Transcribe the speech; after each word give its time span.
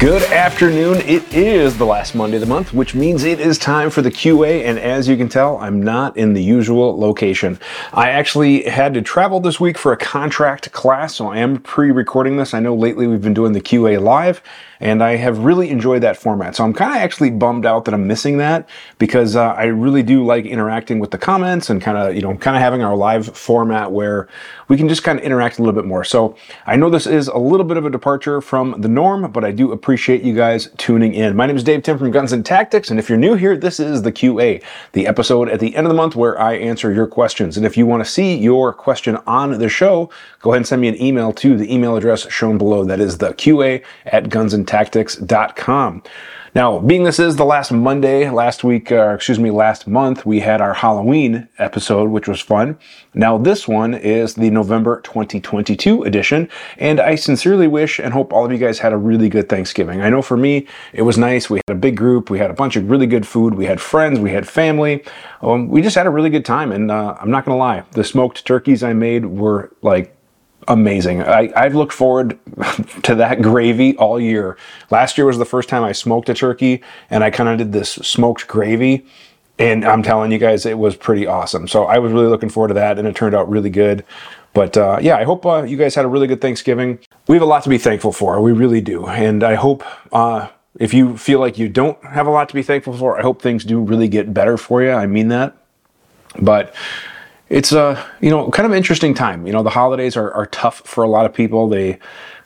Good 0.00 0.22
afternoon. 0.32 1.02
It 1.02 1.34
is 1.34 1.76
the 1.76 1.84
last 1.84 2.14
Monday 2.14 2.38
of 2.38 2.40
the 2.40 2.46
month, 2.46 2.72
which 2.72 2.94
means 2.94 3.22
it 3.22 3.38
is 3.38 3.58
time 3.58 3.90
for 3.90 4.00
the 4.00 4.10
QA. 4.10 4.64
And 4.64 4.78
as 4.78 5.06
you 5.06 5.14
can 5.14 5.28
tell, 5.28 5.58
I'm 5.58 5.82
not 5.82 6.16
in 6.16 6.32
the 6.32 6.42
usual 6.42 6.98
location. 6.98 7.58
I 7.92 8.08
actually 8.08 8.62
had 8.62 8.94
to 8.94 9.02
travel 9.02 9.40
this 9.40 9.60
week 9.60 9.76
for 9.76 9.92
a 9.92 9.98
contract 9.98 10.72
class, 10.72 11.16
so 11.16 11.26
I 11.26 11.40
am 11.40 11.58
pre 11.58 11.90
recording 11.90 12.38
this. 12.38 12.54
I 12.54 12.60
know 12.60 12.74
lately 12.74 13.06
we've 13.08 13.20
been 13.20 13.34
doing 13.34 13.52
the 13.52 13.60
QA 13.60 14.00
live 14.00 14.40
and 14.80 15.02
I 15.04 15.16
have 15.16 15.40
really 15.40 15.68
enjoyed 15.68 16.02
that 16.02 16.16
format. 16.16 16.56
So 16.56 16.64
I'm 16.64 16.72
kind 16.72 16.92
of 16.92 16.96
actually 16.96 17.30
bummed 17.30 17.66
out 17.66 17.84
that 17.84 17.92
I'm 17.92 18.06
missing 18.06 18.38
that 18.38 18.66
because 18.98 19.36
uh, 19.36 19.48
I 19.48 19.64
really 19.64 20.02
do 20.02 20.24
like 20.24 20.46
interacting 20.46 20.98
with 20.98 21.10
the 21.10 21.18
comments 21.18 21.68
and 21.68 21.82
kind 21.82 21.98
of, 21.98 22.16
you 22.16 22.22
know, 22.22 22.34
kind 22.38 22.56
of 22.56 22.62
having 22.62 22.82
our 22.82 22.96
live 22.96 23.36
format 23.36 23.92
where 23.92 24.26
we 24.68 24.78
can 24.78 24.88
just 24.88 25.04
kind 25.04 25.18
of 25.18 25.24
interact 25.26 25.58
a 25.58 25.62
little 25.62 25.78
bit 25.78 25.86
more. 25.86 26.04
So 26.04 26.34
I 26.66 26.76
know 26.76 26.88
this 26.88 27.06
is 27.06 27.28
a 27.28 27.36
little 27.36 27.66
bit 27.66 27.76
of 27.76 27.84
a 27.84 27.90
departure 27.90 28.40
from 28.40 28.80
the 28.80 28.88
norm, 28.88 29.30
but 29.30 29.44
I 29.44 29.50
do 29.50 29.70
appreciate 29.70 29.89
you 29.96 30.34
guys 30.34 30.68
tuning 30.76 31.14
in. 31.14 31.34
My 31.34 31.46
name 31.46 31.56
is 31.56 31.64
Dave 31.64 31.82
Tim 31.82 31.98
from 31.98 32.10
Guns 32.10 32.32
and 32.32 32.46
Tactics, 32.46 32.90
and 32.90 32.98
if 32.98 33.08
you're 33.08 33.18
new 33.18 33.34
here, 33.34 33.56
this 33.56 33.80
is 33.80 34.02
the 34.02 34.12
QA, 34.12 34.62
the 34.92 35.06
episode 35.06 35.48
at 35.48 35.58
the 35.58 35.74
end 35.74 35.86
of 35.86 35.90
the 35.90 35.96
month 35.96 36.14
where 36.14 36.40
I 36.40 36.54
answer 36.54 36.92
your 36.92 37.06
questions. 37.06 37.56
And 37.56 37.66
if 37.66 37.76
you 37.76 37.86
want 37.86 38.04
to 38.04 38.10
see 38.10 38.36
your 38.36 38.72
question 38.72 39.16
on 39.26 39.58
the 39.58 39.68
show, 39.68 40.10
go 40.40 40.50
ahead 40.50 40.58
and 40.58 40.66
send 40.66 40.80
me 40.80 40.88
an 40.88 41.00
email 41.02 41.32
to 41.32 41.56
the 41.56 41.72
email 41.72 41.96
address 41.96 42.30
shown 42.30 42.58
below. 42.58 42.84
That 42.84 43.00
is 43.00 43.18
the 43.18 43.34
QA 43.34 43.82
at 44.06 44.28
Guns 44.28 44.54
and 44.54 44.68
tactics.com. 44.68 46.02
Now, 46.52 46.80
being 46.80 47.04
this 47.04 47.20
is 47.20 47.36
the 47.36 47.44
last 47.44 47.70
Monday, 47.70 48.28
last 48.28 48.64
week, 48.64 48.90
or 48.90 49.14
excuse 49.14 49.38
me, 49.38 49.52
last 49.52 49.86
month, 49.86 50.26
we 50.26 50.40
had 50.40 50.60
our 50.60 50.74
Halloween 50.74 51.48
episode, 51.58 52.10
which 52.10 52.26
was 52.26 52.40
fun. 52.40 52.76
Now, 53.14 53.38
this 53.38 53.68
one 53.68 53.94
is 53.94 54.34
the 54.34 54.50
November 54.50 55.00
2022 55.02 56.02
edition, 56.02 56.48
and 56.76 56.98
I 56.98 57.14
sincerely 57.14 57.68
wish 57.68 58.00
and 58.00 58.12
hope 58.12 58.32
all 58.32 58.44
of 58.44 58.50
you 58.50 58.58
guys 58.58 58.80
had 58.80 58.92
a 58.92 58.96
really 58.96 59.28
good 59.28 59.48
Thanksgiving. 59.48 60.00
I 60.00 60.10
know 60.10 60.22
for 60.22 60.36
me, 60.36 60.66
it 60.92 61.02
was 61.02 61.16
nice. 61.16 61.48
We 61.48 61.60
had 61.68 61.76
a 61.76 61.78
big 61.78 61.96
group, 61.96 62.30
we 62.30 62.40
had 62.40 62.50
a 62.50 62.54
bunch 62.54 62.74
of 62.74 62.90
really 62.90 63.06
good 63.06 63.28
food, 63.28 63.54
we 63.54 63.66
had 63.66 63.80
friends, 63.80 64.18
we 64.18 64.32
had 64.32 64.48
family. 64.48 65.04
Um, 65.42 65.68
we 65.68 65.82
just 65.82 65.94
had 65.94 66.06
a 66.06 66.10
really 66.10 66.30
good 66.30 66.44
time, 66.44 66.72
and 66.72 66.90
uh, 66.90 67.16
I'm 67.20 67.30
not 67.30 67.44
gonna 67.44 67.58
lie, 67.58 67.84
the 67.92 68.02
smoked 68.02 68.44
turkeys 68.44 68.82
I 68.82 68.92
made 68.92 69.24
were 69.24 69.70
like 69.82 70.16
amazing. 70.70 71.22
I, 71.22 71.52
I've 71.54 71.74
looked 71.74 71.92
forward 71.92 72.38
to 73.02 73.14
that 73.16 73.42
gravy 73.42 73.96
all 73.96 74.20
year. 74.20 74.56
Last 74.90 75.18
year 75.18 75.26
was 75.26 75.36
the 75.36 75.44
first 75.44 75.68
time 75.68 75.82
I 75.82 75.92
smoked 75.92 76.28
a 76.28 76.34
turkey 76.34 76.82
and 77.10 77.22
I 77.22 77.30
kind 77.30 77.48
of 77.48 77.58
did 77.58 77.72
this 77.72 77.90
smoked 77.90 78.46
gravy. 78.46 79.04
And 79.58 79.84
I'm 79.84 80.02
telling 80.02 80.32
you 80.32 80.38
guys, 80.38 80.64
it 80.64 80.78
was 80.78 80.96
pretty 80.96 81.26
awesome. 81.26 81.68
So 81.68 81.84
I 81.84 81.98
was 81.98 82.12
really 82.12 82.28
looking 82.28 82.48
forward 82.48 82.68
to 82.68 82.74
that 82.74 82.98
and 82.98 83.06
it 83.06 83.14
turned 83.14 83.34
out 83.34 83.50
really 83.50 83.68
good. 83.68 84.04
But 84.54 84.76
uh, 84.76 84.98
yeah, 85.02 85.16
I 85.16 85.24
hope 85.24 85.44
uh, 85.44 85.64
you 85.64 85.76
guys 85.76 85.94
had 85.94 86.04
a 86.04 86.08
really 86.08 86.26
good 86.26 86.40
Thanksgiving. 86.40 86.98
We 87.28 87.36
have 87.36 87.42
a 87.42 87.46
lot 87.46 87.62
to 87.64 87.68
be 87.68 87.78
thankful 87.78 88.12
for. 88.12 88.40
We 88.40 88.52
really 88.52 88.80
do. 88.80 89.06
And 89.06 89.44
I 89.44 89.56
hope 89.56 89.84
uh, 90.12 90.48
if 90.78 90.94
you 90.94 91.16
feel 91.16 91.40
like 91.40 91.58
you 91.58 91.68
don't 91.68 92.02
have 92.04 92.26
a 92.26 92.30
lot 92.30 92.48
to 92.48 92.54
be 92.54 92.62
thankful 92.62 92.96
for, 92.96 93.18
I 93.18 93.22
hope 93.22 93.42
things 93.42 93.64
do 93.64 93.80
really 93.80 94.08
get 94.08 94.32
better 94.32 94.56
for 94.56 94.82
you. 94.82 94.92
I 94.92 95.06
mean 95.06 95.28
that. 95.28 95.56
But 96.40 96.74
it's 97.50 97.72
a 97.72 98.02
you 98.20 98.30
know 98.30 98.48
kind 98.50 98.66
of 98.66 98.72
interesting 98.72 99.12
time. 99.12 99.46
You 99.46 99.52
know, 99.52 99.62
the 99.62 99.70
holidays 99.70 100.16
are, 100.16 100.32
are 100.32 100.46
tough 100.46 100.82
for 100.86 101.04
a 101.04 101.08
lot 101.08 101.26
of 101.26 101.34
people. 101.34 101.68
They 101.68 101.98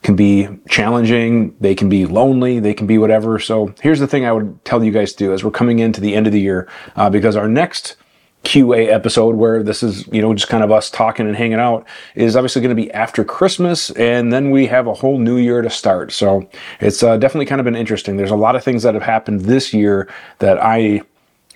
can 0.02 0.16
be 0.16 0.48
challenging, 0.68 1.56
they 1.60 1.74
can 1.74 1.88
be 1.88 2.04
lonely, 2.04 2.60
they 2.60 2.74
can 2.74 2.86
be 2.86 2.98
whatever. 2.98 3.38
So 3.38 3.74
here's 3.80 4.00
the 4.00 4.06
thing 4.06 4.26
I 4.26 4.32
would 4.32 4.62
tell 4.64 4.84
you 4.84 4.90
guys 4.90 5.12
to 5.12 5.18
do 5.18 5.32
as 5.32 5.42
we're 5.42 5.50
coming 5.50 5.78
into 5.78 6.00
the 6.00 6.14
end 6.14 6.26
of 6.26 6.32
the 6.32 6.40
year, 6.40 6.68
uh, 6.96 7.08
because 7.08 7.36
our 7.36 7.48
next 7.48 7.96
QA 8.44 8.92
episode 8.92 9.36
where 9.36 9.62
this 9.62 9.82
is, 9.82 10.06
you 10.08 10.20
know, 10.20 10.34
just 10.34 10.48
kind 10.48 10.62
of 10.62 10.70
us 10.70 10.90
talking 10.90 11.26
and 11.26 11.34
hanging 11.34 11.58
out 11.58 11.86
is 12.14 12.36
obviously 12.36 12.60
going 12.60 12.76
to 12.76 12.82
be 12.82 12.92
after 12.92 13.24
Christmas 13.24 13.90
and 13.92 14.30
then 14.30 14.50
we 14.50 14.66
have 14.66 14.86
a 14.86 14.92
whole 14.92 15.18
new 15.18 15.38
year 15.38 15.62
to 15.62 15.70
start. 15.70 16.12
So 16.12 16.46
it's 16.80 17.02
uh, 17.02 17.16
definitely 17.16 17.46
kind 17.46 17.60
of 17.60 17.64
been 17.64 17.74
interesting. 17.74 18.18
There's 18.18 18.30
a 18.30 18.36
lot 18.36 18.54
of 18.54 18.62
things 18.62 18.82
that 18.82 18.92
have 18.92 19.02
happened 19.02 19.42
this 19.42 19.72
year 19.72 20.12
that 20.40 20.62
I 20.62 21.00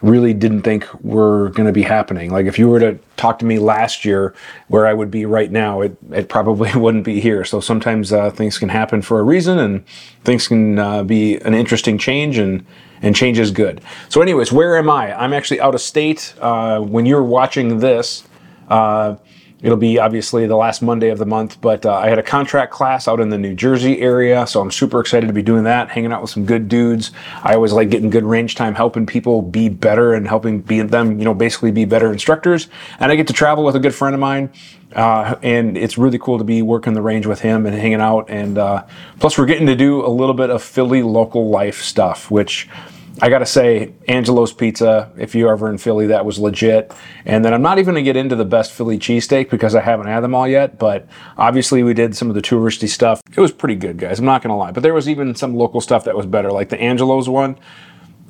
really 0.00 0.32
didn't 0.32 0.62
think 0.62 0.86
were 1.02 1.48
going 1.50 1.66
to 1.66 1.72
be 1.72 1.82
happening. 1.82 2.30
Like 2.30 2.46
if 2.46 2.58
you 2.58 2.68
were 2.68 2.80
to 2.80 2.98
talk 3.16 3.38
to 3.40 3.44
me 3.44 3.58
last 3.58 4.04
year 4.04 4.34
where 4.68 4.86
I 4.86 4.94
would 4.94 5.10
be 5.10 5.26
right 5.26 5.50
now, 5.50 5.80
it, 5.80 5.96
it 6.12 6.28
probably 6.28 6.72
wouldn't 6.74 7.04
be 7.04 7.20
here. 7.20 7.44
So 7.44 7.60
sometimes 7.60 8.12
uh, 8.12 8.30
things 8.30 8.58
can 8.58 8.68
happen 8.68 9.02
for 9.02 9.18
a 9.18 9.22
reason 9.22 9.58
and 9.58 9.84
things 10.24 10.48
can 10.48 10.78
uh, 10.78 11.02
be 11.02 11.36
an 11.38 11.54
interesting 11.54 11.98
change 11.98 12.38
and, 12.38 12.64
and 13.02 13.14
change 13.14 13.38
is 13.38 13.50
good. 13.50 13.80
So 14.08 14.22
anyways, 14.22 14.52
where 14.52 14.76
am 14.76 14.88
I? 14.88 15.18
I'm 15.18 15.32
actually 15.32 15.60
out 15.60 15.74
of 15.74 15.80
state. 15.80 16.34
Uh, 16.40 16.80
when 16.80 17.06
you're 17.06 17.22
watching 17.22 17.78
this, 17.78 18.24
uh, 18.68 19.16
It'll 19.60 19.76
be 19.76 19.98
obviously 19.98 20.46
the 20.46 20.56
last 20.56 20.82
Monday 20.82 21.08
of 21.08 21.18
the 21.18 21.26
month, 21.26 21.60
but 21.60 21.84
uh, 21.84 21.94
I 21.94 22.08
had 22.08 22.18
a 22.18 22.22
contract 22.22 22.72
class 22.72 23.08
out 23.08 23.18
in 23.18 23.30
the 23.30 23.38
New 23.38 23.54
Jersey 23.54 24.00
area, 24.00 24.46
so 24.46 24.60
I'm 24.60 24.70
super 24.70 25.00
excited 25.00 25.26
to 25.26 25.32
be 25.32 25.42
doing 25.42 25.64
that, 25.64 25.90
hanging 25.90 26.12
out 26.12 26.22
with 26.22 26.30
some 26.30 26.46
good 26.46 26.68
dudes. 26.68 27.10
I 27.42 27.54
always 27.54 27.72
like 27.72 27.90
getting 27.90 28.08
good 28.08 28.22
range 28.22 28.54
time, 28.54 28.76
helping 28.76 29.04
people 29.04 29.42
be 29.42 29.68
better 29.68 30.14
and 30.14 30.28
helping 30.28 30.60
be 30.60 30.80
them, 30.82 31.18
you 31.18 31.24
know, 31.24 31.34
basically 31.34 31.72
be 31.72 31.84
better 31.84 32.12
instructors. 32.12 32.68
And 33.00 33.10
I 33.10 33.16
get 33.16 33.26
to 33.26 33.32
travel 33.32 33.64
with 33.64 33.74
a 33.74 33.80
good 33.80 33.94
friend 33.96 34.14
of 34.14 34.20
mine, 34.20 34.50
uh, 34.94 35.34
and 35.42 35.76
it's 35.76 35.98
really 35.98 36.20
cool 36.20 36.38
to 36.38 36.44
be 36.44 36.62
working 36.62 36.92
the 36.92 37.02
range 37.02 37.26
with 37.26 37.40
him 37.40 37.66
and 37.66 37.74
hanging 37.74 38.00
out. 38.00 38.30
And 38.30 38.58
uh, 38.58 38.84
plus, 39.18 39.36
we're 39.36 39.46
getting 39.46 39.66
to 39.66 39.76
do 39.76 40.06
a 40.06 40.08
little 40.08 40.34
bit 40.34 40.50
of 40.50 40.62
Philly 40.62 41.02
local 41.02 41.48
life 41.48 41.82
stuff, 41.82 42.30
which 42.30 42.68
I 43.20 43.28
got 43.30 43.40
to 43.40 43.46
say, 43.46 43.92
Angelo's 44.06 44.52
Pizza, 44.52 45.10
if 45.18 45.34
you're 45.34 45.52
ever 45.52 45.68
in 45.68 45.78
Philly, 45.78 46.06
that 46.08 46.24
was 46.24 46.38
legit. 46.38 46.92
And 47.24 47.44
then 47.44 47.52
I'm 47.52 47.62
not 47.62 47.78
even 47.78 47.94
to 47.96 48.02
get 48.02 48.16
into 48.16 48.36
the 48.36 48.44
best 48.44 48.72
Philly 48.72 48.98
cheesesteak 48.98 49.50
because 49.50 49.74
I 49.74 49.80
haven't 49.80 50.06
had 50.06 50.20
them 50.20 50.34
all 50.34 50.46
yet. 50.46 50.78
But 50.78 51.06
obviously, 51.36 51.82
we 51.82 51.94
did 51.94 52.16
some 52.16 52.28
of 52.28 52.34
the 52.34 52.42
touristy 52.42 52.88
stuff. 52.88 53.20
It 53.36 53.40
was 53.40 53.52
pretty 53.52 53.74
good, 53.74 53.98
guys. 53.98 54.18
I'm 54.18 54.24
not 54.24 54.42
to 54.42 54.54
lie. 54.54 54.70
But 54.70 54.82
there 54.82 54.94
was 54.94 55.08
even 55.08 55.34
some 55.34 55.54
local 55.54 55.80
stuff 55.80 56.04
that 56.04 56.16
was 56.16 56.26
better, 56.26 56.52
like 56.52 56.68
the 56.68 56.80
Angelo's 56.80 57.28
one 57.28 57.58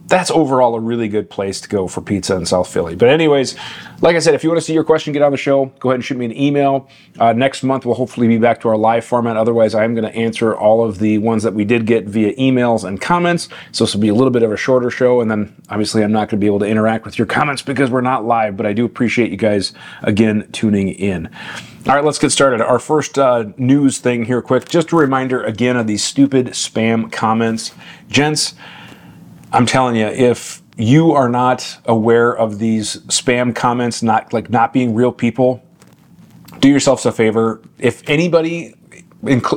that's 0.08 0.30
overall 0.30 0.74
a 0.74 0.80
really 0.80 1.06
good 1.06 1.28
place 1.28 1.60
to 1.60 1.68
go 1.68 1.86
for 1.86 2.00
pizza 2.00 2.34
in 2.34 2.46
South 2.46 2.72
Philly. 2.72 2.96
But 2.96 3.10
anyways, 3.10 3.56
like 4.00 4.16
I 4.16 4.20
said, 4.20 4.34
if 4.34 4.42
you 4.42 4.48
want 4.48 4.58
to 4.58 4.64
see 4.64 4.72
your 4.72 4.84
question, 4.84 5.12
get 5.12 5.20
on 5.20 5.32
the 5.32 5.38
show. 5.38 5.66
Go 5.80 5.90
ahead 5.90 5.96
and 5.96 6.04
shoot 6.04 6.16
me 6.16 6.24
an 6.24 6.36
email. 6.36 6.88
Uh, 7.18 7.34
next 7.34 7.62
month 7.62 7.84
we'll 7.84 7.94
hopefully 7.94 8.26
be 8.26 8.38
back 8.38 8.60
to 8.62 8.68
our 8.68 8.76
live 8.76 9.04
format. 9.04 9.36
Otherwise, 9.36 9.74
I 9.74 9.84
am 9.84 9.94
going 9.94 10.10
to 10.10 10.16
answer 10.16 10.56
all 10.56 10.82
of 10.82 10.98
the 10.98 11.18
ones 11.18 11.42
that 11.42 11.52
we 11.52 11.64
did 11.64 11.84
get 11.84 12.06
via 12.06 12.34
emails 12.36 12.84
and 12.84 12.98
comments. 12.98 13.48
So 13.72 13.84
this 13.84 13.94
will 13.94 14.00
be 14.00 14.08
a 14.08 14.14
little 14.14 14.30
bit 14.30 14.42
of 14.42 14.50
a 14.50 14.56
shorter 14.56 14.90
show, 14.90 15.20
and 15.20 15.30
then 15.30 15.54
obviously 15.68 16.02
I'm 16.02 16.12
not 16.12 16.30
going 16.30 16.38
to 16.40 16.44
be 16.44 16.46
able 16.46 16.60
to 16.60 16.66
interact 16.66 17.04
with 17.04 17.18
your 17.18 17.26
comments 17.26 17.60
because 17.60 17.90
we're 17.90 18.00
not 18.00 18.24
live. 18.24 18.56
But 18.56 18.64
I 18.64 18.72
do 18.72 18.86
appreciate 18.86 19.30
you 19.30 19.36
guys 19.36 19.74
again 20.02 20.48
tuning 20.52 20.88
in. 20.88 21.28
All 21.86 21.94
right, 21.94 22.04
let's 22.04 22.18
get 22.18 22.30
started. 22.30 22.60
Our 22.60 22.78
first 22.78 23.18
uh, 23.18 23.46
news 23.56 23.98
thing 23.98 24.24
here, 24.24 24.42
quick. 24.42 24.68
Just 24.68 24.92
a 24.92 24.96
reminder 24.96 25.42
again 25.42 25.76
of 25.76 25.86
these 25.86 26.02
stupid 26.02 26.48
spam 26.48 27.12
comments, 27.12 27.74
gents. 28.08 28.54
I'm 29.52 29.66
telling 29.66 29.96
you, 29.96 30.06
if 30.06 30.62
you 30.76 31.12
are 31.12 31.28
not 31.28 31.78
aware 31.86 32.36
of 32.36 32.58
these 32.58 32.96
spam 33.06 33.54
comments, 33.54 34.02
not 34.02 34.32
like 34.32 34.50
not 34.50 34.72
being 34.72 34.94
real 34.94 35.12
people, 35.12 35.62
do 36.60 36.68
yourselves 36.68 37.06
a 37.06 37.12
favor. 37.12 37.60
If 37.78 38.08
anybody 38.08 38.74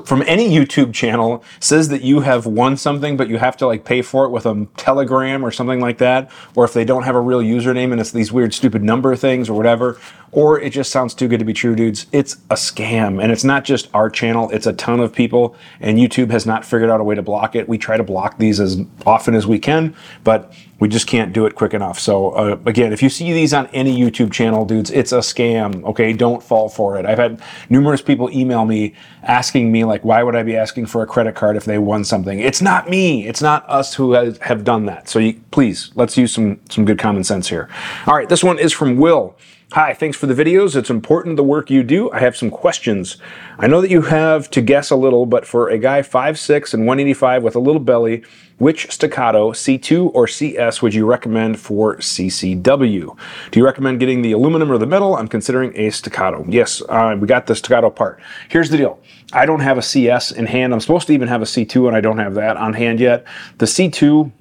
from 0.05 0.23
any 0.25 0.49
YouTube 0.49 0.91
channel 0.91 1.43
says 1.59 1.89
that 1.89 2.01
you 2.01 2.21
have 2.21 2.47
won 2.47 2.75
something, 2.75 3.15
but 3.15 3.27
you 3.27 3.37
have 3.37 3.55
to 3.57 3.67
like 3.67 3.85
pay 3.85 4.01
for 4.01 4.25
it 4.25 4.29
with 4.29 4.47
a 4.47 4.67
Telegram 4.75 5.45
or 5.45 5.51
something 5.51 5.79
like 5.79 5.99
that, 5.99 6.31
or 6.55 6.65
if 6.65 6.73
they 6.73 6.83
don't 6.83 7.03
have 7.03 7.15
a 7.15 7.21
real 7.21 7.41
username 7.41 7.91
and 7.91 8.01
it's 8.01 8.11
these 8.11 8.31
weird 8.31 8.55
stupid 8.55 8.81
number 8.81 9.15
things 9.15 9.49
or 9.49 9.53
whatever, 9.53 9.99
or 10.31 10.59
it 10.59 10.71
just 10.71 10.91
sounds 10.91 11.13
too 11.13 11.27
good 11.27 11.37
to 11.39 11.45
be 11.45 11.53
true, 11.53 11.75
dudes, 11.75 12.07
it's 12.11 12.35
a 12.49 12.55
scam. 12.55 13.21
And 13.21 13.31
it's 13.31 13.43
not 13.43 13.63
just 13.63 13.87
our 13.93 14.09
channel, 14.09 14.49
it's 14.49 14.65
a 14.65 14.73
ton 14.73 14.99
of 14.99 15.13
people, 15.13 15.55
and 15.79 15.99
YouTube 15.99 16.31
has 16.31 16.47
not 16.47 16.65
figured 16.65 16.89
out 16.89 16.99
a 16.99 17.03
way 17.03 17.13
to 17.13 17.21
block 17.21 17.55
it. 17.55 17.69
We 17.69 17.77
try 17.77 17.97
to 17.97 18.03
block 18.03 18.39
these 18.39 18.59
as 18.59 18.79
often 19.05 19.35
as 19.35 19.45
we 19.45 19.59
can, 19.59 19.95
but 20.23 20.53
we 20.81 20.87
just 20.87 21.05
can't 21.05 21.31
do 21.31 21.45
it 21.45 21.53
quick 21.53 21.75
enough. 21.75 21.99
So 21.99 22.31
uh, 22.31 22.57
again, 22.65 22.91
if 22.91 23.03
you 23.03 23.09
see 23.09 23.31
these 23.31 23.53
on 23.53 23.67
any 23.67 23.95
YouTube 23.95 24.31
channel, 24.33 24.65
dudes, 24.65 24.89
it's 24.89 25.11
a 25.11 25.19
scam. 25.19 25.83
Okay, 25.85 26.11
don't 26.11 26.41
fall 26.41 26.69
for 26.69 26.97
it. 26.97 27.05
I've 27.05 27.19
had 27.19 27.39
numerous 27.69 28.01
people 28.01 28.31
email 28.31 28.65
me 28.65 28.95
asking 29.21 29.71
me 29.71 29.83
like, 29.83 30.03
why 30.03 30.23
would 30.23 30.35
I 30.35 30.41
be 30.41 30.57
asking 30.57 30.87
for 30.87 31.03
a 31.03 31.05
credit 31.05 31.35
card 31.35 31.55
if 31.55 31.65
they 31.65 31.77
won 31.77 32.03
something? 32.03 32.39
It's 32.39 32.63
not 32.63 32.89
me. 32.89 33.27
It's 33.27 33.43
not 33.43 33.63
us 33.69 33.93
who 33.93 34.13
has, 34.13 34.39
have 34.39 34.63
done 34.63 34.87
that. 34.87 35.07
So 35.07 35.19
you, 35.19 35.39
please, 35.51 35.91
let's 35.93 36.17
use 36.17 36.33
some 36.33 36.59
some 36.71 36.83
good 36.83 36.97
common 36.97 37.23
sense 37.23 37.47
here. 37.47 37.69
All 38.07 38.15
right, 38.15 38.27
this 38.27 38.43
one 38.43 38.57
is 38.57 38.73
from 38.73 38.97
Will. 38.97 39.37
Hi, 39.73 39.93
thanks 39.93 40.17
for 40.17 40.27
the 40.27 40.33
videos. 40.33 40.75
It's 40.75 40.89
important 40.89 41.37
the 41.37 41.45
work 41.45 41.69
you 41.69 41.81
do. 41.81 42.11
I 42.11 42.19
have 42.19 42.35
some 42.35 42.51
questions. 42.51 43.15
I 43.57 43.67
know 43.67 43.79
that 43.79 43.89
you 43.89 44.01
have 44.01 44.51
to 44.51 44.61
guess 44.61 44.91
a 44.91 44.97
little, 44.97 45.25
but 45.25 45.47
for 45.47 45.69
a 45.69 45.77
guy 45.77 46.01
5'6 46.01 46.73
and 46.73 46.85
185 46.85 47.41
with 47.41 47.55
a 47.55 47.59
little 47.59 47.79
belly, 47.79 48.21
which 48.57 48.91
staccato, 48.91 49.53
C2 49.53 50.11
or 50.13 50.27
CS, 50.27 50.81
would 50.81 50.93
you 50.93 51.05
recommend 51.05 51.57
for 51.57 51.95
CCW? 51.95 53.17
Do 53.51 53.59
you 53.61 53.63
recommend 53.63 54.01
getting 54.01 54.21
the 54.21 54.33
aluminum 54.33 54.73
or 54.73 54.77
the 54.77 54.85
metal? 54.85 55.15
I'm 55.15 55.29
considering 55.29 55.71
a 55.77 55.89
staccato. 55.89 56.45
Yes, 56.49 56.81
uh, 56.89 57.15
we 57.17 57.25
got 57.25 57.47
the 57.47 57.55
staccato 57.55 57.89
part. 57.89 58.19
Here's 58.49 58.69
the 58.69 58.75
deal. 58.75 58.99
I 59.31 59.45
don't 59.45 59.61
have 59.61 59.77
a 59.77 59.81
CS 59.81 60.33
in 60.33 60.47
hand. 60.47 60.73
I'm 60.73 60.81
supposed 60.81 61.07
to 61.07 61.13
even 61.13 61.29
have 61.29 61.41
a 61.41 61.45
C2 61.45 61.87
and 61.87 61.95
I 61.95 62.01
don't 62.01 62.17
have 62.17 62.33
that 62.33 62.57
on 62.57 62.73
hand 62.73 62.99
yet. 62.99 63.25
The 63.59 63.67
C2 63.67 64.33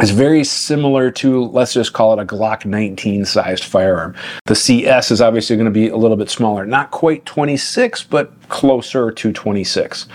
is 0.00 0.10
very 0.10 0.44
similar 0.44 1.10
to, 1.10 1.44
let's 1.46 1.72
just 1.72 1.92
call 1.92 2.12
it 2.18 2.22
a 2.22 2.26
Glock 2.26 2.64
19 2.64 3.24
sized 3.24 3.64
firearm. 3.64 4.14
The 4.46 4.54
CS 4.54 5.10
is 5.10 5.20
obviously 5.20 5.56
going 5.56 5.66
to 5.66 5.70
be 5.70 5.88
a 5.88 5.96
little 5.96 6.16
bit 6.16 6.30
smaller, 6.30 6.64
not 6.64 6.90
quite 6.90 7.24
26, 7.26 8.04
but 8.04 8.32
closer 8.48 9.10
to 9.10 9.32
26. 9.32 10.06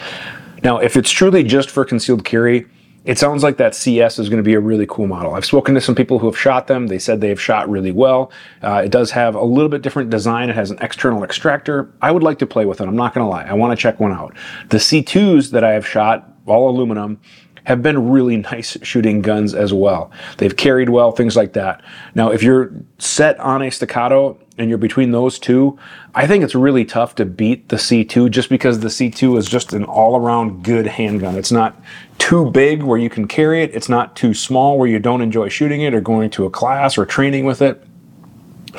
Now, 0.63 0.77
if 0.77 0.95
it's 0.95 1.11
truly 1.11 1.43
just 1.43 1.69
for 1.69 1.83
concealed 1.83 2.23
carry, 2.23 2.65
it 3.05 3.19
sounds 3.19 3.43
like 3.43 3.57
that 3.57 3.75
CS 3.75 4.17
is 4.17 4.29
going 4.29 4.37
to 4.37 4.43
be 4.43 4.53
a 4.53 4.61
really 4.61 4.85
cool 4.87 5.07
model. 5.07 5.33
I've 5.33 5.43
spoken 5.43 5.75
to 5.75 5.81
some 5.81 5.93
people 5.93 6.19
who 6.19 6.27
have 6.27 6.39
shot 6.39 6.67
them. 6.67 6.87
They 6.87 6.99
said 6.99 7.19
they 7.19 7.27
have 7.29 7.41
shot 7.41 7.69
really 7.69 7.91
well. 7.91 8.31
Uh, 8.61 8.81
it 8.85 8.91
does 8.91 9.11
have 9.11 9.35
a 9.35 9.43
little 9.43 9.67
bit 9.67 9.81
different 9.81 10.09
design. 10.09 10.49
It 10.49 10.55
has 10.55 10.71
an 10.71 10.77
external 10.79 11.21
extractor. 11.23 11.91
I 12.01 12.11
would 12.11 12.23
like 12.23 12.39
to 12.39 12.47
play 12.47 12.65
with 12.65 12.79
it. 12.79 12.87
I'm 12.87 12.95
not 12.95 13.13
going 13.13 13.25
to 13.25 13.29
lie. 13.29 13.43
I 13.43 13.53
want 13.53 13.77
to 13.77 13.81
check 13.81 13.99
one 13.99 14.13
out. 14.13 14.33
The 14.69 14.77
C2s 14.77 15.51
that 15.51 15.65
I 15.65 15.71
have 15.71 15.85
shot, 15.85 16.29
all 16.45 16.69
aluminum, 16.69 17.19
have 17.65 17.81
been 17.81 18.09
really 18.09 18.37
nice 18.37 18.77
shooting 18.83 19.21
guns 19.21 19.53
as 19.53 19.73
well. 19.73 20.11
They've 20.37 20.55
carried 20.55 20.89
well, 20.89 21.11
things 21.11 21.35
like 21.35 21.53
that. 21.53 21.81
Now, 22.15 22.31
if 22.31 22.43
you're 22.43 22.71
set 22.97 23.39
on 23.39 23.61
a 23.61 23.71
staccato 23.71 24.37
and 24.57 24.69
you're 24.69 24.77
between 24.77 25.11
those 25.11 25.39
two, 25.39 25.77
I 26.13 26.27
think 26.27 26.43
it's 26.43 26.55
really 26.55 26.85
tough 26.85 27.15
to 27.15 27.25
beat 27.25 27.69
the 27.69 27.77
C2 27.77 28.29
just 28.29 28.49
because 28.49 28.79
the 28.79 28.89
C2 28.89 29.37
is 29.37 29.47
just 29.47 29.73
an 29.73 29.83
all 29.83 30.15
around 30.15 30.63
good 30.63 30.85
handgun. 30.85 31.35
It's 31.35 31.51
not 31.51 31.81
too 32.19 32.51
big 32.51 32.83
where 32.83 32.99
you 32.99 33.09
can 33.09 33.27
carry 33.27 33.63
it, 33.63 33.73
it's 33.73 33.89
not 33.89 34.15
too 34.15 34.33
small 34.33 34.77
where 34.77 34.87
you 34.87 34.99
don't 34.99 35.21
enjoy 35.21 35.49
shooting 35.49 35.81
it 35.81 35.93
or 35.93 36.01
going 36.01 36.29
to 36.31 36.45
a 36.45 36.49
class 36.49 36.97
or 36.97 37.05
training 37.05 37.45
with 37.45 37.61
it. 37.61 37.85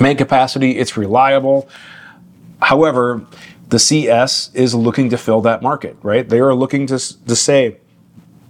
Main 0.00 0.16
capacity, 0.16 0.78
it's 0.78 0.96
reliable. 0.96 1.68
However, 2.60 3.24
the 3.68 3.78
CS 3.78 4.50
is 4.54 4.74
looking 4.74 5.10
to 5.10 5.18
fill 5.18 5.40
that 5.42 5.62
market, 5.62 5.96
right? 6.02 6.28
They 6.28 6.40
are 6.40 6.54
looking 6.54 6.86
to, 6.88 6.98
to 7.26 7.36
say, 7.36 7.78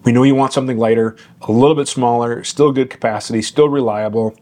we 0.05 0.13
know 0.13 0.23
you 0.23 0.35
want 0.35 0.53
something 0.53 0.79
lighter, 0.79 1.17
a 1.43 1.53
little 1.53 1.75
bit 1.75 1.89
smaller, 1.89 2.45
still 2.45 2.73
good 2.73 2.91
capacity, 2.91 3.43
still 3.43 3.69
reliable, 3.69 4.37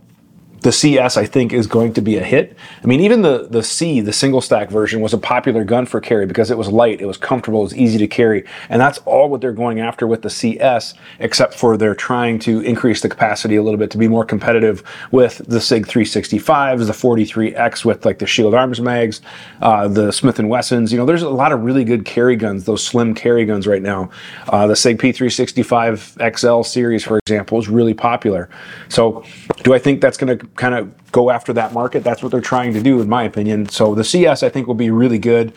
the 0.63 0.73
CS, 0.73 1.17
I 1.17 1.27
think, 1.27 1.53
is 1.53 1.67
going 1.67 1.93
to 1.95 2.01
be 2.01 2.17
a 2.17 2.23
hit. 2.23 2.57
I 2.83 2.87
mean, 2.87 3.01
even 3.01 3.23
the, 3.23 3.49
the 3.51 3.63
C, 3.63 4.01
the 4.01 4.13
single 4.13 4.41
stack 4.41 4.71
version, 4.71 5.01
was 5.01 5.13
a 5.13 5.19
popular 5.19 5.65
gun 5.65 5.87
for 5.87 6.01
carry 6.01 6.25
because 6.25 6.51
it 6.51 6.59
was 6.59 6.69
light, 6.69 7.01
it 7.01 7.07
was 7.07 7.17
comfortable, 7.17 7.61
it 7.61 7.65
was 7.65 7.77
easy 7.77 7.99
to 7.99 8.07
carry. 8.07 8.45
And 8.69 8.81
that's 8.81 8.99
all 8.99 9.29
what 9.29 9.41
they're 9.41 9.53
going 9.53 9.81
after 9.81 10.07
with 10.07 10.23
the 10.23 10.31
CS, 10.31 10.95
except 11.19 11.55
for 11.55 11.77
they're 11.77 11.95
trying 11.95 12.39
to 12.41 12.61
increase 12.61 13.01
the 13.01 13.09
capacity 13.09 13.57
a 13.57 13.63
little 13.63 13.79
bit 13.79 13.91
to 13.91 13.99
be 13.99 14.09
more 14.09 14.25
competitive 14.25 14.83
with 15.11 15.43
the 15.47 15.61
SIG 15.61 15.87
365s, 15.87 16.87
the 16.87 16.93
43X 16.93 17.85
with 17.85 18.05
like 18.05 18.19
the 18.19 18.27
Shield 18.27 18.55
Arms 18.55 18.81
mags, 18.81 19.21
uh, 19.61 19.89
the 19.89 20.13
Smith 20.13 20.39
& 20.39 20.41
Wessons. 20.41 20.93
You 20.93 20.99
know, 20.99 21.07
there's 21.07 21.23
a 21.23 21.31
lot 21.31 21.53
of 21.53 21.63
really 21.63 21.85
good 21.85 22.05
carry 22.05 22.37
guns, 22.37 22.65
those 22.65 22.85
slim 22.85 23.15
carry 23.15 23.45
guns 23.45 23.67
right 23.67 23.83
now. 23.83 24.11
Uh, 24.49 24.67
the 24.67 24.77
SIG 24.77 24.99
P365 24.99 26.37
XL 26.37 26.63
series, 26.63 27.05
for 27.05 27.19
example, 27.19 27.59
is 27.59 27.69
really 27.69 27.95
popular. 27.95 28.49
So 28.89 29.25
do 29.65 29.75
I 29.75 29.79
think 29.79 30.01
that's 30.01 30.17
going 30.17 30.39
to 30.39 30.47
kind 30.57 30.75
of 30.75 31.13
go 31.13 31.31
after 31.31 31.53
that 31.55 31.73
market. 31.73 32.05
That's 32.05 32.23
what 32.23 32.33
they're 32.33 32.41
trying 32.41 32.73
to 32.75 32.83
do, 32.83 33.01
in 33.01 33.09
my 33.09 33.25
opinion. 33.25 33.69
So 33.69 33.95
the 33.95 34.05
CS, 34.05 34.43
I 34.43 34.49
think, 34.49 34.67
will 34.67 34.75
be 34.75 34.91
really 34.91 35.19
good. 35.19 35.53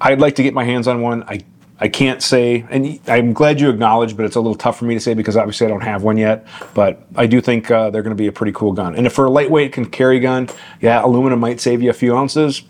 I'd 0.00 0.20
like 0.20 0.34
to 0.36 0.42
get 0.42 0.54
my 0.54 0.64
hands 0.64 0.88
on 0.88 1.02
one. 1.02 1.22
I 1.24 1.44
I 1.82 1.88
can't 1.88 2.22
say, 2.22 2.66
and 2.68 3.00
I'm 3.08 3.32
glad 3.32 3.58
you 3.58 3.70
acknowledge, 3.70 4.14
but 4.14 4.26
it's 4.26 4.36
a 4.36 4.40
little 4.40 4.54
tough 4.54 4.78
for 4.78 4.84
me 4.84 4.92
to 4.94 5.00
say 5.00 5.14
because 5.14 5.34
obviously 5.34 5.66
I 5.66 5.70
don't 5.70 5.80
have 5.80 6.02
one 6.02 6.18
yet. 6.18 6.46
But 6.74 7.02
I 7.16 7.26
do 7.26 7.40
think 7.40 7.70
uh, 7.70 7.88
they're 7.88 8.02
going 8.02 8.14
to 8.14 8.22
be 8.22 8.26
a 8.26 8.32
pretty 8.32 8.52
cool 8.52 8.72
gun. 8.72 8.94
And 8.94 9.06
if 9.06 9.14
for 9.14 9.24
a 9.24 9.30
lightweight 9.30 9.72
can 9.72 9.86
carry 9.86 10.20
gun, 10.20 10.50
yeah, 10.82 11.02
aluminum 11.02 11.40
might 11.40 11.58
save 11.58 11.80
you 11.80 11.88
a 11.88 11.94
few 11.94 12.14
ounces. 12.14 12.62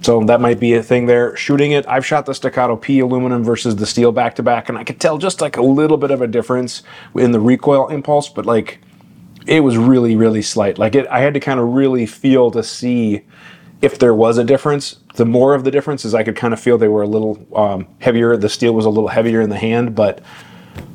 So 0.00 0.24
that 0.24 0.40
might 0.40 0.58
be 0.58 0.72
a 0.74 0.82
thing 0.82 1.04
there. 1.04 1.36
Shooting 1.36 1.72
it, 1.72 1.86
I've 1.86 2.04
shot 2.06 2.24
the 2.24 2.34
Staccato 2.34 2.76
P 2.76 3.00
aluminum 3.00 3.44
versus 3.44 3.76
the 3.76 3.86
steel 3.86 4.10
back 4.10 4.34
to 4.36 4.42
back, 4.42 4.68
and 4.68 4.78
I 4.78 4.84
could 4.84 5.00
tell 5.00 5.18
just 5.18 5.40
like 5.40 5.56
a 5.56 5.62
little 5.62 5.96
bit 5.96 6.10
of 6.10 6.22
a 6.22 6.26
difference 6.26 6.82
in 7.14 7.32
the 7.32 7.40
recoil 7.40 7.88
impulse, 7.88 8.28
but 8.28 8.46
like 8.46 8.80
it 9.46 9.60
was 9.60 9.76
really 9.76 10.16
really 10.16 10.42
slight. 10.42 10.78
Like 10.78 10.94
it 10.94 11.06
i 11.08 11.20
had 11.20 11.34
to 11.34 11.40
kind 11.40 11.60
of 11.60 11.68
really 11.68 12.06
feel 12.06 12.50
to 12.50 12.62
see 12.62 13.22
if 13.82 13.98
there 13.98 14.14
was 14.14 14.38
a 14.38 14.44
difference. 14.44 15.00
The 15.14 15.26
more 15.26 15.54
of 15.54 15.64
the 15.64 15.70
differences, 15.70 16.14
i 16.14 16.22
could 16.22 16.36
kind 16.36 16.52
of 16.52 16.60
feel 16.60 16.78
they 16.78 16.88
were 16.88 17.02
a 17.02 17.08
little 17.08 17.46
um, 17.54 17.88
heavier. 18.00 18.36
The 18.36 18.48
steel 18.48 18.72
was 18.72 18.84
a 18.84 18.90
little 18.90 19.08
heavier 19.08 19.40
in 19.40 19.50
the 19.50 19.58
hand 19.58 19.94
but 19.94 20.22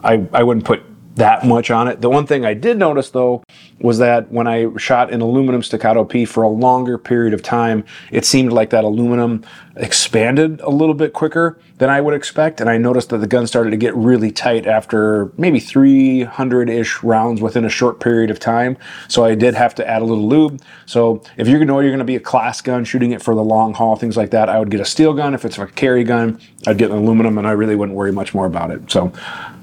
i 0.03 0.25
i 0.33 0.44
wouldn't 0.44 0.65
put 0.65 0.83
that 1.15 1.45
much 1.45 1.69
on 1.71 1.88
it. 1.88 2.01
The 2.01 2.09
one 2.09 2.25
thing 2.25 2.45
I 2.45 2.53
did 2.53 2.77
notice 2.77 3.09
though 3.09 3.44
was 3.80 3.98
that 3.98 4.31
when 4.31 4.48
I 4.48 4.68
shot 4.77 5.12
an 5.12 5.21
aluminum 5.21 5.62
staccato 5.63 6.06
P 6.06 6.25
for 6.25 6.44
a 6.44 6.50
longer 6.50 6.98
period 6.98 7.33
of 7.33 7.42
time, 7.42 7.83
it 8.12 8.25
seemed 8.25 8.53
like 8.53 8.69
that 8.69 8.83
aluminum 8.83 9.44
expanded 9.75 10.62
a 10.62 10.69
little 10.69 10.95
bit 10.95 11.13
quicker 11.13 11.59
than 11.81 11.89
I 11.89 11.99
would 11.99 12.13
expect. 12.13 12.61
And 12.61 12.69
I 12.69 12.77
noticed 12.77 13.09
that 13.09 13.17
the 13.17 13.27
gun 13.27 13.47
started 13.47 13.71
to 13.71 13.77
get 13.77 13.95
really 13.95 14.31
tight 14.31 14.67
after 14.67 15.31
maybe 15.35 15.59
300 15.59 16.69
ish 16.69 17.01
rounds 17.01 17.41
within 17.41 17.65
a 17.65 17.69
short 17.69 17.99
period 17.99 18.29
of 18.29 18.39
time. 18.39 18.77
So 19.07 19.25
I 19.25 19.33
did 19.33 19.55
have 19.55 19.73
to 19.75 19.89
add 19.89 20.03
a 20.03 20.05
little 20.05 20.27
lube. 20.27 20.61
So 20.85 21.23
if 21.37 21.47
you 21.47 21.65
know 21.65 21.79
you're 21.79 21.89
going 21.89 21.97
to 21.97 22.05
be 22.05 22.15
a 22.15 22.19
class 22.19 22.61
gun 22.61 22.85
shooting 22.85 23.13
it 23.13 23.23
for 23.23 23.33
the 23.33 23.43
long 23.43 23.73
haul, 23.73 23.95
things 23.95 24.15
like 24.15 24.29
that, 24.29 24.47
I 24.47 24.59
would 24.59 24.69
get 24.69 24.79
a 24.79 24.85
steel 24.85 25.15
gun. 25.15 25.33
If 25.33 25.43
it's 25.43 25.57
a 25.57 25.65
carry 25.65 26.03
gun, 26.03 26.39
I'd 26.67 26.77
get 26.77 26.91
an 26.91 26.97
aluminum 26.97 27.39
and 27.39 27.47
I 27.47 27.53
really 27.53 27.75
wouldn't 27.75 27.97
worry 27.97 28.11
much 28.11 28.35
more 28.35 28.45
about 28.45 28.69
it. 28.69 28.91
So 28.91 29.11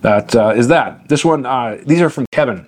that 0.00 0.34
uh, 0.34 0.54
is 0.56 0.66
that. 0.66 1.08
This 1.08 1.24
one, 1.24 1.46
uh, 1.46 1.80
these 1.86 2.00
are 2.00 2.10
from 2.10 2.26
Kevin. 2.32 2.66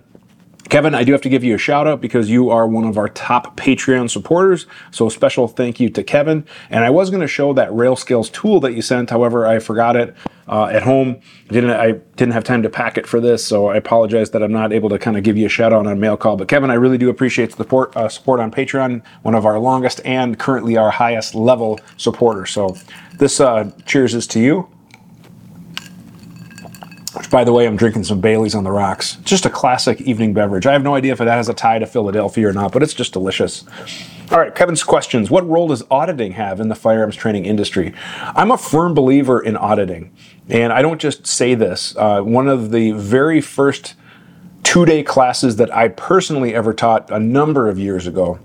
Kevin, 0.70 0.94
I 0.94 1.02
do 1.02 1.10
have 1.10 1.20
to 1.22 1.28
give 1.28 1.42
you 1.42 1.56
a 1.56 1.58
shout 1.58 1.88
out 1.88 2.00
because 2.00 2.30
you 2.30 2.48
are 2.50 2.64
one 2.64 2.84
of 2.84 2.96
our 2.96 3.08
top 3.08 3.56
Patreon 3.56 4.08
supporters. 4.08 4.68
So 4.92 5.08
a 5.08 5.10
special 5.10 5.48
thank 5.48 5.80
you 5.80 5.90
to 5.90 6.04
Kevin. 6.04 6.46
And 6.70 6.84
I 6.84 6.90
was 6.90 7.10
going 7.10 7.22
to 7.22 7.26
show 7.26 7.52
that 7.54 7.74
rail 7.74 7.96
scales 7.96 8.30
tool 8.30 8.60
that 8.60 8.72
you 8.72 8.80
sent. 8.80 9.10
However, 9.10 9.48
I 9.48 9.58
forgot 9.58 9.96
it 9.96 10.14
uh, 10.46 10.66
at 10.66 10.84
home. 10.84 11.20
I 11.48 11.52
didn't 11.52 11.70
I 11.70 11.92
didn't 12.14 12.34
have 12.34 12.44
time 12.44 12.62
to 12.62 12.70
pack 12.70 12.96
it 12.96 13.06
for 13.06 13.20
this, 13.20 13.44
so 13.44 13.66
I 13.66 13.76
apologize 13.76 14.30
that 14.30 14.44
I'm 14.44 14.52
not 14.52 14.72
able 14.72 14.88
to 14.90 14.98
kind 14.98 15.16
of 15.16 15.24
give 15.24 15.36
you 15.36 15.46
a 15.46 15.48
shout 15.48 15.72
out 15.72 15.80
on 15.80 15.88
a 15.88 15.96
mail 15.96 16.16
call. 16.16 16.36
But 16.36 16.46
Kevin, 16.46 16.70
I 16.70 16.74
really 16.74 16.98
do 16.98 17.10
appreciate 17.10 17.50
the 17.50 17.56
support 17.56 17.96
uh, 17.96 18.08
support 18.08 18.38
on 18.38 18.52
Patreon. 18.52 19.02
One 19.22 19.34
of 19.34 19.46
our 19.46 19.58
longest 19.58 20.00
and 20.04 20.38
currently 20.38 20.76
our 20.76 20.90
highest 20.90 21.34
level 21.34 21.80
supporters. 21.96 22.50
So 22.50 22.76
this 23.14 23.40
uh, 23.40 23.72
cheers 23.86 24.14
is 24.14 24.28
to 24.28 24.40
you. 24.40 24.68
Which, 27.14 27.28
by 27.28 27.42
the 27.42 27.52
way, 27.52 27.66
I'm 27.66 27.76
drinking 27.76 28.04
some 28.04 28.20
Bailey's 28.20 28.54
on 28.54 28.62
the 28.62 28.70
rocks. 28.70 29.16
Just 29.24 29.44
a 29.44 29.50
classic 29.50 30.00
evening 30.00 30.32
beverage. 30.32 30.66
I 30.66 30.72
have 30.72 30.84
no 30.84 30.94
idea 30.94 31.12
if 31.12 31.20
it 31.20 31.26
has 31.26 31.48
a 31.48 31.54
tie 31.54 31.78
to 31.80 31.86
Philadelphia 31.86 32.48
or 32.48 32.52
not, 32.52 32.70
but 32.72 32.82
it's 32.82 32.94
just 32.94 33.12
delicious. 33.12 33.64
All 34.30 34.38
right, 34.38 34.54
Kevin's 34.54 34.84
questions. 34.84 35.28
What 35.28 35.48
role 35.48 35.68
does 35.68 35.82
auditing 35.90 36.32
have 36.32 36.60
in 36.60 36.68
the 36.68 36.76
firearms 36.76 37.16
training 37.16 37.46
industry? 37.46 37.92
I'm 38.22 38.52
a 38.52 38.58
firm 38.58 38.94
believer 38.94 39.40
in 39.40 39.56
auditing, 39.56 40.12
and 40.48 40.72
I 40.72 40.82
don't 40.82 41.00
just 41.00 41.26
say 41.26 41.56
this. 41.56 41.96
Uh, 41.96 42.20
one 42.22 42.48
of 42.48 42.70
the 42.70 42.92
very 42.92 43.40
first 43.40 43.94
two 44.62 44.84
day 44.84 45.02
classes 45.02 45.56
that 45.56 45.74
I 45.74 45.88
personally 45.88 46.54
ever 46.54 46.72
taught 46.72 47.10
a 47.10 47.18
number 47.18 47.68
of 47.68 47.76
years 47.76 48.06
ago 48.06 48.38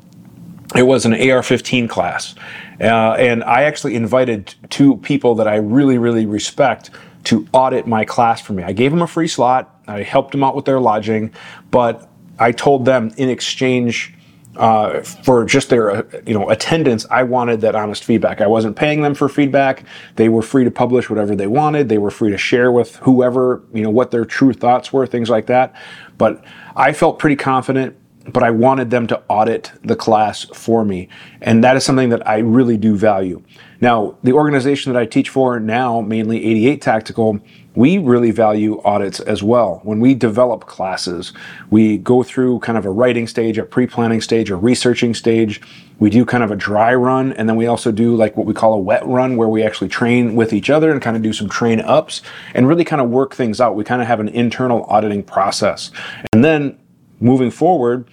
it 0.76 0.84
was 0.84 1.06
an 1.06 1.14
AR 1.30 1.44
15 1.44 1.88
class. 1.88 2.36
Uh, 2.80 3.14
and 3.14 3.44
I 3.44 3.64
actually 3.64 3.96
invited 3.96 4.56
two 4.70 4.98
people 4.98 5.36
that 5.36 5.48
I 5.48 5.56
really, 5.56 5.98
really 5.98 6.26
respect 6.26 6.90
to 7.26 7.48
audit 7.54 7.88
my 7.88 8.06
class 8.06 8.42
for 8.42 8.54
me. 8.54 8.64
I 8.64 8.72
gave 8.72 8.92
them 8.92 9.02
a 9.02 9.08
free 9.08 9.28
slot. 9.28 9.82
I 9.88 10.04
helped 10.04 10.32
them 10.32 10.44
out 10.44 10.56
with 10.56 10.66
their 10.66 10.80
lodging, 10.80 11.32
but 11.72 12.10
I 12.40 12.52
told 12.52 12.86
them 12.86 13.14
in 13.18 13.30
exchange 13.30 14.16
uh, 14.58 15.02
for 15.02 15.46
just 15.46 15.70
their 15.70 15.92
uh, 15.92 16.04
you 16.26 16.34
know 16.34 16.50
attendance, 16.50 17.06
I 17.12 17.24
wanted 17.24 17.62
that 17.62 17.76
honest 17.76 18.04
feedback. 18.04 18.42
I 18.42 18.48
wasn't 18.48 18.76
paying 18.76 19.02
them 19.02 19.14
for 19.14 19.28
feedback. 19.28 19.84
They 20.16 20.30
were 20.30 20.42
free 20.42 20.64
to 20.64 20.72
publish 20.72 21.10
whatever 21.10 21.36
they 21.36 21.48
wanted. 21.48 21.90
They 21.90 21.98
were 21.98 22.12
free 22.12 22.32
to 22.32 22.38
share 22.38 22.72
with 22.72 22.96
whoever 22.98 23.64
you 23.74 23.84
know 23.84 23.90
what 23.90 24.12
their 24.12 24.26
true 24.26 24.54
thoughts 24.54 24.94
were, 24.94 25.06
things 25.06 25.30
like 25.30 25.48
that. 25.48 25.76
But 26.18 26.44
I 26.76 26.94
felt 26.94 27.20
pretty 27.20 27.36
confident 27.36 27.98
but 28.28 28.44
I 28.44 28.50
wanted 28.52 28.90
them 28.90 29.08
to 29.08 29.22
audit 29.30 29.72
the 29.84 29.96
class 29.96 30.46
for 30.46 30.84
me. 30.84 31.08
And 31.42 31.64
that 31.64 31.76
is 31.76 31.84
something 31.86 32.10
that 32.10 32.28
I 32.28 32.40
really 32.40 32.78
do 32.78 32.96
value. 32.96 33.42
Now, 33.82 34.18
the 34.24 34.34
organization 34.34 34.94
that 34.94 35.00
I 35.00 35.06
teach 35.06 35.30
for 35.30 35.60
now, 35.60 36.02
mainly 36.02 36.44
88 36.44 36.82
Tactical, 36.82 37.40
we 37.76 37.98
really 37.98 38.32
value 38.32 38.82
audits 38.84 39.20
as 39.20 39.44
well. 39.44 39.82
When 39.84 40.00
we 40.00 40.14
develop 40.14 40.66
classes, 40.66 41.34
we 41.70 41.98
go 41.98 42.24
through 42.24 42.60
kind 42.60 42.78
of 42.78 42.86
a 42.86 42.90
writing 42.90 43.28
stage, 43.28 43.58
a 43.58 43.64
pre 43.64 43.86
planning 43.86 44.22
stage, 44.22 44.50
a 44.50 44.56
researching 44.56 45.14
stage. 45.14 45.62
We 46.00 46.10
do 46.10 46.26
kind 46.26 46.44
of 46.44 46.52
a 46.52 46.56
dry 46.56 46.96
run, 46.96 47.34
and 47.34 47.48
then 47.48 47.58
we 47.58 47.68
also 47.68 47.92
do 47.92 48.16
like 48.16 48.36
what 48.38 48.46
we 48.46 48.54
call 48.54 48.74
a 48.74 48.80
wet 48.80 49.06
run, 49.06 49.36
where 49.36 49.50
we 49.50 49.62
actually 49.62 49.90
train 49.90 50.36
with 50.36 50.54
each 50.54 50.70
other 50.70 50.92
and 50.92 51.02
kind 51.02 51.18
of 51.18 51.22
do 51.22 51.34
some 51.34 51.50
train 51.50 51.82
ups 51.82 52.22
and 52.54 52.68
really 52.68 52.86
kind 52.86 53.02
of 53.02 53.10
work 53.10 53.36
things 53.36 53.60
out. 53.60 53.76
We 53.76 53.84
kind 53.84 54.02
of 54.02 54.08
have 54.08 54.22
an 54.22 54.30
internal 54.30 54.86
auditing 54.86 55.24
process. 55.24 55.92
And 56.34 56.44
then 56.44 56.78
moving 57.20 57.52
forward, 57.52 58.08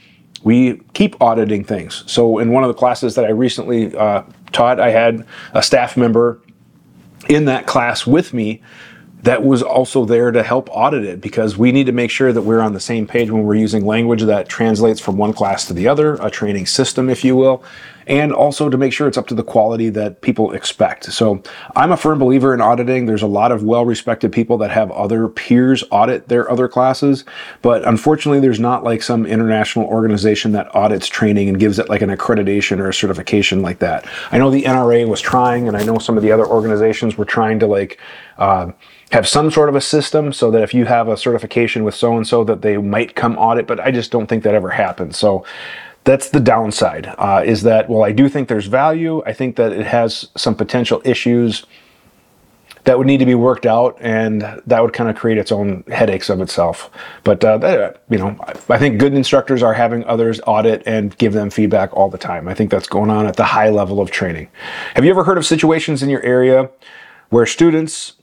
we 0.44 0.80
keep 0.94 1.20
auditing 1.20 1.64
things. 1.64 2.04
So 2.06 2.38
in 2.38 2.50
one 2.50 2.64
of 2.64 2.68
the 2.68 2.74
classes 2.74 3.14
that 3.14 3.24
I 3.24 3.30
recently 3.30 3.94
uh, 3.96 4.22
taught, 4.52 4.80
I 4.80 4.90
had 4.90 5.26
a 5.52 5.62
staff 5.62 5.96
member 5.96 6.40
in 7.28 7.44
that 7.46 7.66
class 7.66 8.06
with 8.06 8.34
me 8.34 8.60
that 9.22 9.44
was 9.44 9.62
also 9.62 10.04
there 10.04 10.32
to 10.32 10.42
help 10.42 10.68
audit 10.72 11.04
it 11.04 11.20
because 11.20 11.56
we 11.56 11.70
need 11.70 11.86
to 11.86 11.92
make 11.92 12.10
sure 12.10 12.32
that 12.32 12.42
we're 12.42 12.60
on 12.60 12.72
the 12.72 12.80
same 12.80 13.06
page 13.06 13.30
when 13.30 13.44
we're 13.44 13.54
using 13.54 13.86
language 13.86 14.22
that 14.22 14.48
translates 14.48 15.00
from 15.00 15.16
one 15.16 15.32
class 15.32 15.64
to 15.66 15.72
the 15.72 15.86
other, 15.86 16.14
a 16.14 16.28
training 16.28 16.66
system, 16.66 17.08
if 17.08 17.24
you 17.24 17.36
will, 17.36 17.62
and 18.06 18.32
also 18.32 18.68
to 18.68 18.76
make 18.76 18.92
sure 18.92 19.08
it's 19.08 19.18
up 19.18 19.26
to 19.28 19.34
the 19.34 19.42
quality 19.42 19.88
that 19.90 20.20
people 20.20 20.52
expect. 20.52 21.12
So 21.12 21.42
I'm 21.76 21.92
a 21.92 21.96
firm 21.96 22.18
believer 22.18 22.54
in 22.54 22.60
auditing. 22.60 23.06
There's 23.06 23.22
a 23.22 23.26
lot 23.26 23.52
of 23.52 23.62
well 23.62 23.84
respected 23.84 24.32
people 24.32 24.58
that 24.58 24.70
have 24.70 24.90
other 24.92 25.28
peers 25.28 25.84
audit 25.90 26.28
their 26.28 26.50
other 26.50 26.68
classes, 26.68 27.24
but 27.62 27.86
unfortunately, 27.86 28.40
there's 28.40 28.60
not 28.60 28.84
like 28.84 29.02
some 29.02 29.26
international 29.26 29.86
organization 29.86 30.52
that 30.52 30.74
audits 30.74 31.08
training 31.08 31.48
and 31.48 31.58
gives 31.58 31.78
it 31.78 31.88
like 31.88 32.02
an 32.02 32.10
accreditation 32.10 32.78
or 32.78 32.88
a 32.88 32.94
certification 32.94 33.62
like 33.62 33.78
that. 33.80 34.06
I 34.30 34.38
know 34.38 34.50
the 34.50 34.62
NRA 34.62 35.06
was 35.06 35.20
trying, 35.20 35.68
and 35.68 35.76
I 35.76 35.84
know 35.84 35.98
some 35.98 36.16
of 36.16 36.22
the 36.22 36.32
other 36.32 36.46
organizations 36.46 37.16
were 37.16 37.24
trying 37.24 37.58
to 37.60 37.66
like, 37.66 37.98
uh, 38.38 38.72
have 39.12 39.28
some 39.28 39.50
sort 39.50 39.68
of 39.68 39.74
a 39.74 39.80
system 39.80 40.32
so 40.32 40.50
that 40.50 40.62
if 40.62 40.72
you 40.72 40.86
have 40.86 41.06
a 41.06 41.16
certification 41.16 41.84
with 41.84 41.94
so 41.94 42.16
and 42.16 42.26
so 42.26 42.44
that 42.44 42.62
they 42.62 42.78
might 42.78 43.14
come 43.14 43.36
audit, 43.36 43.66
but 43.66 43.78
I 43.78 43.90
just 43.90 44.10
don't 44.10 44.26
think 44.26 44.42
that 44.44 44.54
ever 44.54 44.70
happens. 44.70 45.18
So 45.18 45.44
that's 46.04 46.30
the 46.30 46.40
downside 46.40 47.06
uh, 47.18 47.42
is 47.44 47.62
that 47.62 47.88
well 47.88 48.04
i 48.04 48.12
do 48.12 48.28
think 48.28 48.48
there's 48.48 48.66
value 48.66 49.22
i 49.24 49.32
think 49.32 49.56
that 49.56 49.72
it 49.72 49.86
has 49.86 50.28
some 50.36 50.54
potential 50.54 51.00
issues 51.04 51.64
that 52.84 52.98
would 52.98 53.06
need 53.06 53.18
to 53.18 53.26
be 53.26 53.34
worked 53.34 53.66
out 53.66 53.96
and 54.00 54.42
that 54.66 54.82
would 54.82 54.92
kind 54.92 55.08
of 55.08 55.16
create 55.16 55.38
its 55.38 55.52
own 55.52 55.84
headaches 55.88 56.28
of 56.28 56.40
itself. 56.40 56.90
But 57.22 57.44
uh, 57.44 57.58
that, 57.58 58.02
you 58.10 58.18
know 58.18 58.36
i 58.68 58.78
think 58.78 58.98
good 58.98 59.14
instructors 59.14 59.62
are 59.62 59.74
having 59.74 60.04
others 60.04 60.40
audit 60.46 60.82
and 60.86 61.16
give 61.18 61.32
them 61.32 61.50
feedback 61.50 61.94
all 61.94 62.08
the 62.08 62.18
time. 62.18 62.48
I 62.48 62.54
think 62.54 62.70
that's 62.70 62.88
going 62.88 63.10
on 63.10 63.26
at 63.26 63.36
the 63.36 63.44
high 63.44 63.70
level 63.70 64.00
of 64.00 64.10
training. 64.10 64.48
Have 64.94 65.04
you 65.04 65.10
ever 65.10 65.24
heard 65.24 65.38
of 65.38 65.46
situations 65.46 66.02
in 66.02 66.08
your 66.08 66.22
area 66.22 66.70
where 67.30 67.46
students 67.46 68.14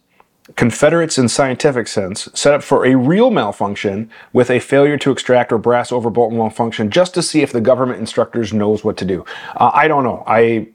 Confederates 0.56 1.18
in 1.18 1.30
scientific 1.30 1.88
sense 1.88 2.28
set 2.34 2.54
up 2.54 2.64
for 2.64 2.86
a 2.86 2.96
real 2.96 3.30
malfunction 3.30 4.10
with 4.34 4.50
a 4.50 4.60
failure 4.60 4.98
to 4.98 5.12
extract 5.12 5.52
or 5.52 5.58
brass 5.58 5.92
over 5.92 6.10
bolt 6.10 6.34
malfunction 6.34 6.90
just 6.90 7.14
to 7.14 7.22
see 7.22 7.42
if 7.42 7.52
the 7.52 7.62
government 7.62 8.00
instructors 8.00 8.52
knows 8.52 8.84
what 8.84 8.98
to 8.98 9.06
do. 9.06 9.24
Uh, 9.56 9.72
I 9.74 9.88
don't 9.88 10.04
know. 10.04 10.24
I 10.26 10.68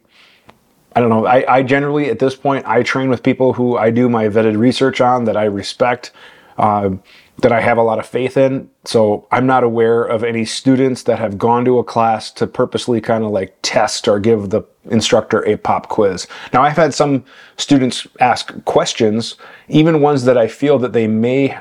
I 0.97 1.01
don't 1.01 1.11
know. 1.11 1.27
I, 1.27 1.57
I, 1.57 1.63
generally 1.65 2.09
at 2.09 2.21
this 2.21 2.37
point 2.37 2.65
I 2.69 2.85
train 2.85 3.09
with 3.09 3.25
people 3.25 3.53
who 3.53 3.77
I 3.77 3.91
do 3.91 4.09
my 4.09 4.29
vetted 4.29 4.57
research 4.57 5.01
on 5.01 5.25
that 5.25 5.37
I 5.37 5.45
respect. 5.45 6.13
Uh, 6.57 6.91
that 7.39 7.53
I 7.53 7.61
have 7.61 7.79
a 7.79 7.83
lot 7.83 7.99
of 7.99 8.07
faith 8.07 8.37
in. 8.37 8.71
So 8.85 9.27
I'm 9.33 9.47
not 9.47 9.65
aware 9.65 10.05
of 10.05 10.23
any 10.23 10.45
students 10.45 11.03
that 11.05 11.19
have 11.19 11.37
gone 11.37 11.65
to 11.65 11.79
a 11.79 11.85
class 11.85 12.31
to 12.33 12.47
purposely 12.47 13.01
kind 13.01 13.25
of 13.25 13.31
like 13.31 13.57
test 13.63 14.07
or 14.07 14.21
give 14.21 14.51
the 14.51 14.63
instructor 14.85 15.45
a 15.45 15.57
pop 15.57 15.89
quiz. 15.89 16.29
Now 16.53 16.63
I've 16.63 16.77
had 16.77 16.95
some 16.95 17.25
students 17.57 18.07
ask 18.21 18.65
questions, 18.67 19.35
even 19.69 20.01
ones 20.01 20.25
that 20.25 20.39
I 20.39 20.49
feel 20.49 20.79
that 20.79 20.93
they 20.93 21.07
may 21.07 21.59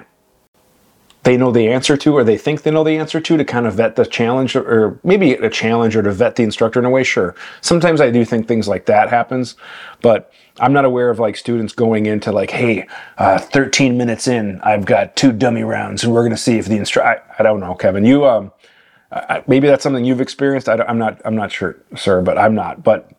they 1.23 1.37
know 1.37 1.51
the 1.51 1.69
answer 1.69 1.95
to 1.97 2.13
or 2.13 2.23
they 2.23 2.37
think 2.37 2.63
they 2.63 2.71
know 2.71 2.83
the 2.83 2.97
answer 2.97 3.19
to 3.19 3.37
to 3.37 3.45
kind 3.45 3.65
of 3.65 3.75
vet 3.75 3.95
the 3.95 4.05
challenge 4.05 4.55
or 4.55 4.99
maybe 5.03 5.33
a 5.33 5.49
challenge 5.49 5.95
or 5.95 6.01
to 6.03 6.11
vet 6.11 6.35
the 6.35 6.43
instructor 6.43 6.79
in 6.79 6.85
a 6.85 6.89
way 6.89 7.03
sure. 7.03 7.35
Sometimes 7.61 8.01
i 8.01 8.11
do 8.11 8.25
think 8.25 8.47
things 8.47 8.67
like 8.67 8.85
that 8.85 9.09
happens 9.09 9.55
but 10.01 10.31
i'm 10.59 10.73
not 10.73 10.85
aware 10.85 11.09
of 11.09 11.19
like 11.19 11.37
students 11.37 11.73
going 11.73 12.05
into 12.05 12.31
like 12.31 12.51
hey 12.51 12.87
uh, 13.17 13.39
13 13.39 13.97
minutes 13.97 14.27
in 14.27 14.59
i've 14.61 14.85
got 14.85 15.15
two 15.15 15.31
dummy 15.31 15.63
rounds 15.63 16.03
and 16.03 16.13
we're 16.13 16.21
going 16.21 16.31
to 16.31 16.37
see 16.37 16.57
if 16.57 16.65
the 16.65 16.77
instructor 16.77 17.23
I, 17.39 17.43
don't 17.43 17.59
know 17.59 17.73
kevin. 17.75 18.05
You 18.05 18.25
um 18.25 18.51
I, 19.11 19.43
maybe 19.47 19.67
that's 19.67 19.83
something 19.83 20.03
you've 20.03 20.21
experienced. 20.21 20.67
I 20.67 20.83
am 20.87 20.97
not 20.97 21.21
i'm 21.23 21.35
not 21.35 21.51
sure 21.51 21.77
sir 21.95 22.21
but 22.21 22.37
i'm 22.37 22.55
not. 22.55 22.83
But 22.83 23.09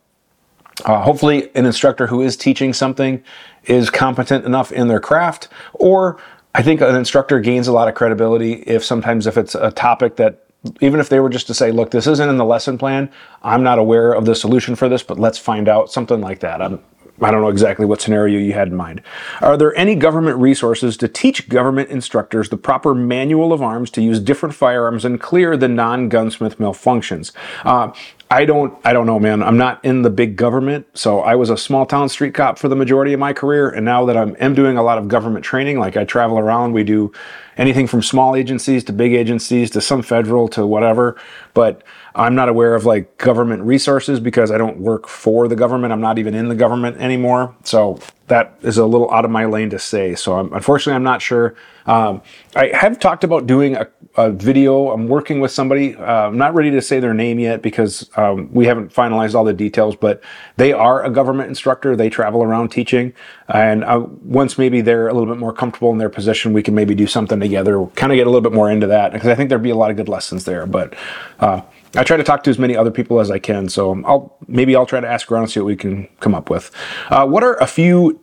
uh, 0.85 1.03
hopefully 1.03 1.51
an 1.55 1.67
instructor 1.67 2.07
who 2.09 2.21
is 2.21 2.37
teaching 2.37 2.73
something 2.73 3.23
is 3.67 3.91
competent 3.91 4.45
enough 4.45 4.73
in 4.73 4.89
their 4.89 5.01
craft 5.01 5.49
or 5.75 6.19
I 6.55 6.63
think 6.63 6.81
an 6.81 6.95
instructor 6.95 7.41
gains 7.41 7.67
a 7.67 7.73
lot 7.73 7.89
of 7.89 7.95
credibility 7.95 8.53
if 8.53 8.85
sometimes 8.85 9.27
if 9.27 9.37
it's 9.37 9.57
a 9.57 9.73
topic 9.73 10.17
that 10.17 10.45
even 10.81 11.01
if 11.01 11.09
they 11.09 11.21
were 11.21 11.29
just 11.29 11.47
to 11.49 11.55
say, 11.55 11.73
look, 11.73 11.91
this 11.91 12.07
isn't 12.07 12.29
in 12.29 12.37
the 12.37 12.45
lesson 12.45 12.79
plan, 12.79 13.11
I'm 13.43 13.63
not 13.63 13.79
aware 13.79 14.13
of 14.13 14.25
the 14.25 14.35
solution 14.35 14.77
for 14.77 14.89
this, 14.89 15.03
but 15.03 15.19
let's 15.19 15.37
find 15.37 15.69
out 15.69 15.91
something 15.91 16.21
like 16.21 16.41
that. 16.41 16.63
I'm, 16.63 16.81
I 17.21 17.31
don't 17.31 17.43
know 17.43 17.49
exactly 17.49 17.87
what 17.87 18.01
scenario 18.01 18.39
you 18.39 18.53
had 18.53 18.69
in 18.69 18.77
mind. 18.77 19.01
Are 19.41 19.57
there 19.57 19.75
any 19.77 19.95
government 19.95 20.39
resources 20.39 20.97
to 20.97 21.09
teach 21.09 21.49
government 21.49 21.91
instructors 21.91 22.49
the 22.49 22.57
proper 22.57 22.95
manual 22.95 23.53
of 23.53 23.63
arms 23.63 23.91
to 23.93 24.03
use 24.03 24.19
different 24.19 24.55
firearms 24.55 25.05
and 25.05 25.21
clear 25.21 25.57
the 25.57 25.69
non-gunsmith 25.69 26.59
malfunctions? 26.59 27.31
Uh, 27.65 27.93
I 28.31 28.45
don't 28.45 28.77
I 28.85 28.93
don't 28.93 29.07
know, 29.07 29.21
man. 29.21 29.45
I'm 29.45 29.57
not 29.57 29.85
in 29.85 30.03
the 30.03 30.11
big 30.11 30.35
government, 30.35 30.87
so 30.95 31.21
I 31.21 31.37
was 31.37 31.51
a 31.51 31.57
small 31.57 31.87
town 31.87 32.09
street 32.09 32.35
cop 32.35 32.59
for 32.59 32.69
the 32.69 32.75
majority 32.75 33.13
of 33.13 33.21
my 33.21 33.33
career, 33.33 33.69
and 33.69 33.85
now 33.85 34.05
that 34.07 34.17
I'm 34.17 34.35
am 34.41 34.55
doing 34.55 34.77
a 34.77 34.83
lot 34.83 34.99
of 34.99 35.07
government 35.07 35.45
training, 35.45 35.79
like 35.79 35.97
I 35.97 36.05
travel 36.05 36.39
around, 36.39 36.73
we 36.73 36.83
do 36.83 37.13
anything 37.57 37.87
from 37.87 38.03
small 38.03 38.35
agencies 38.35 38.83
to 38.85 38.93
big 38.93 39.13
agencies 39.13 39.71
to 39.71 39.81
some 39.81 40.03
federal 40.03 40.49
to 40.49 40.67
whatever. 40.67 41.17
But 41.53 41.83
I'm 42.17 42.37
not 42.37 42.49
aware 42.49 42.77
of 42.77 42.85
like 42.85 43.19
government 43.19 43.63
resources 43.65 44.21
because 44.21 44.53
I 44.53 44.59
don't 44.59 44.79
work 44.79 45.09
for 45.09 45.49
the 45.49 45.57
government. 45.57 45.93
I'm 45.93 46.01
not 46.01 46.19
even 46.19 46.35
in 46.35 46.49
the 46.49 46.55
government 46.55 46.99
anymore. 46.99 47.57
So 47.65 47.99
that 48.29 48.57
is 48.63 48.79
a 48.79 48.87
little 48.87 49.11
out 49.11 49.25
of 49.25 49.33
my 49.33 49.47
lane 49.47 49.71
to 49.71 49.79
say. 49.81 50.15
So 50.15 50.39
I'm, 50.39 50.53
unfortunately, 50.53 50.95
I'm 50.95 51.03
not 51.03 51.21
sure. 51.21 51.57
Um, 51.87 52.23
I 52.55 52.69
have 52.69 53.01
talked 53.01 53.25
about 53.25 53.47
doing 53.47 53.75
a, 53.77 53.89
a 54.17 54.31
video. 54.31 54.93
I'm 54.93 55.09
working 55.09 55.41
with 55.41 55.51
somebody. 55.51 55.97
Uh, 55.97 56.29
I'm 56.29 56.39
not 56.39 56.55
ready 56.55 56.71
to 56.71 56.81
say 56.81 57.01
their 57.01 57.13
name 57.13 57.41
yet 57.41 57.63
because 57.63 58.09
um, 58.17 58.49
we 58.55 58.65
haven't 58.67 58.95
finalized 58.95 59.35
all 59.35 59.45
the 59.45 59.53
details, 59.53 59.97
but 59.97 60.23
they 60.57 60.73
are 60.73 61.05
a 61.05 61.11
government 61.11 61.49
instructor. 61.49 61.97
They 61.97 62.09
travel 62.11 62.45
around 62.45 62.69
teaching. 62.69 63.13
And 63.49 63.83
uh, 63.83 64.07
once 64.23 64.57
maybe 64.57 64.81
they're 64.83 65.09
a 65.09 65.13
little 65.13 65.29
bit 65.29 65.39
more 65.39 65.53
comfortable 65.53 65.91
in 65.91 65.99
their 65.99 66.09
position, 66.09 66.53
we 66.53 66.63
can 66.63 66.77
maybe 66.77 66.95
do 66.95 67.09
something 67.09 67.41
together, 67.41 67.85
kind 67.97 68.13
of 68.13 68.17
get 68.17 68.27
a 68.27 68.31
little 68.31 68.41
bit 68.41 68.53
more 68.53 68.71
into 68.71 68.87
that 68.87 69.13
because 69.13 69.29
I 69.29 69.35
think 69.35 69.51
there'd 69.51 69.63
be 69.63 69.71
a 69.71 69.77
lot 69.77 69.91
of 69.91 69.97
good 69.97 70.09
lessons 70.09 70.45
there. 70.45 70.65
But 70.65 70.95
uh, 71.41 71.61
I 71.97 72.05
try 72.05 72.17
to 72.17 72.25
talk 72.25 72.43
to 72.45 72.51
as 72.51 72.59
many 72.59 72.77
other 72.77 72.91
people 72.91 73.21
as 73.21 73.31
I 73.31 73.39
can. 73.39 73.69
So 73.69 74.03
I'll 74.05 74.37
maybe 74.49 74.75
I'll 74.75 74.87
try 74.87 75.01
to 75.01 75.09
ask 75.09 75.31
around 75.31 75.45
and 75.45 75.53
see 75.53 75.61
what 75.61 75.67
we 75.67 75.77
can 75.77 76.09
come 76.21 76.35
up 76.35 76.51
with. 76.51 76.71
Uh, 77.11 77.27
what 77.27 77.43
are 77.43 77.55
a 77.57 77.67
few 77.67 78.21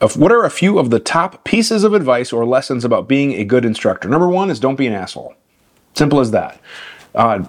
of 0.00 0.16
what 0.16 0.32
are 0.32 0.44
a 0.44 0.50
few 0.50 0.78
of 0.78 0.90
the 0.90 0.98
top 0.98 1.44
pieces 1.44 1.84
of 1.84 1.94
advice 1.94 2.32
or 2.32 2.44
lessons 2.44 2.84
about 2.84 3.08
being 3.08 3.32
a 3.32 3.44
good 3.44 3.64
instructor? 3.64 4.08
Number 4.08 4.28
one 4.28 4.50
is 4.50 4.58
don't 4.58 4.76
be 4.76 4.86
an 4.86 4.92
asshole. 4.92 5.34
Simple 5.94 6.20
as 6.20 6.30
that. 6.32 6.60
Uh, 7.14 7.44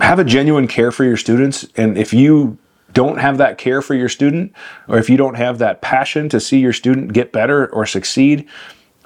have 0.00 0.18
a 0.18 0.24
genuine 0.24 0.68
care 0.68 0.90
for 0.90 1.04
your 1.04 1.16
students, 1.16 1.66
and 1.76 1.96
if 1.96 2.12
you 2.12 2.58
don't 2.92 3.18
have 3.18 3.38
that 3.38 3.58
care 3.58 3.82
for 3.82 3.94
your 3.94 4.08
student, 4.08 4.52
or 4.88 4.98
if 4.98 5.08
you 5.08 5.16
don't 5.16 5.34
have 5.34 5.58
that 5.58 5.80
passion 5.82 6.28
to 6.28 6.40
see 6.40 6.58
your 6.58 6.72
student 6.72 7.12
get 7.12 7.32
better 7.32 7.72
or 7.72 7.86
succeed, 7.86 8.46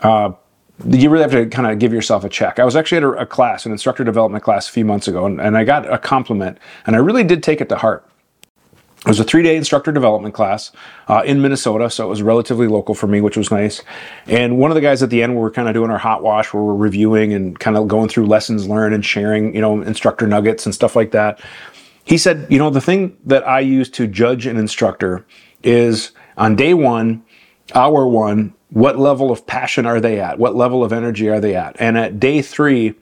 uh, 0.01 0.33
you 0.87 1.11
really 1.11 1.23
have 1.23 1.33
to 1.33 1.47
kind 1.47 1.71
of 1.71 1.79
give 1.79 1.93
yourself 1.93 2.25
a 2.25 2.29
check. 2.29 2.59
I 2.59 2.65
was 2.65 2.77
actually 2.77 2.99
at 2.99 3.05
a, 3.05 3.11
a 3.11 3.27
class, 3.27 3.67
an 3.67 3.73
instructor 3.73 4.05
development 4.05 4.45
class 4.45 4.69
a 4.69 4.73
few 4.73 4.85
months 4.85 5.09
ago, 5.09 5.27
and, 5.27 5.41
and 5.41 5.57
I 5.57 5.65
got 5.65 5.93
a 5.93 5.99
compliment, 5.99 6.59
and 6.87 6.95
I 6.95 7.01
really 7.01 7.25
did 7.25 7.43
take 7.43 7.61
it 7.61 7.69
to 7.71 7.77
heart. 7.77 8.07
It 9.01 9.09
was 9.09 9.21
a 9.21 9.25
three 9.25 9.43
day 9.43 9.57
instructor 9.57 9.93
development 9.93 10.35
class 10.35 10.73
uh, 11.07 11.23
in 11.25 11.41
Minnesota, 11.41 11.89
so 11.89 12.07
it 12.07 12.09
was 12.09 12.21
relatively 12.21 12.67
local 12.67 12.95
for 12.95 13.07
me, 13.07 13.21
which 13.21 13.37
was 13.37 13.51
nice. 13.51 13.83
And 14.27 14.59
one 14.59 14.71
of 14.71 14.75
the 14.75 14.81
guys 14.81 15.03
at 15.03 15.11
the 15.11 15.23
end, 15.23 15.35
we 15.35 15.41
were 15.41 15.53
kind 15.53 15.69
of 15.69 15.75
doing 15.75 15.91
our 15.91 15.99
hot 15.99 16.23
wash, 16.23 16.53
where 16.53 16.63
we're 16.63 16.75
reviewing 16.75 17.33
and 17.33 17.59
kind 17.59 17.77
of 17.77 17.87
going 17.87 18.09
through 18.09 18.27
lessons 18.27 18.69
learned 18.69 18.95
and 18.95 19.05
sharing, 19.05 19.55
you 19.55 19.61
know, 19.61 19.81
instructor 19.83 20.27
nuggets 20.27 20.67
and 20.67 20.75
stuff 20.75 20.97
like 20.97 21.13
that. 21.13 21.41
He 22.05 22.19
said, 22.19 22.47
you 22.51 22.59
know, 22.59 22.71
the 22.71 22.81
thing 22.81 23.17
that 23.27 23.47
I 23.47 23.61
use 23.61 23.89
to 23.91 24.07
judge 24.07 24.47
an 24.47 24.57
instructor 24.57 25.25
is 25.63 26.13
on 26.37 26.57
day 26.57 26.75
one, 26.75 27.25
hour 27.75 28.07
one, 28.07 28.55
what 28.71 28.99
level 28.99 29.31
of 29.31 29.47
passion 29.47 29.87
are 29.87 30.01
they 30.01 30.21
at? 30.21 30.39
What 30.39 30.55
level 30.55 30.85
of 30.85 30.93
energy 30.93 31.29
are 31.29 31.41
they 31.41 31.55
at? 31.55 31.77
And 31.81 31.97
at 31.97 32.21
day 32.21 32.43
three, 32.43 32.95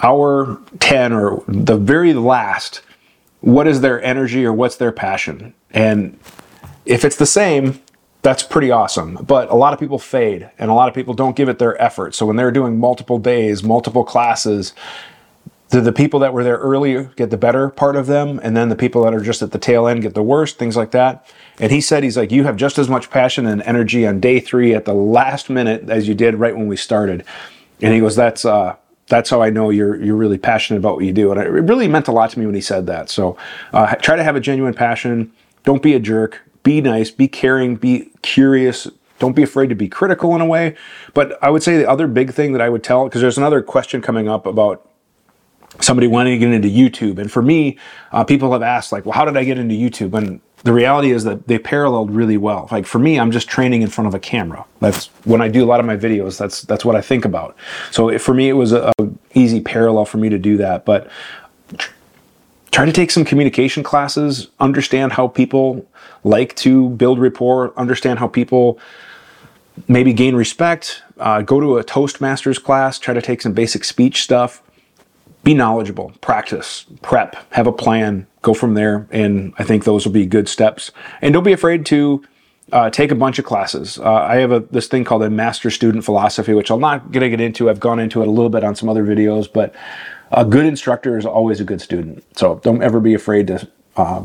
hour 0.00 0.60
10 0.80 1.12
or 1.12 1.44
the 1.46 1.76
very 1.76 2.12
last, 2.12 2.82
what 3.40 3.66
is 3.66 3.80
their 3.80 4.02
energy 4.02 4.44
or 4.44 4.52
what's 4.52 4.76
their 4.76 4.92
passion? 4.92 5.54
And 5.70 6.18
if 6.86 7.04
it's 7.04 7.16
the 7.16 7.26
same, 7.26 7.80
that's 8.22 8.42
pretty 8.42 8.70
awesome. 8.70 9.16
But 9.26 9.50
a 9.50 9.54
lot 9.54 9.72
of 9.74 9.78
people 9.78 9.98
fade 9.98 10.50
and 10.58 10.70
a 10.70 10.74
lot 10.74 10.88
of 10.88 10.94
people 10.94 11.14
don't 11.14 11.36
give 11.36 11.48
it 11.48 11.58
their 11.58 11.80
effort. 11.80 12.14
So 12.14 12.26
when 12.26 12.36
they're 12.36 12.50
doing 12.50 12.78
multiple 12.80 13.18
days, 13.18 13.62
multiple 13.62 14.02
classes, 14.02 14.72
do 15.74 15.80
the 15.80 15.92
people 15.92 16.20
that 16.20 16.32
were 16.32 16.44
there 16.44 16.58
earlier 16.58 17.04
get 17.16 17.30
the 17.30 17.36
better 17.36 17.68
part 17.68 17.96
of 17.96 18.06
them 18.06 18.40
and 18.42 18.56
then 18.56 18.68
the 18.68 18.76
people 18.76 19.04
that 19.04 19.14
are 19.14 19.20
just 19.20 19.42
at 19.42 19.50
the 19.50 19.58
tail 19.58 19.86
end 19.86 20.02
get 20.02 20.14
the 20.14 20.22
worst 20.22 20.58
things 20.58 20.76
like 20.76 20.90
that 20.92 21.26
and 21.58 21.72
he 21.72 21.80
said 21.80 22.02
he's 22.02 22.16
like 22.16 22.32
you 22.32 22.44
have 22.44 22.56
just 22.56 22.78
as 22.78 22.88
much 22.88 23.10
passion 23.10 23.46
and 23.46 23.62
energy 23.62 24.06
on 24.06 24.20
day 24.20 24.40
three 24.40 24.74
at 24.74 24.84
the 24.84 24.94
last 24.94 25.50
minute 25.50 25.88
as 25.88 26.08
you 26.08 26.14
did 26.14 26.34
right 26.36 26.56
when 26.56 26.68
we 26.68 26.76
started 26.76 27.24
and 27.80 27.92
he 27.92 28.00
goes 28.00 28.16
that's 28.16 28.44
uh 28.44 28.76
that's 29.08 29.30
how 29.30 29.42
I 29.42 29.50
know 29.50 29.70
you're 29.70 30.02
you're 30.02 30.16
really 30.16 30.38
passionate 30.38 30.78
about 30.78 30.96
what 30.96 31.04
you 31.04 31.12
do, 31.12 31.30
and 31.30 31.40
it 31.40 31.48
really 31.48 31.88
meant 31.88 32.08
a 32.08 32.12
lot 32.12 32.30
to 32.30 32.38
me 32.38 32.46
when 32.46 32.54
he 32.54 32.60
said 32.60 32.86
that. 32.86 33.10
So, 33.10 33.36
uh, 33.72 33.94
try 33.96 34.16
to 34.16 34.24
have 34.24 34.36
a 34.36 34.40
genuine 34.40 34.74
passion. 34.74 35.32
Don't 35.64 35.82
be 35.82 35.94
a 35.94 36.00
jerk. 36.00 36.42
Be 36.62 36.80
nice. 36.80 37.10
Be 37.10 37.28
caring. 37.28 37.76
Be 37.76 38.10
curious. 38.22 38.88
Don't 39.18 39.36
be 39.36 39.42
afraid 39.42 39.68
to 39.68 39.74
be 39.74 39.88
critical 39.88 40.34
in 40.34 40.40
a 40.40 40.46
way. 40.46 40.76
But 41.12 41.38
I 41.42 41.50
would 41.50 41.62
say 41.62 41.76
the 41.76 41.88
other 41.88 42.06
big 42.06 42.32
thing 42.32 42.52
that 42.52 42.60
I 42.60 42.68
would 42.68 42.82
tell, 42.82 43.04
because 43.04 43.20
there's 43.20 43.38
another 43.38 43.62
question 43.62 44.02
coming 44.02 44.28
up 44.28 44.46
about 44.46 44.88
somebody 45.80 46.06
wanting 46.06 46.38
to 46.38 46.46
get 46.46 46.54
into 46.54 46.68
YouTube. 46.68 47.18
And 47.18 47.30
for 47.30 47.42
me, 47.42 47.78
uh, 48.12 48.24
people 48.24 48.52
have 48.52 48.62
asked, 48.62 48.92
like, 48.92 49.04
well, 49.04 49.12
how 49.12 49.24
did 49.24 49.36
I 49.36 49.44
get 49.44 49.58
into 49.58 49.74
YouTube? 49.74 50.16
And 50.16 50.40
the 50.64 50.72
reality 50.72 51.10
is 51.10 51.24
that 51.24 51.46
they 51.46 51.58
paralleled 51.58 52.10
really 52.10 52.38
well. 52.38 52.68
Like 52.72 52.86
for 52.86 52.98
me, 52.98 53.20
I'm 53.20 53.30
just 53.30 53.48
training 53.48 53.82
in 53.82 53.88
front 53.88 54.08
of 54.08 54.14
a 54.14 54.18
camera. 54.18 54.64
That's 54.80 55.06
when 55.24 55.42
I 55.42 55.48
do 55.48 55.62
a 55.62 55.66
lot 55.66 55.78
of 55.78 55.84
my 55.84 55.96
videos. 55.96 56.38
That's 56.38 56.62
that's 56.62 56.86
what 56.86 56.96
I 56.96 57.02
think 57.02 57.26
about. 57.26 57.54
So 57.90 58.08
if, 58.08 58.22
for 58.22 58.32
me, 58.32 58.48
it 58.48 58.54
was 58.54 58.72
a, 58.72 58.90
a, 58.98 59.10
easy 59.34 59.60
parallel 59.60 60.06
for 60.06 60.16
me 60.16 60.30
to 60.30 60.38
do 60.38 60.56
that. 60.56 60.86
But 60.86 61.10
try 62.70 62.86
to 62.86 62.92
take 62.92 63.10
some 63.10 63.26
communication 63.26 63.82
classes. 63.82 64.48
Understand 64.58 65.12
how 65.12 65.28
people 65.28 65.86
like 66.24 66.56
to 66.56 66.88
build 66.90 67.18
rapport. 67.18 67.78
Understand 67.78 68.18
how 68.18 68.26
people 68.26 68.78
maybe 69.86 70.14
gain 70.14 70.34
respect. 70.34 71.02
Uh, 71.18 71.42
go 71.42 71.60
to 71.60 71.76
a 71.76 71.84
Toastmasters 71.84 72.62
class. 72.62 72.98
Try 72.98 73.12
to 73.12 73.20
take 73.20 73.42
some 73.42 73.52
basic 73.52 73.84
speech 73.84 74.22
stuff 74.22 74.62
be 75.44 75.54
knowledgeable, 75.54 76.12
practice, 76.20 76.86
prep, 77.02 77.36
have 77.52 77.66
a 77.66 77.72
plan, 77.72 78.26
go 78.42 78.54
from 78.54 78.74
there. 78.74 79.06
And 79.10 79.54
I 79.58 79.64
think 79.64 79.84
those 79.84 80.04
will 80.04 80.12
be 80.12 80.26
good 80.26 80.48
steps. 80.48 80.90
And 81.20 81.32
don't 81.32 81.44
be 81.44 81.52
afraid 81.52 81.86
to 81.86 82.24
uh, 82.72 82.90
take 82.90 83.10
a 83.10 83.14
bunch 83.14 83.38
of 83.38 83.44
classes. 83.44 83.98
Uh, 83.98 84.12
I 84.12 84.36
have 84.36 84.50
a, 84.50 84.60
this 84.60 84.88
thing 84.88 85.04
called 85.04 85.22
a 85.22 85.30
master 85.30 85.70
student 85.70 86.04
philosophy, 86.04 86.54
which 86.54 86.70
I'm 86.70 86.80
not 86.80 87.12
going 87.12 87.22
to 87.22 87.30
get 87.30 87.40
into. 87.40 87.68
I've 87.68 87.78
gone 87.78 88.00
into 88.00 88.22
it 88.22 88.26
a 88.26 88.30
little 88.30 88.48
bit 88.48 88.64
on 88.64 88.74
some 88.74 88.88
other 88.88 89.04
videos, 89.04 89.46
but 89.52 89.74
a 90.32 90.44
good 90.44 90.64
instructor 90.64 91.18
is 91.18 91.26
always 91.26 91.60
a 91.60 91.64
good 91.64 91.80
student. 91.80 92.24
So 92.36 92.60
don't 92.64 92.82
ever 92.82 92.98
be 93.00 93.12
afraid 93.12 93.46
to 93.48 93.68
uh, 93.96 94.24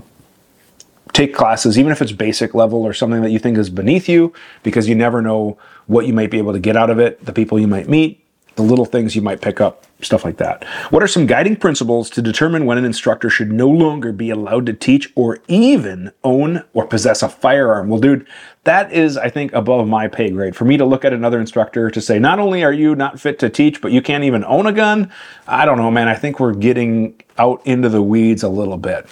take 1.12 1.36
classes, 1.36 1.78
even 1.78 1.92
if 1.92 2.02
it's 2.02 2.14
basic 2.14 2.56
level 2.56 2.84
or 2.84 2.94
something 2.94 3.22
that 3.22 3.32
you 3.32 3.40
think 3.40 3.58
is 3.58 3.70
beneath 3.70 4.08
you, 4.08 4.34
because 4.64 4.88
you 4.88 4.96
never 4.96 5.22
know 5.22 5.58
what 5.88 6.08
you 6.08 6.14
might 6.14 6.32
be 6.32 6.38
able 6.38 6.54
to 6.54 6.60
get 6.60 6.78
out 6.78 6.90
of 6.90 6.98
it, 6.98 7.24
the 7.26 7.34
people 7.34 7.60
you 7.60 7.68
might 7.68 7.90
meet, 7.90 8.24
the 8.60 8.66
little 8.66 8.86
things 8.86 9.16
you 9.16 9.22
might 9.22 9.40
pick 9.40 9.62
up, 9.62 9.86
stuff 10.02 10.26
like 10.26 10.36
that. 10.36 10.66
What 10.90 11.02
are 11.02 11.08
some 11.08 11.26
guiding 11.26 11.56
principles 11.56 12.10
to 12.12 12.22
determine 12.22 12.66
when 12.66 12.78
an 12.78 12.84
instructor 12.84 13.30
should 13.30 13.54
no 13.54 13.70
longer 13.70 14.12
be 14.12 14.30
allowed 14.30 14.66
to 14.66 14.74
teach 14.74 15.12
or 15.16 15.40
even 15.48 16.12
own 16.26 16.64
or 16.74 16.86
possess 16.86 17.24
a 17.24 17.30
firearm? 17.30 17.88
Well, 17.88 18.02
dude, 18.02 18.28
that 18.66 18.92
is, 18.92 19.16
I 19.16 19.30
think, 19.30 19.54
above 19.54 19.88
my 19.88 20.10
pay 20.10 20.30
grade. 20.30 20.58
For 20.58 20.66
me 20.66 20.76
to 20.76 20.84
look 20.84 21.06
at 21.06 21.14
another 21.14 21.40
instructor 21.40 21.90
to 21.90 22.02
say, 22.02 22.20
not 22.20 22.38
only 22.38 22.62
are 22.66 22.74
you 22.74 22.96
not 22.96 23.18
fit 23.18 23.40
to 23.40 23.50
teach, 23.50 23.82
but 23.82 23.94
you 23.94 24.02
can't 24.02 24.26
even 24.26 24.44
own 24.44 24.68
a 24.68 24.74
gun, 24.74 25.10
I 25.48 25.64
don't 25.64 25.78
know, 25.78 25.90
man. 25.90 26.10
I 26.10 26.16
think 26.16 26.42
we're 26.42 26.54
getting 26.54 27.22
out 27.38 27.66
into 27.66 27.88
the 27.88 28.04
weeds 28.04 28.44
a 28.44 28.50
little 28.50 28.78
bit. 28.78 29.08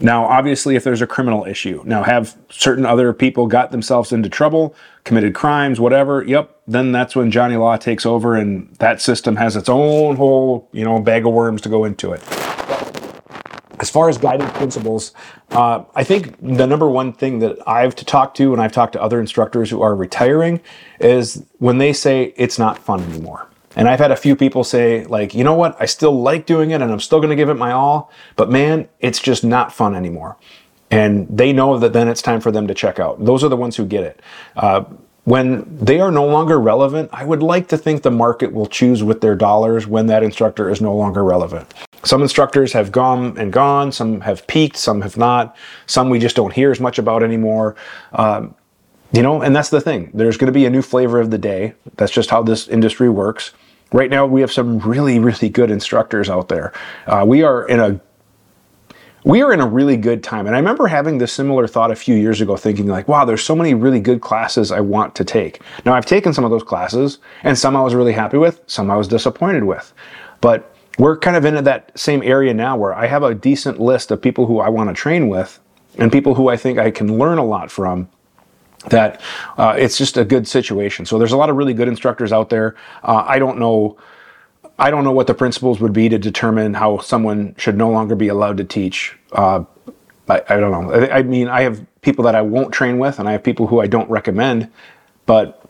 Now, 0.00 0.24
obviously, 0.24 0.76
if 0.76 0.84
there's 0.84 1.02
a 1.02 1.06
criminal 1.06 1.44
issue, 1.44 1.82
now 1.84 2.02
have 2.02 2.36
certain 2.50 2.86
other 2.86 3.12
people 3.12 3.46
got 3.46 3.70
themselves 3.70 4.12
into 4.12 4.28
trouble, 4.28 4.74
committed 5.08 5.34
crimes, 5.34 5.80
whatever, 5.80 6.22
yep, 6.22 6.60
then 6.68 6.92
that's 6.92 7.16
when 7.16 7.30
Johnny 7.30 7.56
Law 7.56 7.76
takes 7.78 8.04
over 8.04 8.36
and 8.36 8.72
that 8.76 9.00
system 9.00 9.36
has 9.36 9.56
its 9.56 9.68
own 9.68 10.16
whole, 10.16 10.68
you 10.70 10.84
know, 10.84 11.00
bag 11.00 11.26
of 11.26 11.32
worms 11.32 11.62
to 11.62 11.70
go 11.70 11.84
into 11.84 12.12
it. 12.12 12.22
As 13.80 13.88
far 13.88 14.10
as 14.10 14.18
guiding 14.18 14.48
principles, 14.48 15.12
uh, 15.50 15.82
I 15.94 16.04
think 16.04 16.36
the 16.42 16.66
number 16.66 16.88
one 16.90 17.12
thing 17.14 17.38
that 17.38 17.56
I've 17.66 17.96
to 17.96 18.04
talk 18.04 18.34
to, 18.34 18.52
and 18.52 18.60
I've 18.60 18.72
talked 18.72 18.92
to 18.92 19.02
other 19.02 19.18
instructors 19.18 19.70
who 19.70 19.80
are 19.80 19.94
retiring, 19.94 20.60
is 21.00 21.42
when 21.58 21.78
they 21.78 21.94
say 21.94 22.34
it's 22.36 22.58
not 22.58 22.78
fun 22.78 23.02
anymore. 23.02 23.48
And 23.76 23.88
I've 23.88 24.00
had 24.00 24.10
a 24.10 24.16
few 24.16 24.36
people 24.36 24.62
say, 24.62 25.06
like, 25.06 25.34
you 25.34 25.42
know 25.42 25.54
what, 25.54 25.74
I 25.80 25.86
still 25.86 26.20
like 26.20 26.44
doing 26.44 26.72
it 26.72 26.82
and 26.82 26.92
I'm 26.92 27.00
still 27.00 27.20
to 27.30 27.36
give 27.36 27.48
it 27.48 27.54
my 27.54 27.72
all, 27.72 28.10
but 28.36 28.50
man, 28.50 28.88
it's 29.00 29.20
just 29.20 29.42
not 29.42 29.72
fun 29.72 29.94
anymore. 29.94 30.36
And 30.90 31.28
they 31.28 31.52
know 31.52 31.78
that 31.78 31.92
then 31.92 32.08
it's 32.08 32.22
time 32.22 32.40
for 32.40 32.50
them 32.50 32.66
to 32.66 32.74
check 32.74 32.98
out. 32.98 33.24
Those 33.24 33.44
are 33.44 33.48
the 33.48 33.56
ones 33.56 33.76
who 33.76 33.84
get 33.84 34.04
it. 34.04 34.20
Uh, 34.56 34.84
when 35.24 35.66
they 35.76 36.00
are 36.00 36.10
no 36.10 36.24
longer 36.24 36.58
relevant, 36.58 37.10
I 37.12 37.22
would 37.22 37.42
like 37.42 37.68
to 37.68 37.76
think 37.76 38.00
the 38.00 38.10
market 38.10 38.50
will 38.50 38.66
choose 38.66 39.04
with 39.04 39.20
their 39.20 39.34
dollars 39.34 39.86
when 39.86 40.06
that 40.06 40.22
instructor 40.22 40.70
is 40.70 40.80
no 40.80 40.96
longer 40.96 41.22
relevant. 41.22 41.74
Some 42.02 42.22
instructors 42.22 42.72
have 42.72 42.90
gone 42.90 43.36
and 43.36 43.52
gone, 43.52 43.92
some 43.92 44.22
have 44.22 44.46
peaked, 44.46 44.78
some 44.78 45.02
have 45.02 45.18
not, 45.18 45.54
some 45.86 46.08
we 46.08 46.18
just 46.18 46.34
don't 46.34 46.54
hear 46.54 46.70
as 46.70 46.80
much 46.80 46.98
about 46.98 47.22
anymore. 47.22 47.76
Um, 48.12 48.54
you 49.12 49.22
know, 49.22 49.42
and 49.42 49.54
that's 49.54 49.68
the 49.68 49.82
thing. 49.82 50.10
There's 50.14 50.38
going 50.38 50.46
to 50.46 50.52
be 50.52 50.64
a 50.64 50.70
new 50.70 50.80
flavor 50.80 51.20
of 51.20 51.30
the 51.30 51.38
day. 51.38 51.74
That's 51.96 52.12
just 52.12 52.30
how 52.30 52.42
this 52.42 52.66
industry 52.66 53.10
works. 53.10 53.52
Right 53.92 54.10
now, 54.10 54.24
we 54.24 54.40
have 54.40 54.52
some 54.52 54.78
really, 54.78 55.18
really 55.18 55.50
good 55.50 55.70
instructors 55.70 56.30
out 56.30 56.48
there. 56.48 56.72
Uh, 57.06 57.24
we 57.26 57.42
are 57.42 57.66
in 57.68 57.80
a 57.80 58.00
we 59.24 59.42
are 59.42 59.52
in 59.52 59.60
a 59.60 59.66
really 59.66 59.96
good 59.96 60.22
time. 60.22 60.46
And 60.46 60.54
I 60.54 60.58
remember 60.58 60.86
having 60.86 61.18
this 61.18 61.32
similar 61.32 61.66
thought 61.66 61.90
a 61.90 61.96
few 61.96 62.14
years 62.14 62.40
ago, 62.40 62.56
thinking 62.56 62.86
like, 62.86 63.08
wow, 63.08 63.24
there's 63.24 63.42
so 63.42 63.56
many 63.56 63.74
really 63.74 64.00
good 64.00 64.20
classes 64.20 64.70
I 64.70 64.80
want 64.80 65.14
to 65.16 65.24
take. 65.24 65.60
Now 65.84 65.94
I've 65.94 66.06
taken 66.06 66.32
some 66.32 66.44
of 66.44 66.50
those 66.50 66.62
classes 66.62 67.18
and 67.42 67.58
some 67.58 67.76
I 67.76 67.82
was 67.82 67.94
really 67.94 68.12
happy 68.12 68.38
with, 68.38 68.60
some 68.66 68.90
I 68.90 68.96
was 68.96 69.08
disappointed 69.08 69.64
with. 69.64 69.92
But 70.40 70.74
we're 70.98 71.16
kind 71.16 71.36
of 71.36 71.44
in 71.44 71.62
that 71.64 71.96
same 71.98 72.22
area 72.22 72.54
now 72.54 72.76
where 72.76 72.94
I 72.94 73.06
have 73.06 73.22
a 73.22 73.34
decent 73.34 73.80
list 73.80 74.10
of 74.10 74.20
people 74.20 74.46
who 74.46 74.60
I 74.60 74.68
want 74.68 74.88
to 74.88 74.94
train 74.94 75.28
with 75.28 75.60
and 75.96 76.10
people 76.12 76.34
who 76.34 76.48
I 76.48 76.56
think 76.56 76.78
I 76.78 76.90
can 76.90 77.18
learn 77.18 77.38
a 77.38 77.44
lot 77.44 77.70
from 77.70 78.08
that 78.90 79.20
uh, 79.56 79.74
it's 79.76 79.98
just 79.98 80.16
a 80.16 80.24
good 80.24 80.46
situation. 80.46 81.04
So 81.04 81.18
there's 81.18 81.32
a 81.32 81.36
lot 81.36 81.50
of 81.50 81.56
really 81.56 81.74
good 81.74 81.88
instructors 81.88 82.32
out 82.32 82.50
there. 82.50 82.76
Uh, 83.02 83.24
I 83.26 83.38
don't 83.38 83.58
know. 83.58 83.96
I 84.78 84.90
don't 84.90 85.04
know 85.04 85.12
what 85.12 85.26
the 85.26 85.34
principles 85.34 85.80
would 85.80 85.92
be 85.92 86.08
to 86.08 86.18
determine 86.18 86.74
how 86.74 86.98
someone 86.98 87.54
should 87.58 87.76
no 87.76 87.90
longer 87.90 88.14
be 88.14 88.28
allowed 88.28 88.58
to 88.58 88.64
teach. 88.64 89.16
Uh, 89.32 89.64
I, 90.28 90.42
I, 90.48 90.60
don't 90.60 90.70
know. 90.70 90.92
I, 90.92 91.18
I, 91.18 91.22
mean, 91.22 91.48
I 91.48 91.62
have 91.62 91.84
people 92.02 92.24
that 92.24 92.34
I 92.34 92.42
won't 92.42 92.72
train 92.72 92.98
with, 92.98 93.18
and 93.18 93.28
I 93.28 93.32
have 93.32 93.42
people 93.42 93.66
who 93.66 93.80
I 93.80 93.86
don't 93.86 94.08
recommend. 94.08 94.70
But 95.26 95.68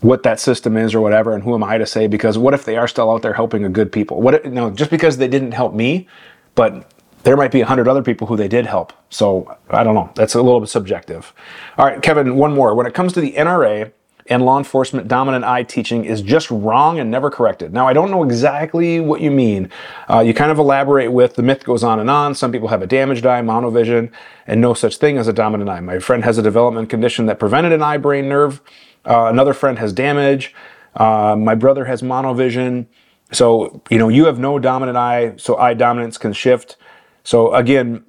what 0.00 0.22
that 0.22 0.38
system 0.38 0.76
is 0.76 0.94
or 0.94 1.00
whatever, 1.00 1.34
and 1.34 1.42
who 1.42 1.54
am 1.54 1.64
I 1.64 1.78
to 1.78 1.86
say? 1.86 2.06
Because 2.06 2.38
what 2.38 2.54
if 2.54 2.64
they 2.64 2.76
are 2.76 2.86
still 2.86 3.10
out 3.10 3.22
there 3.22 3.32
helping 3.32 3.64
a 3.64 3.68
good 3.68 3.90
people? 3.90 4.20
What 4.20 4.44
you 4.44 4.70
just 4.70 4.90
because 4.90 5.16
they 5.16 5.28
didn't 5.28 5.52
help 5.52 5.74
me, 5.74 6.06
but 6.54 6.90
there 7.24 7.36
might 7.36 7.50
be 7.50 7.62
a 7.62 7.66
hundred 7.66 7.88
other 7.88 8.02
people 8.02 8.26
who 8.26 8.36
they 8.36 8.48
did 8.48 8.66
help. 8.66 8.92
So 9.10 9.56
I 9.70 9.82
don't 9.82 9.94
know. 9.94 10.10
That's 10.14 10.34
a 10.34 10.42
little 10.42 10.60
bit 10.60 10.68
subjective. 10.68 11.32
All 11.78 11.86
right, 11.86 12.00
Kevin, 12.02 12.36
one 12.36 12.54
more. 12.54 12.74
When 12.74 12.86
it 12.86 12.94
comes 12.94 13.14
to 13.14 13.20
the 13.20 13.32
NRA 13.32 13.92
and 14.26 14.44
law 14.44 14.56
enforcement 14.56 15.06
dominant 15.06 15.44
eye 15.44 15.62
teaching 15.62 16.04
is 16.04 16.22
just 16.22 16.50
wrong 16.50 16.98
and 16.98 17.10
never 17.10 17.30
corrected. 17.30 17.72
Now, 17.74 17.86
I 17.86 17.92
don't 17.92 18.10
know 18.10 18.24
exactly 18.24 19.00
what 19.00 19.20
you 19.20 19.30
mean. 19.30 19.70
Uh, 20.08 20.20
you 20.20 20.32
kind 20.32 20.50
of 20.50 20.58
elaborate 20.58 21.12
with 21.12 21.34
the 21.34 21.42
myth 21.42 21.64
goes 21.64 21.84
on 21.84 22.00
and 22.00 22.08
on. 22.08 22.34
Some 22.34 22.50
people 22.50 22.68
have 22.68 22.80
a 22.80 22.86
damaged 22.86 23.26
eye, 23.26 23.42
monovision, 23.42 24.10
and 24.46 24.60
no 24.60 24.72
such 24.72 24.96
thing 24.96 25.18
as 25.18 25.28
a 25.28 25.32
dominant 25.32 25.68
eye. 25.68 25.80
My 25.80 25.98
friend 25.98 26.24
has 26.24 26.38
a 26.38 26.42
development 26.42 26.88
condition 26.88 27.26
that 27.26 27.38
prevented 27.38 27.72
an 27.72 27.82
eye 27.82 27.98
brain 27.98 28.28
nerve. 28.28 28.62
Uh, 29.04 29.26
another 29.26 29.52
friend 29.52 29.78
has 29.78 29.92
damage. 29.92 30.54
Uh, 30.94 31.36
my 31.38 31.54
brother 31.54 31.84
has 31.84 32.00
monovision. 32.00 32.86
So, 33.32 33.82
you 33.90 33.98
know, 33.98 34.08
you 34.08 34.26
have 34.26 34.38
no 34.38 34.58
dominant 34.58 34.96
eye, 34.96 35.34
so 35.36 35.56
eye 35.56 35.74
dominance 35.74 36.16
can 36.16 36.32
shift. 36.32 36.76
So 37.24 37.52
again, 37.54 38.04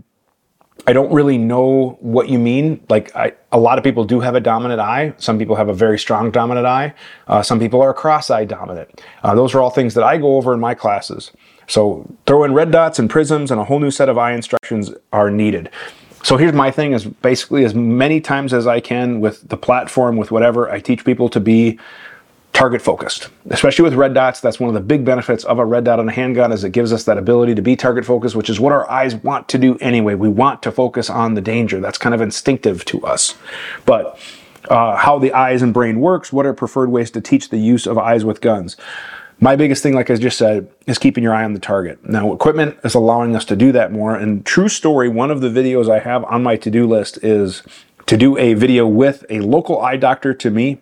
I 0.88 0.94
don't 0.94 1.12
really 1.12 1.38
know 1.38 1.98
what 2.00 2.30
you 2.30 2.38
mean. 2.38 2.80
Like 2.90 3.16
I, 3.16 3.34
a 3.52 3.60
lot 3.60 3.78
of 3.78 3.84
people 3.84 4.04
do 4.04 4.20
have 4.20 4.36
a 4.36 4.40
dominant 4.40 4.80
eye. 4.80 5.14
Some 5.18 5.40
people 5.40 5.56
have 5.56 5.70
a 5.70 5.74
very 5.74 5.98
strong 5.98 6.30
dominant 6.30 6.68
eye. 6.68 6.94
Uh, 7.28 7.42
some 7.42 7.60
people 7.60 7.82
are 7.82 7.94
cross-eye 7.94 8.46
dominant. 8.46 9.02
Uh, 9.24 9.34
those 9.34 9.56
are 9.56 9.62
all 9.62 9.72
things 9.72 9.96
that 9.96 10.04
I 10.04 10.18
go 10.18 10.36
over 10.38 10.54
in 10.54 10.60
my 10.60 10.76
classes. 10.76 11.32
So 11.68 12.08
throw 12.28 12.44
in 12.44 12.54
red 12.54 12.72
dots 12.72 13.00
and 13.00 13.10
prisms 13.10 13.50
and 13.50 13.60
a 13.60 13.64
whole 13.64 13.80
new 13.80 13.90
set 13.90 14.10
of 14.10 14.18
eye 14.18 14.34
instructions 14.34 14.92
are 15.12 15.32
needed. 15.32 15.70
So 16.24 16.38
here's 16.38 16.54
my 16.54 16.72
thing 16.72 16.94
is 16.94 17.06
basically 17.06 17.66
as 17.66 17.76
many 17.76 18.22
times 18.22 18.54
as 18.54 18.68
I 18.68 18.80
can 18.80 19.20
with 19.22 19.48
the 19.48 19.58
platform, 19.58 20.18
with 20.18 20.32
whatever, 20.32 20.70
I 20.70 20.80
teach 20.80 21.06
people 21.06 21.30
to 21.30 21.40
be 21.40 21.80
target 22.56 22.82
focused, 22.82 23.30
especially 23.50 23.84
with 23.84 23.94
red 23.94 24.14
dots. 24.14 24.40
That's 24.40 24.60
one 24.60 24.70
of 24.70 24.74
the 24.74 24.80
big 24.80 25.04
benefits 25.04 25.44
of 25.44 25.60
a 25.60 25.66
red 25.66 25.84
dot 25.84 26.00
on 26.00 26.08
a 26.08 26.12
handgun 26.12 26.54
is 26.54 26.64
it 26.64 26.72
gives 26.72 26.94
us 26.94 27.04
that 27.04 27.18
ability 27.18 27.54
to 27.56 27.62
be 27.62 27.76
target 27.76 28.06
focused, 28.06 28.36
which 28.36 28.50
is 28.50 28.60
what 28.60 28.72
our 28.72 28.90
eyes 28.90 29.14
want 29.14 29.50
to 29.50 29.58
do 29.58 29.78
anyway. 29.80 30.16
We 30.16 30.30
want 30.30 30.64
to 30.64 30.72
focus 30.72 31.10
on 31.10 31.34
the 31.34 31.42
danger. 31.42 31.82
That's 31.82 31.98
kind 31.98 32.16
of 32.16 32.22
instinctive 32.22 32.86
to 32.86 33.06
us. 33.06 33.36
But 33.86 34.18
uh, 34.70 34.96
how 34.96 35.20
the 35.20 35.34
eyes 35.34 35.62
and 35.62 35.74
brain 35.74 36.00
works, 36.00 36.32
what 36.32 36.46
are 36.46 36.54
preferred 36.54 36.90
ways 36.90 37.12
to 37.12 37.22
teach 37.22 37.50
the 37.50 37.58
use 37.58 37.86
of 37.86 37.98
eyes 37.98 38.24
with 38.24 38.40
guns? 38.40 38.78
My 39.42 39.58
biggest 39.58 39.84
thing, 39.84 39.94
like 39.94 40.10
I 40.10 40.16
just 40.16 40.38
said, 40.38 40.72
is 40.88 40.98
keeping 40.98 41.22
your 41.22 41.34
eye 41.34 41.44
on 41.44 41.52
the 41.52 41.60
target. 41.60 42.08
Now, 42.08 42.32
equipment 42.32 42.78
is 42.86 42.96
allowing 42.96 43.36
us 43.36 43.44
to 43.46 43.58
do 43.58 43.74
that 43.74 43.92
more. 43.92 44.16
And 44.16 44.46
true 44.46 44.70
story, 44.70 45.10
one 45.10 45.30
of 45.30 45.42
the 45.42 45.50
videos 45.50 45.90
I 45.92 46.00
have 46.00 46.24
on 46.24 46.42
my 46.42 46.56
to-do 46.56 46.88
list 46.88 47.22
is 47.22 47.62
to 48.06 48.16
do 48.16 48.38
a 48.38 48.54
video 48.54 48.88
with 48.88 49.26
a 49.30 49.42
local 49.42 49.82
eye 49.82 49.98
doctor 49.98 50.34
to 50.34 50.50
me 50.50 50.80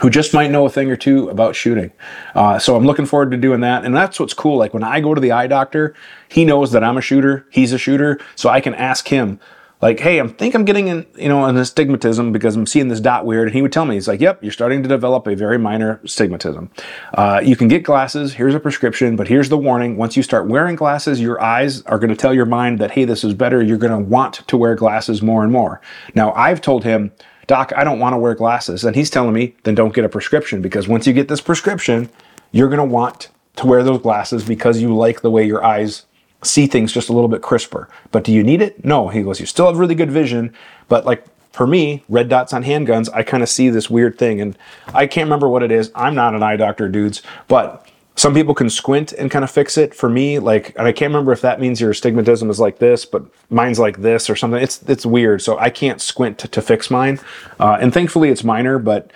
who 0.00 0.10
just 0.10 0.34
might 0.34 0.50
know 0.50 0.66
a 0.66 0.70
thing 0.70 0.90
or 0.90 0.96
two 0.96 1.28
about 1.28 1.56
shooting. 1.56 1.92
Uh, 2.34 2.58
so 2.58 2.76
I'm 2.76 2.84
looking 2.84 3.06
forward 3.06 3.30
to 3.32 3.36
doing 3.36 3.60
that. 3.60 3.84
And 3.84 3.94
that's 3.94 4.18
what's 4.20 4.34
cool. 4.34 4.56
Like 4.56 4.74
when 4.74 4.84
I 4.84 5.00
go 5.00 5.14
to 5.14 5.20
the 5.20 5.32
eye 5.32 5.46
doctor, 5.46 5.94
he 6.28 6.44
knows 6.44 6.72
that 6.72 6.84
I'm 6.84 6.96
a 6.96 7.02
shooter. 7.02 7.46
He's 7.50 7.72
a 7.72 7.78
shooter. 7.78 8.20
So 8.36 8.48
I 8.48 8.60
can 8.60 8.74
ask 8.74 9.08
him, 9.08 9.40
like, 9.80 10.00
hey, 10.00 10.20
I 10.20 10.26
think 10.26 10.56
I'm 10.56 10.64
getting 10.64 10.88
in, 10.88 11.06
you 11.16 11.28
know, 11.28 11.44
an 11.44 11.56
astigmatism 11.56 12.32
because 12.32 12.56
I'm 12.56 12.66
seeing 12.66 12.88
this 12.88 13.00
dot 13.00 13.24
weird. 13.24 13.46
And 13.46 13.54
he 13.54 13.62
would 13.62 13.72
tell 13.72 13.84
me, 13.84 13.94
he's 13.94 14.08
like, 14.08 14.20
yep, 14.20 14.42
you're 14.42 14.50
starting 14.50 14.82
to 14.82 14.88
develop 14.88 15.28
a 15.28 15.36
very 15.36 15.56
minor 15.56 16.00
astigmatism. 16.02 16.68
Uh, 17.14 17.40
you 17.44 17.54
can 17.54 17.68
get 17.68 17.84
glasses. 17.84 18.34
Here's 18.34 18.56
a 18.56 18.60
prescription, 18.60 19.14
but 19.14 19.28
here's 19.28 19.50
the 19.50 19.56
warning. 19.56 19.96
Once 19.96 20.16
you 20.16 20.24
start 20.24 20.48
wearing 20.48 20.74
glasses, 20.74 21.20
your 21.20 21.40
eyes 21.40 21.82
are 21.82 22.00
going 22.00 22.10
to 22.10 22.16
tell 22.16 22.34
your 22.34 22.44
mind 22.44 22.80
that, 22.80 22.90
hey, 22.90 23.04
this 23.04 23.22
is 23.22 23.34
better. 23.34 23.62
You're 23.62 23.78
going 23.78 23.92
to 23.92 23.98
want 23.98 24.46
to 24.48 24.56
wear 24.56 24.74
glasses 24.74 25.22
more 25.22 25.44
and 25.44 25.52
more. 25.52 25.80
Now, 26.12 26.32
I've 26.32 26.60
told 26.60 26.82
him, 26.82 27.12
Doc, 27.48 27.72
I 27.74 27.82
don't 27.82 27.98
want 27.98 28.12
to 28.12 28.18
wear 28.18 28.34
glasses. 28.34 28.84
And 28.84 28.94
he's 28.94 29.10
telling 29.10 29.32
me, 29.32 29.56
then 29.64 29.74
don't 29.74 29.94
get 29.94 30.04
a 30.04 30.08
prescription 30.08 30.62
because 30.62 30.86
once 30.86 31.06
you 31.06 31.12
get 31.12 31.26
this 31.26 31.40
prescription, 31.40 32.08
you're 32.52 32.68
going 32.68 32.78
to 32.78 32.84
want 32.84 33.30
to 33.56 33.66
wear 33.66 33.82
those 33.82 34.00
glasses 34.00 34.44
because 34.44 34.80
you 34.80 34.94
like 34.94 35.22
the 35.22 35.30
way 35.30 35.44
your 35.44 35.64
eyes 35.64 36.04
see 36.42 36.66
things 36.66 36.92
just 36.92 37.08
a 37.08 37.12
little 37.12 37.28
bit 37.28 37.42
crisper. 37.42 37.88
But 38.12 38.22
do 38.22 38.32
you 38.32 38.44
need 38.44 38.62
it? 38.62 38.84
No. 38.84 39.08
He 39.08 39.22
goes, 39.22 39.40
you 39.40 39.46
still 39.46 39.66
have 39.66 39.78
really 39.78 39.94
good 39.94 40.10
vision. 40.10 40.54
But 40.88 41.06
like 41.06 41.24
for 41.52 41.66
me, 41.66 42.04
red 42.08 42.28
dots 42.28 42.52
on 42.52 42.64
handguns, 42.64 43.08
I 43.14 43.22
kind 43.22 43.42
of 43.42 43.48
see 43.48 43.70
this 43.70 43.88
weird 43.88 44.18
thing. 44.18 44.40
And 44.42 44.56
I 44.94 45.06
can't 45.06 45.26
remember 45.26 45.48
what 45.48 45.62
it 45.62 45.72
is. 45.72 45.90
I'm 45.94 46.14
not 46.14 46.34
an 46.34 46.42
eye 46.42 46.56
doctor, 46.56 46.86
dudes. 46.88 47.22
But 47.48 47.87
some 48.18 48.34
people 48.34 48.52
can 48.52 48.68
squint 48.68 49.12
and 49.12 49.30
kind 49.30 49.44
of 49.44 49.50
fix 49.50 49.78
it. 49.78 49.94
For 49.94 50.08
me, 50.08 50.40
like, 50.40 50.76
and 50.76 50.88
I 50.88 50.92
can't 50.92 51.10
remember 51.10 51.30
if 51.30 51.40
that 51.42 51.60
means 51.60 51.80
your 51.80 51.92
astigmatism 51.92 52.50
is 52.50 52.58
like 52.58 52.78
this, 52.78 53.04
but 53.04 53.24
mine's 53.48 53.78
like 53.78 53.98
this 53.98 54.28
or 54.28 54.34
something. 54.34 54.60
It's 54.60 54.82
it's 54.88 55.06
weird. 55.06 55.40
So 55.40 55.56
I 55.58 55.70
can't 55.70 56.00
squint 56.00 56.36
to, 56.38 56.48
to 56.48 56.60
fix 56.60 56.90
mine. 56.90 57.20
Uh, 57.60 57.78
and 57.80 57.94
thankfully, 57.94 58.30
it's 58.30 58.42
minor, 58.42 58.80
but 58.80 59.12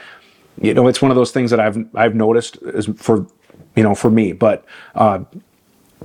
you 0.60 0.72
know, 0.72 0.86
it's 0.86 1.02
one 1.02 1.10
of 1.10 1.16
those 1.16 1.32
things 1.32 1.50
that 1.50 1.58
I've 1.58 1.84
I've 1.96 2.14
noticed 2.14 2.58
is 2.62 2.86
for 2.96 3.26
you 3.74 3.82
know 3.82 3.96
for 3.96 4.08
me. 4.08 4.32
But 4.32 4.64
uh, 4.94 5.24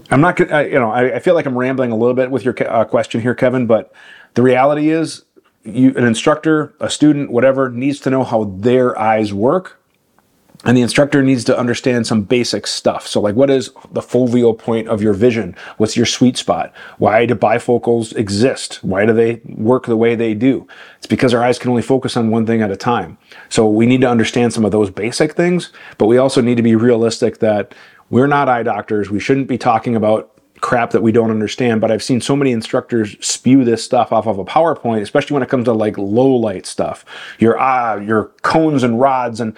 I'm 0.09 0.21
not, 0.21 0.39
you 0.39 0.79
know, 0.79 0.91
I, 0.91 1.15
I, 1.15 1.19
feel 1.19 1.35
like 1.35 1.45
I'm 1.45 1.57
rambling 1.57 1.91
a 1.91 1.95
little 1.95 2.13
bit 2.15 2.31
with 2.31 2.43
your 2.43 2.55
uh, 2.67 2.85
question 2.85 3.21
here, 3.21 3.35
Kevin. 3.35 3.67
But 3.67 3.93
the 4.33 4.41
reality 4.41 4.89
is, 4.89 5.23
you, 5.63 5.93
an 5.95 6.03
instructor, 6.03 6.73
a 6.79 6.89
student, 6.89 7.31
whatever, 7.31 7.69
needs 7.69 7.99
to 8.01 8.09
know 8.09 8.23
how 8.23 8.45
their 8.45 8.97
eyes 8.97 9.33
work. 9.33 9.79
And 10.67 10.75
the 10.75 10.81
instructor 10.81 11.23
needs 11.23 11.45
to 11.45 11.57
understand 11.57 12.05
some 12.05 12.23
basic 12.23 12.67
stuff. 12.67 13.07
So, 13.07 13.21
like, 13.21 13.35
what 13.35 13.49
is 13.49 13.71
the 13.89 14.01
foveal 14.01 14.57
point 14.57 14.89
of 14.89 15.01
your 15.01 15.13
vision? 15.13 15.55
What's 15.77 15.95
your 15.95 16.05
sweet 16.05 16.35
spot? 16.35 16.73
Why 16.97 17.25
do 17.25 17.35
bifocals 17.35 18.13
exist? 18.17 18.83
Why 18.83 19.05
do 19.05 19.13
they 19.13 19.41
work 19.45 19.85
the 19.85 19.95
way 19.95 20.13
they 20.13 20.33
do? 20.33 20.67
It's 20.97 21.07
because 21.07 21.33
our 21.33 21.41
eyes 21.41 21.57
can 21.57 21.69
only 21.69 21.81
focus 21.81 22.17
on 22.17 22.31
one 22.31 22.45
thing 22.45 22.61
at 22.61 22.69
a 22.69 22.75
time. 22.75 23.17
So, 23.47 23.65
we 23.65 23.85
need 23.85 24.01
to 24.01 24.09
understand 24.09 24.51
some 24.51 24.65
of 24.65 24.71
those 24.71 24.89
basic 24.89 25.33
things, 25.33 25.71
but 25.97 26.07
we 26.07 26.17
also 26.17 26.41
need 26.41 26.55
to 26.55 26.63
be 26.63 26.75
realistic 26.75 27.39
that 27.39 27.73
we're 28.09 28.27
not 28.27 28.49
eye 28.49 28.63
doctors. 28.63 29.09
We 29.09 29.21
shouldn't 29.21 29.47
be 29.47 29.57
talking 29.57 29.95
about 29.95 30.33
crap 30.59 30.91
that 30.91 31.03
we 31.03 31.11
don't 31.11 31.29
understand, 31.29 31.81
but 31.81 31.91
I've 31.91 32.03
seen 32.03 32.19
so 32.19 32.35
many 32.35 32.51
instructors 32.51 33.15
spew 33.25 33.63
this 33.63 33.83
stuff 33.83 34.11
off 34.11 34.27
of 34.27 34.39
a 34.39 34.45
PowerPoint, 34.45 35.01
especially 35.01 35.35
when 35.35 35.43
it 35.43 35.49
comes 35.49 35.65
to 35.65 35.73
like 35.73 35.97
low 35.97 36.33
light 36.35 36.65
stuff. 36.65 37.05
Your 37.39 37.57
ah, 37.59 37.95
your 37.95 38.25
cones 38.41 38.83
and 38.83 38.99
rods 38.99 39.39
and 39.39 39.55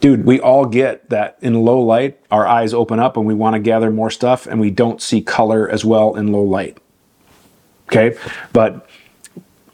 dude, 0.00 0.24
we 0.24 0.40
all 0.40 0.66
get 0.66 1.10
that 1.10 1.38
in 1.40 1.64
low 1.64 1.80
light, 1.80 2.18
our 2.30 2.46
eyes 2.46 2.74
open 2.74 2.98
up 2.98 3.16
and 3.16 3.26
we 3.26 3.34
want 3.34 3.54
to 3.54 3.60
gather 3.60 3.90
more 3.90 4.10
stuff 4.10 4.46
and 4.46 4.60
we 4.60 4.70
don't 4.70 5.00
see 5.00 5.20
color 5.20 5.68
as 5.68 5.84
well 5.84 6.16
in 6.16 6.32
low 6.32 6.42
light. 6.42 6.78
Okay? 7.88 8.16
But 8.52 8.88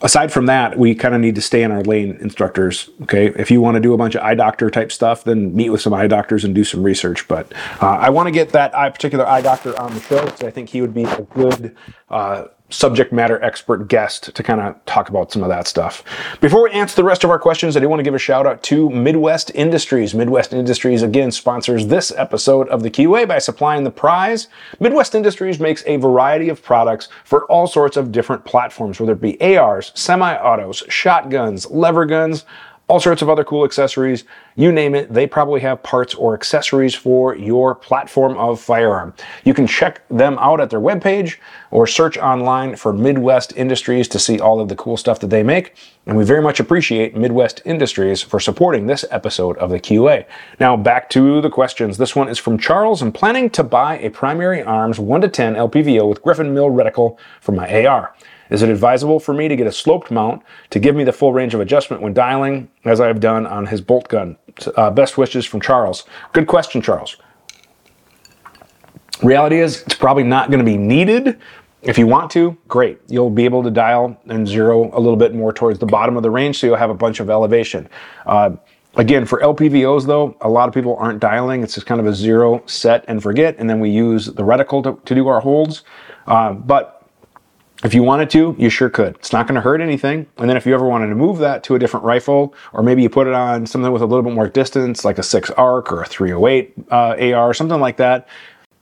aside 0.02 0.32
from 0.32 0.46
that, 0.46 0.78
we 0.78 0.94
kind 0.94 1.14
of 1.14 1.20
need 1.20 1.34
to 1.34 1.40
stay 1.40 1.62
in 1.62 1.70
our 1.70 1.82
lane, 1.82 2.16
instructors. 2.20 2.90
Okay, 3.02 3.28
if 3.28 3.50
you 3.50 3.60
want 3.60 3.76
to 3.76 3.80
do 3.80 3.92
a 3.92 3.96
bunch 3.96 4.14
of 4.14 4.22
eye 4.22 4.34
doctor 4.34 4.70
type 4.70 4.92
stuff, 4.92 5.24
then 5.24 5.54
meet 5.54 5.70
with 5.70 5.80
some 5.80 5.94
eye 5.94 6.06
doctors 6.06 6.44
and 6.44 6.54
do 6.54 6.64
some 6.64 6.82
research. 6.82 7.28
But 7.28 7.52
uh, 7.80 7.86
I 7.86 8.10
want 8.10 8.26
to 8.26 8.30
get 8.30 8.50
that 8.50 8.74
eye, 8.76 8.90
particular 8.90 9.26
eye 9.26 9.42
doctor 9.42 9.78
on 9.78 9.94
the 9.94 10.00
show 10.00 10.24
because 10.24 10.42
I 10.42 10.50
think 10.50 10.70
he 10.70 10.80
would 10.80 10.94
be 10.94 11.04
a 11.04 11.22
good 11.22 11.76
uh, 12.08 12.46
subject 12.70 13.12
matter 13.12 13.42
expert 13.42 13.88
guest 13.88 14.34
to 14.34 14.42
kind 14.42 14.60
of 14.60 14.84
talk 14.86 15.08
about 15.08 15.32
some 15.32 15.42
of 15.42 15.48
that 15.48 15.66
stuff. 15.66 16.02
Before 16.40 16.64
we 16.64 16.70
answer 16.70 16.96
the 16.96 17.04
rest 17.04 17.24
of 17.24 17.30
our 17.30 17.38
questions, 17.38 17.76
I 17.76 17.80
do 17.80 17.88
want 17.88 18.00
to 18.00 18.04
give 18.04 18.14
a 18.14 18.18
shout 18.18 18.46
out 18.46 18.62
to 18.64 18.88
Midwest 18.90 19.50
Industries. 19.54 20.14
Midwest 20.14 20.52
Industries 20.52 21.02
again 21.02 21.30
sponsors 21.30 21.86
this 21.86 22.12
episode 22.16 22.68
of 22.68 22.82
the 22.82 22.90
QA 22.90 23.26
by 23.26 23.38
supplying 23.38 23.84
the 23.84 23.90
prize. 23.90 24.48
Midwest 24.78 25.14
Industries 25.14 25.60
makes 25.60 25.84
a 25.86 25.96
variety 25.96 26.48
of 26.48 26.62
products 26.62 27.08
for 27.24 27.44
all 27.46 27.66
sorts 27.66 27.96
of 27.96 28.12
different 28.12 28.44
platforms, 28.44 29.00
whether 29.00 29.12
it 29.12 29.20
be 29.20 29.40
ARs, 29.56 29.92
semi-autos, 29.94 30.84
shotguns, 30.88 31.70
lever 31.70 32.06
guns, 32.06 32.44
all 32.90 32.98
sorts 32.98 33.22
of 33.22 33.28
other 33.28 33.44
cool 33.44 33.64
accessories. 33.64 34.24
You 34.56 34.72
name 34.72 34.96
it, 34.96 35.14
they 35.14 35.24
probably 35.24 35.60
have 35.60 35.80
parts 35.84 36.12
or 36.12 36.34
accessories 36.34 36.92
for 36.92 37.36
your 37.36 37.72
platform 37.72 38.36
of 38.36 38.60
firearm. 38.60 39.14
You 39.44 39.54
can 39.54 39.68
check 39.68 40.02
them 40.08 40.36
out 40.40 40.60
at 40.60 40.70
their 40.70 40.80
webpage 40.80 41.36
or 41.70 41.86
search 41.86 42.18
online 42.18 42.74
for 42.74 42.92
Midwest 42.92 43.52
Industries 43.56 44.08
to 44.08 44.18
see 44.18 44.40
all 44.40 44.60
of 44.60 44.68
the 44.68 44.74
cool 44.74 44.96
stuff 44.96 45.20
that 45.20 45.30
they 45.30 45.44
make. 45.44 45.76
And 46.04 46.16
we 46.16 46.24
very 46.24 46.42
much 46.42 46.58
appreciate 46.58 47.16
Midwest 47.16 47.62
Industries 47.64 48.22
for 48.22 48.40
supporting 48.40 48.88
this 48.88 49.04
episode 49.12 49.56
of 49.58 49.70
the 49.70 49.78
QA. 49.78 50.26
Now 50.58 50.76
back 50.76 51.08
to 51.10 51.40
the 51.40 51.48
questions. 51.48 51.96
This 51.96 52.16
one 52.16 52.28
is 52.28 52.40
from 52.40 52.58
Charles. 52.58 53.02
I'm 53.02 53.12
planning 53.12 53.50
to 53.50 53.62
buy 53.62 53.98
a 53.98 54.10
primary 54.10 54.64
arms 54.64 54.98
1 54.98 55.20
to 55.20 55.28
10 55.28 55.54
LPVO 55.54 56.08
with 56.08 56.22
Griffin 56.22 56.52
MIL 56.52 56.70
reticle 56.70 57.18
for 57.40 57.52
my 57.52 57.86
AR. 57.86 58.16
Is 58.50 58.62
it 58.62 58.68
advisable 58.68 59.20
for 59.20 59.32
me 59.32 59.48
to 59.48 59.56
get 59.56 59.66
a 59.66 59.72
sloped 59.72 60.10
mount 60.10 60.42
to 60.70 60.78
give 60.78 60.94
me 60.96 61.04
the 61.04 61.12
full 61.12 61.32
range 61.32 61.54
of 61.54 61.60
adjustment 61.60 62.02
when 62.02 62.12
dialing, 62.12 62.68
as 62.84 63.00
I 63.00 63.06
have 63.06 63.20
done 63.20 63.46
on 63.46 63.66
his 63.66 63.80
bolt 63.80 64.08
gun? 64.08 64.36
Uh, 64.76 64.90
best 64.90 65.16
wishes 65.16 65.46
from 65.46 65.60
Charles. 65.60 66.04
Good 66.32 66.46
question, 66.46 66.82
Charles. 66.82 67.16
Reality 69.22 69.60
is, 69.60 69.82
it's 69.82 69.94
probably 69.94 70.24
not 70.24 70.50
going 70.50 70.58
to 70.58 70.64
be 70.64 70.76
needed. 70.76 71.38
If 71.82 71.96
you 71.96 72.06
want 72.06 72.30
to, 72.32 72.56
great. 72.68 73.00
You'll 73.08 73.30
be 73.30 73.44
able 73.44 73.62
to 73.62 73.70
dial 73.70 74.20
and 74.26 74.46
zero 74.46 74.90
a 74.96 75.00
little 75.00 75.16
bit 75.16 75.34
more 75.34 75.52
towards 75.52 75.78
the 75.78 75.86
bottom 75.86 76.16
of 76.16 76.22
the 76.22 76.30
range, 76.30 76.58
so 76.58 76.66
you'll 76.66 76.76
have 76.76 76.90
a 76.90 76.94
bunch 76.94 77.20
of 77.20 77.30
elevation. 77.30 77.88
Uh, 78.26 78.56
Again, 78.96 79.24
for 79.24 79.40
LPVOs 79.40 80.04
though, 80.06 80.36
a 80.40 80.48
lot 80.48 80.68
of 80.68 80.74
people 80.74 80.96
aren't 80.96 81.20
dialing. 81.20 81.62
It's 81.62 81.74
just 81.74 81.86
kind 81.86 82.00
of 82.00 82.06
a 82.06 82.14
zero 82.14 82.62
set 82.66 83.04
and 83.06 83.22
forget, 83.22 83.54
and 83.58 83.70
then 83.70 83.78
we 83.78 83.88
use 83.88 84.26
the 84.26 84.42
reticle 84.42 84.82
to, 84.82 85.00
to 85.04 85.14
do 85.14 85.28
our 85.28 85.40
holds. 85.40 85.84
Uh, 86.26 86.54
but 86.54 86.99
if 87.82 87.94
you 87.94 88.02
wanted 88.02 88.28
to, 88.30 88.54
you 88.58 88.68
sure 88.68 88.90
could. 88.90 89.14
It's 89.16 89.32
not 89.32 89.46
going 89.46 89.54
to 89.54 89.60
hurt 89.62 89.80
anything. 89.80 90.26
And 90.36 90.50
then 90.50 90.56
if 90.56 90.66
you 90.66 90.74
ever 90.74 90.86
wanted 90.86 91.06
to 91.08 91.14
move 91.14 91.38
that 91.38 91.64
to 91.64 91.74
a 91.74 91.78
different 91.78 92.04
rifle, 92.04 92.54
or 92.72 92.82
maybe 92.82 93.02
you 93.02 93.08
put 93.08 93.26
it 93.26 93.32
on 93.32 93.66
something 93.66 93.90
with 93.90 94.02
a 94.02 94.06
little 94.06 94.22
bit 94.22 94.34
more 94.34 94.48
distance, 94.48 95.04
like 95.04 95.18
a 95.18 95.22
6 95.22 95.50
ARC 95.52 95.90
or 95.90 96.02
a 96.02 96.06
308 96.06 96.74
uh, 96.90 97.34
AR, 97.34 97.54
something 97.54 97.80
like 97.80 97.96
that, 97.96 98.28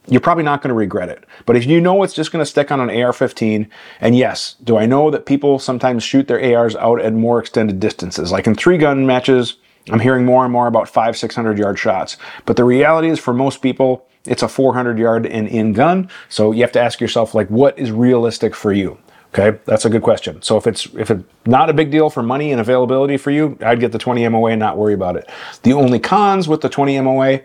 you're 0.08 0.20
probably 0.20 0.42
not 0.42 0.62
going 0.62 0.70
to 0.70 0.74
regret 0.74 1.08
it. 1.11 1.24
But 1.46 1.56
if 1.56 1.66
you 1.66 1.80
know 1.80 2.02
it's 2.02 2.14
just 2.14 2.32
going 2.32 2.42
to 2.42 2.50
stick 2.50 2.72
on 2.72 2.80
an 2.80 2.88
AR-15, 2.88 3.68
and 4.00 4.16
yes, 4.16 4.56
do 4.64 4.78
I 4.78 4.87
know 4.87 5.11
that 5.11 5.26
people 5.26 5.58
sometimes 5.58 6.02
shoot 6.02 6.26
their 6.26 6.56
ARs 6.56 6.74
out 6.76 7.00
at 7.00 7.12
more 7.12 7.38
extended 7.38 7.78
distances? 7.78 8.32
Like 8.32 8.46
in 8.46 8.54
three 8.54 8.78
gun 8.78 9.06
matches, 9.06 9.56
I'm 9.90 10.00
hearing 10.00 10.24
more 10.24 10.44
and 10.44 10.52
more 10.52 10.66
about 10.66 10.88
five, 10.88 11.16
600 11.16 11.58
yard 11.58 11.78
shots. 11.78 12.16
But 12.46 12.56
the 12.56 12.64
reality 12.64 13.08
is 13.11 13.18
for 13.18 13.32
most 13.32 13.62
people, 13.62 14.06
it's 14.29 14.43
a 14.43 14.49
400 14.49 14.99
yard 14.99 15.27
and 15.27 15.49
in 15.49 15.73
gun. 15.73 16.11
So 16.29 16.53
you 16.53 16.62
have 16.62 16.73
to 16.73 16.81
ask 16.81 17.01
yourself, 17.01 17.35
like, 17.35 17.49
what 17.49 17.79
is 17.79 17.91
realistic 17.91 18.55
for 18.55 18.73
you? 18.73 18.99
Okay, 19.35 19.59
that's 19.67 19.85
a 19.85 19.91
good 19.91 20.03
question. 20.03 20.41
So 20.43 20.57
if 20.57 20.67
it's 20.67 20.87
if 20.95 21.11
it's 21.11 21.23
not 21.45 21.69
a 21.69 21.75
big 21.75 21.91
deal 21.91 22.09
for 22.09 22.23
money 22.23 22.51
and 22.51 22.61
availability 22.61 23.19
for 23.19 23.31
you, 23.31 23.59
I'd 23.61 23.79
get 23.79 23.93
the 23.93 23.99
20 23.99 24.27
MOA 24.29 24.53
and 24.53 24.59
not 24.59 24.79
worry 24.79 24.95
about 24.95 25.17
it. 25.17 25.29
The 25.64 25.75
only 25.75 25.99
cons 25.99 26.49
with 26.49 26.62
the 26.62 26.69
20 26.69 26.99
MOA 27.03 27.41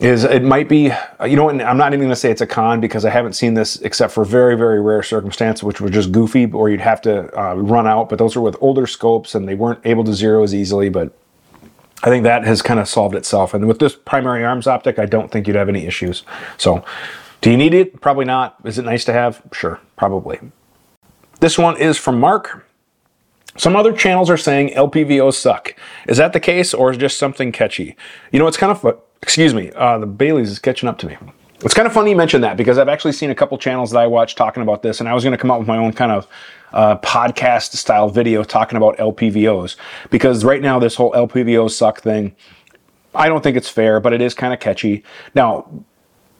is 0.00 0.24
it 0.24 0.42
might 0.44 0.68
be 0.68 0.92
you 1.26 1.36
know 1.36 1.50
I'm 1.50 1.76
not 1.76 1.92
even 1.92 2.00
going 2.00 2.10
to 2.10 2.16
say 2.16 2.30
it's 2.30 2.40
a 2.40 2.46
con 2.46 2.80
because 2.80 3.04
I 3.04 3.10
haven't 3.10 3.32
seen 3.32 3.54
this 3.54 3.80
except 3.80 4.12
for 4.12 4.24
very 4.24 4.56
very 4.56 4.80
rare 4.80 5.02
circumstances 5.02 5.64
which 5.64 5.80
were 5.80 5.90
just 5.90 6.12
goofy 6.12 6.50
or 6.52 6.70
you'd 6.70 6.80
have 6.80 7.02
to 7.02 7.38
uh, 7.38 7.54
run 7.54 7.86
out. 7.86 8.08
But 8.08 8.18
those 8.18 8.36
are 8.36 8.40
with 8.40 8.56
older 8.60 8.86
scopes 8.86 9.34
and 9.34 9.46
they 9.46 9.56
weren't 9.56 9.80
able 9.84 10.04
to 10.04 10.14
zero 10.14 10.42
as 10.42 10.54
easily. 10.54 10.88
But 10.88 11.12
I 12.02 12.10
think 12.10 12.24
that 12.24 12.44
has 12.44 12.62
kind 12.62 12.78
of 12.78 12.88
solved 12.88 13.14
itself. 13.14 13.54
And 13.54 13.66
with 13.66 13.80
this 13.80 13.96
primary 13.96 14.44
arms 14.44 14.66
optic, 14.66 14.98
I 14.98 15.06
don't 15.06 15.30
think 15.30 15.46
you'd 15.46 15.56
have 15.56 15.68
any 15.68 15.84
issues. 15.84 16.22
So, 16.56 16.84
do 17.40 17.50
you 17.50 17.56
need 17.56 17.74
it? 17.74 18.00
Probably 18.00 18.24
not. 18.24 18.56
Is 18.64 18.78
it 18.78 18.84
nice 18.84 19.04
to 19.06 19.12
have? 19.12 19.42
Sure, 19.52 19.80
probably. 19.96 20.38
This 21.40 21.58
one 21.58 21.76
is 21.76 21.98
from 21.98 22.18
Mark. 22.18 22.66
Some 23.56 23.74
other 23.74 23.92
channels 23.92 24.30
are 24.30 24.36
saying 24.36 24.70
LPVOs 24.70 25.34
suck. 25.34 25.74
Is 26.06 26.16
that 26.18 26.32
the 26.32 26.40
case, 26.40 26.72
or 26.72 26.90
is 26.90 26.96
just 26.96 27.18
something 27.18 27.50
catchy? 27.50 27.96
You 28.30 28.38
know, 28.38 28.46
it's 28.46 28.56
kind 28.56 28.70
of 28.70 29.00
excuse 29.22 29.52
me. 29.52 29.72
Uh, 29.72 29.98
the 29.98 30.06
Bailey's 30.06 30.50
is 30.50 30.58
catching 30.58 30.88
up 30.88 30.98
to 30.98 31.06
me. 31.06 31.16
It's 31.60 31.74
kind 31.74 31.88
of 31.88 31.92
funny 31.92 32.10
you 32.10 32.16
mention 32.16 32.42
that 32.42 32.56
because 32.56 32.78
I've 32.78 32.88
actually 32.88 33.12
seen 33.12 33.30
a 33.30 33.34
couple 33.34 33.58
channels 33.58 33.90
that 33.90 33.98
I 33.98 34.06
watch 34.06 34.36
talking 34.36 34.62
about 34.62 34.82
this, 34.82 35.00
and 35.00 35.08
I 35.08 35.14
was 35.14 35.24
going 35.24 35.32
to 35.32 35.38
come 35.38 35.50
out 35.50 35.58
with 35.58 35.66
my 35.66 35.76
own 35.76 35.92
kind 35.92 36.12
of 36.12 36.28
uh, 36.72 36.98
podcast 36.98 37.72
style 37.72 38.08
video 38.08 38.44
talking 38.44 38.76
about 38.76 38.96
LPVOs 38.98 39.74
because 40.08 40.44
right 40.44 40.62
now 40.62 40.78
this 40.78 40.94
whole 40.94 41.10
LPVO 41.12 41.68
suck 41.68 42.00
thing, 42.00 42.36
I 43.12 43.28
don't 43.28 43.42
think 43.42 43.56
it's 43.56 43.68
fair, 43.68 43.98
but 43.98 44.12
it 44.12 44.20
is 44.20 44.34
kind 44.34 44.54
of 44.54 44.60
catchy. 44.60 45.02
Now, 45.34 45.68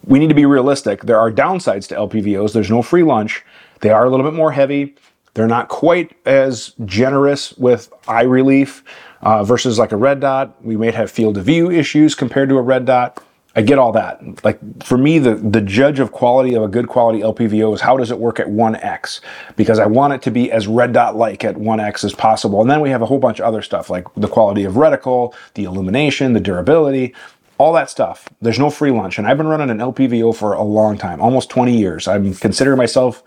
we 0.04 0.20
need 0.20 0.28
to 0.28 0.34
be 0.34 0.46
realistic. 0.46 1.02
There 1.02 1.18
are 1.18 1.32
downsides 1.32 1.88
to 1.88 1.96
LPVOs. 1.96 2.52
There's 2.52 2.70
no 2.70 2.80
free 2.80 3.02
lunch. 3.02 3.44
They 3.80 3.90
are 3.90 4.04
a 4.04 4.10
little 4.10 4.24
bit 4.24 4.36
more 4.36 4.52
heavy. 4.52 4.94
They're 5.34 5.48
not 5.48 5.68
quite 5.68 6.16
as 6.26 6.74
generous 6.84 7.54
with 7.54 7.92
eye 8.06 8.22
relief 8.22 8.84
uh, 9.22 9.42
versus 9.42 9.80
like 9.80 9.90
a 9.90 9.96
red 9.96 10.20
dot. 10.20 10.64
We 10.64 10.76
may 10.76 10.92
have 10.92 11.10
field 11.10 11.38
of 11.38 11.44
view 11.44 11.72
issues 11.72 12.14
compared 12.14 12.48
to 12.50 12.58
a 12.58 12.62
red 12.62 12.84
dot. 12.84 13.20
I 13.56 13.62
get 13.62 13.78
all 13.78 13.92
that. 13.92 14.44
Like 14.44 14.58
for 14.84 14.96
me, 14.98 15.18
the, 15.18 15.34
the 15.34 15.60
judge 15.60 15.98
of 15.98 16.12
quality 16.12 16.54
of 16.54 16.62
a 16.62 16.68
good 16.68 16.86
quality 16.86 17.20
LPVO 17.20 17.74
is 17.74 17.80
how 17.80 17.96
does 17.96 18.10
it 18.10 18.18
work 18.18 18.38
at 18.38 18.46
1x? 18.46 19.20
Because 19.56 19.78
I 19.78 19.86
want 19.86 20.12
it 20.12 20.22
to 20.22 20.30
be 20.30 20.52
as 20.52 20.66
red 20.66 20.92
dot 20.92 21.16
like 21.16 21.44
at 21.44 21.56
1x 21.56 22.04
as 22.04 22.14
possible. 22.14 22.60
And 22.60 22.70
then 22.70 22.80
we 22.80 22.90
have 22.90 23.02
a 23.02 23.06
whole 23.06 23.18
bunch 23.18 23.40
of 23.40 23.46
other 23.46 23.62
stuff 23.62 23.90
like 23.90 24.06
the 24.16 24.28
quality 24.28 24.64
of 24.64 24.74
reticle, 24.74 25.34
the 25.54 25.64
illumination, 25.64 26.34
the 26.34 26.40
durability, 26.40 27.14
all 27.56 27.72
that 27.72 27.90
stuff. 27.90 28.28
There's 28.40 28.58
no 28.58 28.70
free 28.70 28.92
lunch. 28.92 29.18
And 29.18 29.26
I've 29.26 29.36
been 29.36 29.48
running 29.48 29.70
an 29.70 29.78
LPVO 29.78 30.36
for 30.36 30.52
a 30.52 30.62
long 30.62 30.96
time, 30.96 31.20
almost 31.20 31.50
20 31.50 31.76
years. 31.76 32.06
I'm 32.06 32.34
considering 32.34 32.78
myself 32.78 33.24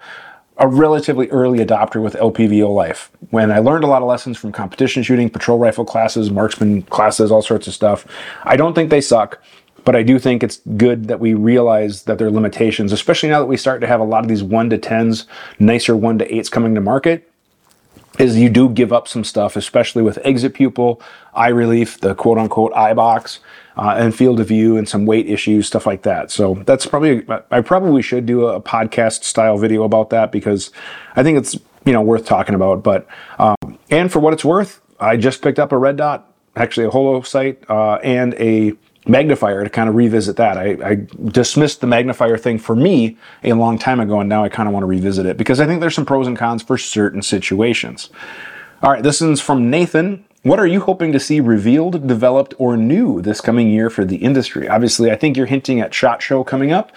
a 0.57 0.67
relatively 0.67 1.27
early 1.29 1.59
adopter 1.59 2.01
with 2.01 2.13
LPVO 2.13 2.73
life. 2.73 3.11
When 3.31 3.51
I 3.51 3.59
learned 3.59 3.83
a 3.83 3.87
lot 3.87 4.01
of 4.01 4.07
lessons 4.07 4.37
from 4.37 4.51
competition 4.51 5.01
shooting, 5.01 5.29
patrol 5.29 5.57
rifle 5.57 5.83
classes, 5.83 6.29
marksman 6.29 6.83
classes, 6.83 7.31
all 7.31 7.41
sorts 7.41 7.67
of 7.67 7.73
stuff, 7.73 8.05
I 8.43 8.57
don't 8.57 8.73
think 8.73 8.89
they 8.89 9.01
suck. 9.01 9.41
But 9.83 9.95
I 9.95 10.03
do 10.03 10.19
think 10.19 10.43
it's 10.43 10.61
good 10.77 11.07
that 11.07 11.19
we 11.19 11.33
realize 11.33 12.03
that 12.03 12.17
there 12.17 12.27
are 12.27 12.31
limitations, 12.31 12.91
especially 12.91 13.29
now 13.29 13.39
that 13.39 13.47
we 13.47 13.57
start 13.57 13.81
to 13.81 13.87
have 13.87 13.99
a 13.99 14.03
lot 14.03 14.23
of 14.23 14.29
these 14.29 14.43
one 14.43 14.69
to 14.69 14.77
tens, 14.77 15.25
nicer 15.59 15.95
one 15.95 16.19
to 16.19 16.33
eights 16.33 16.49
coming 16.49 16.75
to 16.75 16.81
market. 16.81 17.27
Is 18.19 18.37
you 18.37 18.49
do 18.49 18.69
give 18.69 18.91
up 18.91 19.07
some 19.07 19.23
stuff, 19.23 19.55
especially 19.55 20.03
with 20.03 20.19
exit 20.23 20.53
pupil, 20.53 21.01
eye 21.33 21.47
relief, 21.47 21.99
the 22.01 22.13
quote 22.13 22.37
unquote 22.37 22.73
eye 22.73 22.93
box, 22.93 23.39
uh, 23.77 23.95
and 23.97 24.13
field 24.13 24.39
of 24.41 24.49
view, 24.49 24.75
and 24.75 24.87
some 24.87 25.05
weight 25.05 25.29
issues, 25.29 25.65
stuff 25.67 25.85
like 25.85 26.01
that. 26.03 26.29
So 26.29 26.55
that's 26.65 26.85
probably 26.85 27.25
I 27.49 27.61
probably 27.61 28.01
should 28.01 28.25
do 28.25 28.47
a 28.47 28.61
podcast 28.61 29.23
style 29.23 29.57
video 29.57 29.83
about 29.83 30.09
that 30.09 30.31
because 30.31 30.71
I 31.15 31.23
think 31.23 31.37
it's 31.37 31.55
you 31.85 31.93
know 31.93 32.01
worth 32.01 32.25
talking 32.25 32.53
about. 32.53 32.83
But 32.83 33.07
um, 33.39 33.55
and 33.89 34.11
for 34.11 34.19
what 34.19 34.33
it's 34.33 34.45
worth, 34.45 34.81
I 34.99 35.15
just 35.15 35.41
picked 35.41 35.57
up 35.57 35.71
a 35.71 35.77
red 35.77 35.95
dot, 35.95 36.31
actually 36.55 36.87
a 36.87 36.89
holo 36.89 37.21
sight, 37.21 37.63
uh, 37.69 37.95
and 38.03 38.33
a 38.35 38.73
magnifier 39.07 39.63
to 39.63 39.69
kind 39.69 39.89
of 39.89 39.95
revisit 39.95 40.35
that. 40.37 40.57
I, 40.57 40.77
I, 40.83 41.07
dismissed 41.25 41.81
the 41.81 41.87
magnifier 41.87 42.37
thing 42.37 42.59
for 42.59 42.75
me 42.75 43.17
a 43.43 43.53
long 43.53 43.79
time 43.79 43.99
ago, 43.99 44.19
and 44.19 44.29
now 44.29 44.43
I 44.43 44.49
kind 44.49 44.67
of 44.67 44.73
want 44.73 44.83
to 44.83 44.87
revisit 44.87 45.25
it 45.25 45.37
because 45.37 45.59
I 45.59 45.65
think 45.65 45.81
there's 45.81 45.95
some 45.95 46.05
pros 46.05 46.27
and 46.27 46.37
cons 46.37 46.61
for 46.61 46.77
certain 46.77 47.21
situations. 47.21 48.09
All 48.83 48.91
right, 48.91 49.03
this 49.03 49.21
one's 49.21 49.41
from 49.41 49.69
Nathan. 49.69 50.25
What 50.43 50.59
are 50.59 50.67
you 50.67 50.81
hoping 50.81 51.11
to 51.13 51.19
see 51.19 51.39
revealed, 51.39 52.07
developed, 52.07 52.53
or 52.57 52.77
new 52.77 53.21
this 53.21 53.41
coming 53.41 53.69
year 53.69 53.89
for 53.89 54.05
the 54.05 54.17
industry? 54.17 54.67
Obviously, 54.67 55.11
I 55.11 55.15
think 55.15 55.37
you're 55.37 55.45
hinting 55.45 55.79
at 55.79 55.93
SHOT 55.93 56.21
Show 56.21 56.43
coming 56.43 56.71
up. 56.71 56.91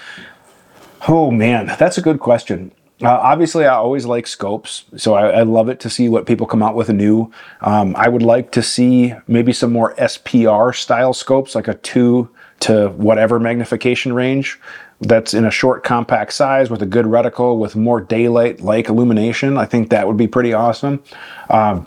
Oh 1.06 1.30
man, 1.30 1.74
that's 1.78 1.98
a 1.98 2.02
good 2.02 2.20
question. 2.20 2.72
Uh, 3.04 3.18
obviously, 3.22 3.66
I 3.66 3.74
always 3.74 4.06
like 4.06 4.26
scopes, 4.26 4.84
so 4.96 5.14
I, 5.14 5.28
I, 5.28 5.42
love 5.42 5.68
it 5.68 5.78
to 5.80 5.90
see 5.90 6.08
what 6.08 6.26
people 6.26 6.46
come 6.46 6.62
out 6.62 6.74
with 6.74 6.88
new. 6.88 7.30
Um, 7.60 7.94
I 7.96 8.08
would 8.08 8.22
like 8.22 8.50
to 8.52 8.62
see 8.62 9.14
maybe 9.26 9.52
some 9.52 9.72
more 9.72 9.94
SPR 9.96 10.74
style 10.74 11.12
scopes, 11.12 11.54
like 11.54 11.68
a 11.68 11.74
two 11.74 12.30
to 12.60 12.88
whatever 12.90 13.38
magnification 13.38 14.14
range 14.14 14.58
that's 15.00 15.34
in 15.34 15.44
a 15.44 15.50
short 15.50 15.84
compact 15.84 16.32
size 16.32 16.70
with 16.70 16.80
a 16.80 16.86
good 16.86 17.04
reticle 17.04 17.58
with 17.58 17.76
more 17.76 18.00
daylight 18.00 18.60
like 18.60 18.88
illumination. 18.88 19.58
I 19.58 19.66
think 19.66 19.90
that 19.90 20.06
would 20.06 20.16
be 20.16 20.28
pretty 20.28 20.54
awesome. 20.54 21.02
Um, 21.50 21.86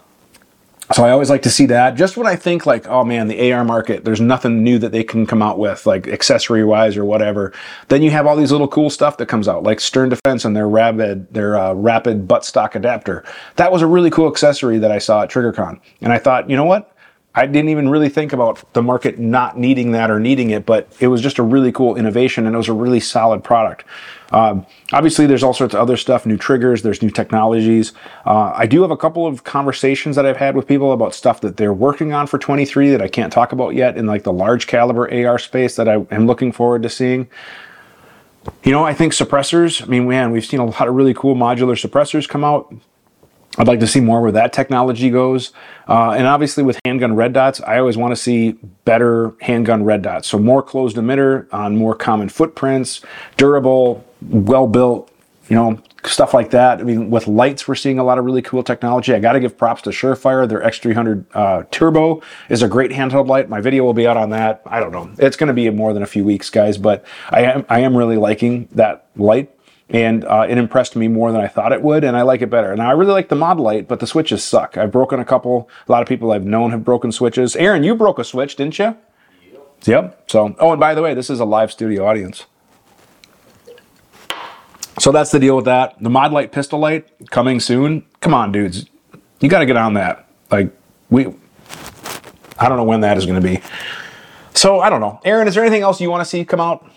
so 0.94 1.04
I 1.04 1.12
always 1.12 1.30
like 1.30 1.42
to 1.44 1.50
see 1.50 1.66
that. 1.68 1.96
Just 1.96 2.16
when 2.16 2.28
I 2.28 2.36
think 2.36 2.66
like, 2.66 2.88
oh 2.88 3.04
man, 3.04 3.28
the 3.28 3.52
AR 3.52 3.66
market, 3.66 4.06
there's 4.06 4.22
nothing 4.22 4.64
new 4.64 4.80
that 4.80 4.92
they 4.92 5.04
can 5.04 5.26
come 5.26 5.42
out 5.42 5.60
with, 5.60 5.86
like 5.86 6.08
accessory 6.08 6.64
wise 6.64 6.96
or 6.96 7.04
whatever. 7.04 7.54
Then 7.90 8.02
you 8.02 8.12
have 8.12 8.26
all 8.26 8.36
these 8.36 8.52
little 8.52 8.68
cool 8.68 8.90
stuff 8.90 9.18
that 9.18 9.26
comes 9.28 9.48
out, 9.48 9.64
like 9.64 9.80
Stern 9.80 10.10
Defense 10.10 10.46
and 10.46 10.56
their 10.56 10.68
rapid, 10.68 11.34
their 11.34 11.58
uh, 11.58 11.74
rapid 11.74 12.28
buttstock 12.28 12.76
adapter. 12.76 13.24
That 13.58 13.72
was 13.72 13.82
a 13.82 13.88
really 13.88 14.10
cool 14.10 14.30
accessory 14.30 14.78
that 14.80 14.92
I 14.92 15.00
saw 15.00 15.24
at 15.24 15.30
TriggerCon, 15.30 15.80
and 16.02 16.14
I 16.14 16.20
thought, 16.20 16.50
you 16.50 16.56
know 16.56 16.66
what? 16.66 16.97
I 17.38 17.46
didn't 17.46 17.70
even 17.70 17.88
really 17.88 18.10
think 18.10 18.34
about 18.34 18.74
the 18.74 18.82
market 18.82 19.20
not 19.20 19.60
needing 19.60 19.92
that 19.92 20.10
or 20.10 20.20
needing 20.20 20.50
it, 20.50 20.66
but 20.66 20.92
it 21.00 21.08
was 21.08 21.22
just 21.22 21.38
a 21.38 21.44
really 21.44 21.72
cool 21.72 21.96
innovation 21.96 22.48
and 22.48 22.56
it 22.56 22.58
was 22.58 22.68
a 22.68 22.74
really 22.74 23.00
solid 23.00 23.44
product. 23.44 23.86
Um, 24.32 24.66
obviously, 24.92 25.28
there's 25.28 25.44
all 25.44 25.54
sorts 25.54 25.76
of 25.76 25.80
other 25.80 25.98
stuff, 25.98 26.26
new 26.26 26.36
triggers, 26.36 26.82
there's 26.82 27.04
new 27.04 27.12
technologies. 27.12 27.94
Uh, 28.26 28.54
I 28.56 28.66
do 28.66 28.82
have 28.82 28.90
a 28.90 28.98
couple 28.98 29.28
of 29.28 29.44
conversations 29.44 30.16
that 30.16 30.26
I've 30.26 30.38
had 30.38 30.56
with 30.56 30.68
people 30.68 30.92
about 30.94 31.14
stuff 31.14 31.42
that 31.42 31.58
they're 31.58 31.74
working 31.74 32.12
on 32.12 32.26
for 32.26 32.40
23 32.40 32.90
that 32.90 33.04
I 33.04 33.08
can't 33.08 33.32
talk 33.32 33.52
about 33.52 33.76
yet 33.76 33.98
in 33.98 34.08
like 34.08 34.24
the 34.24 34.34
large 34.34 34.66
caliber 34.66 35.08
AR 35.14 35.38
space 35.38 35.76
that 35.76 35.88
I 35.88 36.08
am 36.10 36.26
looking 36.26 36.52
forward 36.52 36.82
to 36.82 36.90
seeing. 36.90 37.30
You 38.64 38.72
know, 38.72 38.84
I 38.84 38.96
think 38.96 39.14
suppressors, 39.14 39.84
I 39.84 39.86
mean, 39.86 40.10
man, 40.10 40.32
we've 40.32 40.46
seen 40.46 40.60
a 40.60 40.66
lot 40.66 40.88
of 40.88 40.96
really 40.96 41.14
cool 41.14 41.36
modular 41.36 41.76
suppressors 41.80 42.28
come 42.28 42.44
out. 42.44 42.74
I'd 43.58 43.68
like 43.68 43.80
to 43.80 43.88
see 43.88 44.00
more 44.00 44.22
where 44.22 44.32
that 44.34 44.54
technology 44.54 45.10
goes. 45.10 45.52
Uh, 45.88 46.12
and 46.12 46.28
obviously, 46.28 46.64
with 46.64 46.80
handgun 46.86 47.16
red 47.16 47.34
dots, 47.34 47.62
I 47.62 47.80
always 47.80 47.98
want 47.98 48.12
to 48.12 48.16
see 48.16 48.52
better 48.86 49.34
handgun 49.42 49.84
red 49.84 50.02
dots. 50.02 50.28
So, 50.28 50.38
more 50.38 50.62
closed 50.62 50.98
emitter 50.98 51.52
on 51.54 51.76
more 51.76 51.96
common 51.96 52.30
footprints, 52.30 53.02
durable, 53.36 54.06
well 54.22 54.68
built, 54.68 55.12
you 55.50 55.56
know, 55.56 55.82
stuff 56.06 56.34
like 56.34 56.52
that. 56.52 56.80
I 56.80 56.84
mean, 56.84 57.10
with 57.10 57.28
lights, 57.28 57.68
we're 57.68 57.76
seeing 57.76 58.00
a 58.00 58.04
lot 58.04 58.18
of 58.18 58.26
really 58.26 58.42
cool 58.42 58.64
technology. 58.64 59.14
I 59.14 59.20
got 59.20 59.34
to 59.34 59.40
give 59.40 59.58
props 59.58 59.82
to 59.84 59.90
Surefire. 59.92 60.48
Their 60.48 60.62
X300 60.62 61.26
uh, 61.34 61.64
Turbo 61.72 62.22
is 62.50 62.62
a 62.62 62.68
great 62.68 62.92
handheld 62.92 63.28
light. 63.28 63.50
My 63.50 63.62
video 63.62 63.84
will 63.84 63.94
be 63.94 64.08
out 64.08 64.18
on 64.18 64.30
that. 64.32 64.62
I 64.66 64.80
don't 64.80 64.92
know. 64.92 65.10
It's 65.18 65.38
going 65.38 65.48
to 65.48 65.54
be 65.54 65.70
more 65.70 65.94
than 65.94 66.04
a 66.04 66.08
few 66.08 66.24
weeks, 66.24 66.50
guys, 66.50 66.78
but 66.78 67.06
I 67.30 67.42
am 67.44 67.66
I 67.70 67.80
am 67.80 67.96
really 67.96 68.18
liking 68.18 68.68
that 68.74 69.08
light 69.16 69.57
and 69.90 70.26
uh, 70.26 70.46
it 70.48 70.58
impressed 70.58 70.96
me 70.96 71.08
more 71.08 71.32
than 71.32 71.42
I 71.42 71.48
thought 71.48 71.72
it 71.72 71.82
would, 71.82 72.04
and 72.04 72.18
I 72.18 72.24
like 72.24 72.42
it 72.42 72.50
better. 72.50 72.76
Now 72.76 72.90
I 72.90 72.94
really 72.94 73.14
like 73.14 73.30
the 73.30 73.36
Modlite, 73.36 73.88
but 73.88 74.00
the 74.00 74.08
switches 74.08 74.44
suck. 74.44 74.78
I've 74.78 74.92
broken 74.92 75.20
a 75.20 75.26
couple. 75.26 75.70
A 75.88 75.92
lot 75.92 76.02
of 76.02 76.08
people 76.08 76.32
I've 76.32 76.46
known 76.46 76.72
have 76.72 76.84
broken 76.84 77.12
switches. 77.12 77.56
Aaron, 77.56 77.84
you 77.84 77.96
broke 77.96 78.20
a 78.20 78.24
switch, 78.24 78.56
didn't 78.56 78.78
you? 78.80 78.86
Yep. 79.52 79.78
Yep. 79.86 80.24
So, 80.30 80.56
oh, 80.60 80.72
and 80.72 80.80
by 80.80 80.94
the 80.94 81.02
way, 81.02 81.14
this 81.14 81.30
is 81.30 81.40
a 81.40 81.46
live 81.46 81.72
studio 81.72 82.06
audience. 82.06 82.46
So 85.00 85.12
that's 85.12 85.32
the 85.32 85.40
deal 85.40 85.56
with 85.56 85.66
that. 85.66 85.96
The 86.02 86.10
Modlite 86.10 86.52
pistol 86.52 86.80
light 86.80 87.08
coming 87.30 87.60
soon. 87.60 88.04
Come 88.20 88.34
on, 88.34 88.52
dudes, 88.52 88.88
you 89.40 89.48
got 89.48 89.60
to 89.60 89.66
get 89.66 89.78
on 89.78 89.94
that. 89.94 90.28
Like 90.50 90.72
we, 91.10 91.28
I 92.58 92.68
don't 92.68 92.78
know 92.78 92.84
when 92.84 93.02
that 93.02 93.18
is 93.18 93.26
going 93.26 93.42
to 93.42 93.48
be. 93.48 93.62
So 94.54 94.80
I 94.80 94.90
don't 94.90 95.02
know. 95.02 95.20
Aaron, 95.24 95.48
is 95.48 95.54
there 95.54 95.64
anything 95.64 95.84
else 95.84 96.02
you 96.02 96.10
want 96.10 96.22
to 96.22 96.26
see 96.26 96.44
come 96.44 96.60
out? 96.60 96.90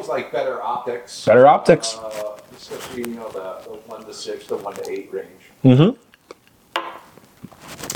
Always 0.00 0.24
like 0.24 0.32
better 0.32 0.62
optics. 0.62 1.24
Better 1.24 1.46
optics. 1.46 1.96
Uh, 1.96 2.38
especially, 2.56 3.10
you 3.10 3.16
know, 3.16 3.28
the, 3.30 3.60
the 3.64 3.76
1 3.86 4.04
to 4.04 4.14
6, 4.14 4.46
the 4.46 4.56
1 4.56 4.74
to 4.74 4.90
8 4.90 5.12
range. 5.12 5.28
Mm-hmm. 5.64 6.80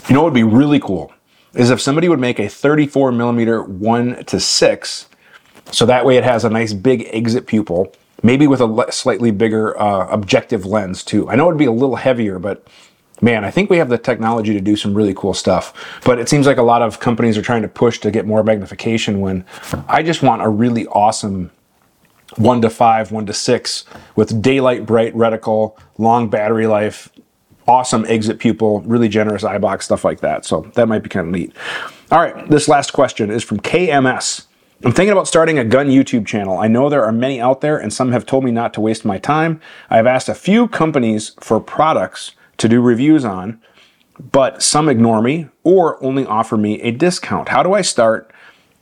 You 0.09 0.15
know 0.15 0.23
what 0.23 0.33
would 0.33 0.35
be 0.35 0.43
really 0.43 0.81
cool 0.81 1.13
is 1.55 1.71
if 1.71 1.81
somebody 1.81 2.09
would 2.09 2.21
make 2.21 2.39
a 2.39 2.49
34 2.49 3.13
millimeter 3.13 3.63
1 3.63 4.25
to 4.25 4.41
6, 4.41 5.09
so 5.71 5.87
that 5.87 6.05
way 6.05 6.17
it 6.17 6.25
has 6.25 6.45
a 6.45 6.51
nice 6.51 6.73
big 6.73 7.09
exit 7.11 7.47
pupil, 7.47 7.95
maybe 8.23 8.47
with 8.47 8.61
a 8.61 8.87
slightly 8.91 9.31
bigger 9.31 9.81
uh, 9.81 10.09
objective 10.09 10.67
lens 10.67 11.05
too. 11.05 11.29
I 11.31 11.37
know 11.37 11.47
it'd 11.47 11.59
be 11.59 11.65
a 11.65 11.73
little 11.73 11.97
heavier, 11.97 12.39
but 12.39 12.67
man, 13.23 13.45
I 13.45 13.51
think 13.51 13.71
we 13.71 13.79
have 13.79 13.89
the 13.89 13.99
technology 13.99 14.53
to 14.53 14.61
do 14.61 14.77
some 14.77 14.95
really 14.95 15.15
cool 15.15 15.33
stuff. 15.33 16.01
But 16.05 16.19
it 16.19 16.29
seems 16.29 16.47
like 16.47 16.59
a 16.59 16.63
lot 16.63 16.83
of 16.83 17.01
companies 17.01 17.39
are 17.39 17.43
trying 17.43 17.63
to 17.63 17.69
push 17.69 17.99
to 18.01 18.11
get 18.11 18.27
more 18.27 18.43
magnification 18.43 19.21
when 19.21 19.45
I 19.89 20.03
just 20.03 20.23
want 20.23 20.43
a 20.43 20.49
really 20.49 20.87
awesome 20.89 21.51
one 22.39 22.61
to 22.63 22.71
five, 22.71 23.13
one 23.13 23.27
to 23.27 23.33
six, 23.33 23.85
with 24.17 24.43
daylight 24.43 24.87
bright 24.87 25.15
reticle, 25.15 25.79
long 25.99 26.29
battery 26.29 26.67
life, 26.67 27.11
awesome 27.67 28.05
exit 28.07 28.39
pupil, 28.39 28.81
really 28.83 29.09
generous 29.09 29.45
eye 29.45 29.59
box, 29.59 29.85
stuff 29.85 30.05
like 30.05 30.21
that. 30.21 30.45
So 30.45 30.71
that 30.75 30.89
might 30.89 31.03
be 31.03 31.09
kind 31.09 31.27
of 31.27 31.33
neat. 31.33 31.55
All 32.11 32.21
right, 32.21 32.49
this 32.49 32.69
last 32.69 32.93
question 32.93 33.31
is 33.31 33.43
from 33.43 33.61
KMS. 33.61 34.47
I'm 34.85 34.93
thinking 34.93 35.13
about 35.13 35.29
starting 35.29 35.59
a 35.59 35.65
gun 35.65 35.89
YouTube 35.89 36.27
channel. 36.27 36.59
I 36.59 36.69
know 36.69 36.91
there 36.91 37.05
are 37.05 37.13
many 37.13 37.41
out 37.41 37.63
there, 37.63 37.79
and 37.79 37.93
some 37.93 38.13
have 38.13 38.27
told 38.27 38.45
me 38.45 38.51
not 38.51 38.75
to 38.75 38.83
waste 38.83 39.05
my 39.05 39.19
time. 39.19 39.61
I 39.89 39.97
have 39.97 40.07
asked 40.07 40.29
a 40.29 40.35
few 40.35 40.69
companies 40.69 41.33
for 41.41 41.59
products 41.59 42.33
to 42.59 42.69
do 42.69 42.83
reviews 42.83 43.25
on, 43.25 43.61
but 44.31 44.63
some 44.63 44.89
ignore 44.89 45.23
me 45.23 45.49
or 45.63 46.03
only 46.05 46.27
offer 46.27 46.57
me 46.57 46.81
a 46.83 46.91
discount. 46.91 47.49
How 47.49 47.63
do 47.63 47.73
I 47.73 47.81
start? 47.81 48.31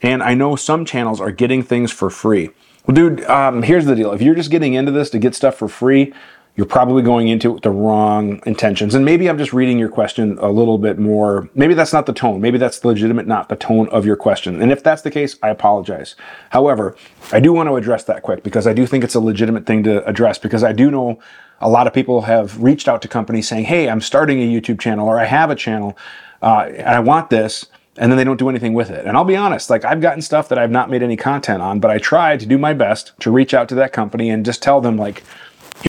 And 0.01 0.21
I 0.21 0.33
know 0.33 0.57
some 0.57 0.83
channels 0.83 1.21
are 1.21 1.31
getting 1.31 1.63
things 1.63 1.91
for 1.91 2.09
free. 2.09 2.49
Well, 2.85 2.95
dude, 2.95 3.23
um, 3.25 3.63
here's 3.63 3.85
the 3.85 3.95
deal. 3.95 4.11
If 4.11 4.21
you're 4.21 4.35
just 4.35 4.51
getting 4.51 4.73
into 4.73 4.91
this 4.91 5.09
to 5.11 5.19
get 5.19 5.35
stuff 5.35 5.55
for 5.55 5.69
free, 5.69 6.13
you're 6.55 6.67
probably 6.67 7.01
going 7.01 7.29
into 7.29 7.49
it 7.49 7.53
with 7.53 7.63
the 7.63 7.71
wrong 7.71 8.41
intentions. 8.45 8.93
And 8.93 9.03
maybe 9.03 9.27
I'm 9.27 9.37
just 9.37 9.53
reading 9.53 9.79
your 9.79 9.89
question 9.89 10.37
a 10.39 10.49
little 10.49 10.77
bit 10.77 10.99
more. 10.99 11.49
Maybe 11.55 11.73
that's 11.73 11.93
not 11.93 12.05
the 12.05 12.13
tone. 12.13 12.41
Maybe 12.41 12.59
that's 12.59 12.83
legitimate, 12.85 13.25
not 13.25 13.49
the 13.49 13.55
tone 13.55 13.87
of 13.89 14.05
your 14.05 14.15
question. 14.15 14.61
And 14.61 14.71
if 14.71 14.83
that's 14.83 15.01
the 15.01 15.09
case, 15.09 15.37
I 15.41 15.49
apologize. 15.49 16.15
However, 16.49 16.95
I 17.31 17.39
do 17.39 17.53
want 17.53 17.69
to 17.69 17.75
address 17.75 18.03
that 18.03 18.21
quick 18.21 18.43
because 18.43 18.67
I 18.67 18.73
do 18.73 18.85
think 18.85 19.03
it's 19.03 19.15
a 19.15 19.19
legitimate 19.19 19.65
thing 19.65 19.83
to 19.83 20.05
address 20.07 20.37
because 20.37 20.63
I 20.63 20.73
do 20.73 20.91
know 20.91 21.19
a 21.59 21.69
lot 21.69 21.87
of 21.87 21.93
people 21.93 22.21
have 22.23 22.61
reached 22.61 22.87
out 22.87 23.01
to 23.03 23.07
companies 23.07 23.47
saying, 23.47 23.65
Hey, 23.65 23.89
I'm 23.89 24.01
starting 24.01 24.39
a 24.39 24.45
YouTube 24.45 24.79
channel 24.79 25.07
or 25.07 25.19
I 25.19 25.25
have 25.25 25.49
a 25.49 25.55
channel 25.55 25.97
uh, 26.41 26.69
and 26.69 26.89
I 26.89 26.99
want 26.99 27.29
this 27.31 27.65
and 27.97 28.11
then 28.11 28.17
they 28.17 28.23
don't 28.23 28.37
do 28.37 28.49
anything 28.49 28.73
with 28.73 28.89
it. 28.89 29.05
And 29.05 29.15
I'll 29.15 29.23
be 29.23 29.35
honest, 29.35 29.69
like 29.69 29.85
I've 29.85 30.01
gotten 30.01 30.21
stuff 30.21 30.49
that 30.49 30.57
I've 30.57 30.71
not 30.71 30.89
made 30.89 31.03
any 31.03 31.15
content 31.15 31.61
on, 31.61 31.79
but 31.79 31.91
I 31.91 31.97
try 31.97 32.37
to 32.37 32.45
do 32.45 32.57
my 32.57 32.73
best 32.73 33.13
to 33.19 33.31
reach 33.31 33.53
out 33.53 33.69
to 33.69 33.75
that 33.75 33.93
company 33.93 34.29
and 34.29 34.45
just 34.45 34.63
tell 34.63 34.81
them 34.81 34.97
like, 34.97 35.23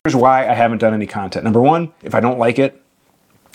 here's 0.04 0.16
why 0.16 0.48
I 0.48 0.54
haven't 0.54 0.78
done 0.78 0.94
any 0.94 1.06
content. 1.06 1.44
Number 1.44 1.60
one, 1.60 1.92
if 2.02 2.14
I 2.14 2.20
don't 2.20 2.38
like 2.38 2.58
it, 2.58 2.83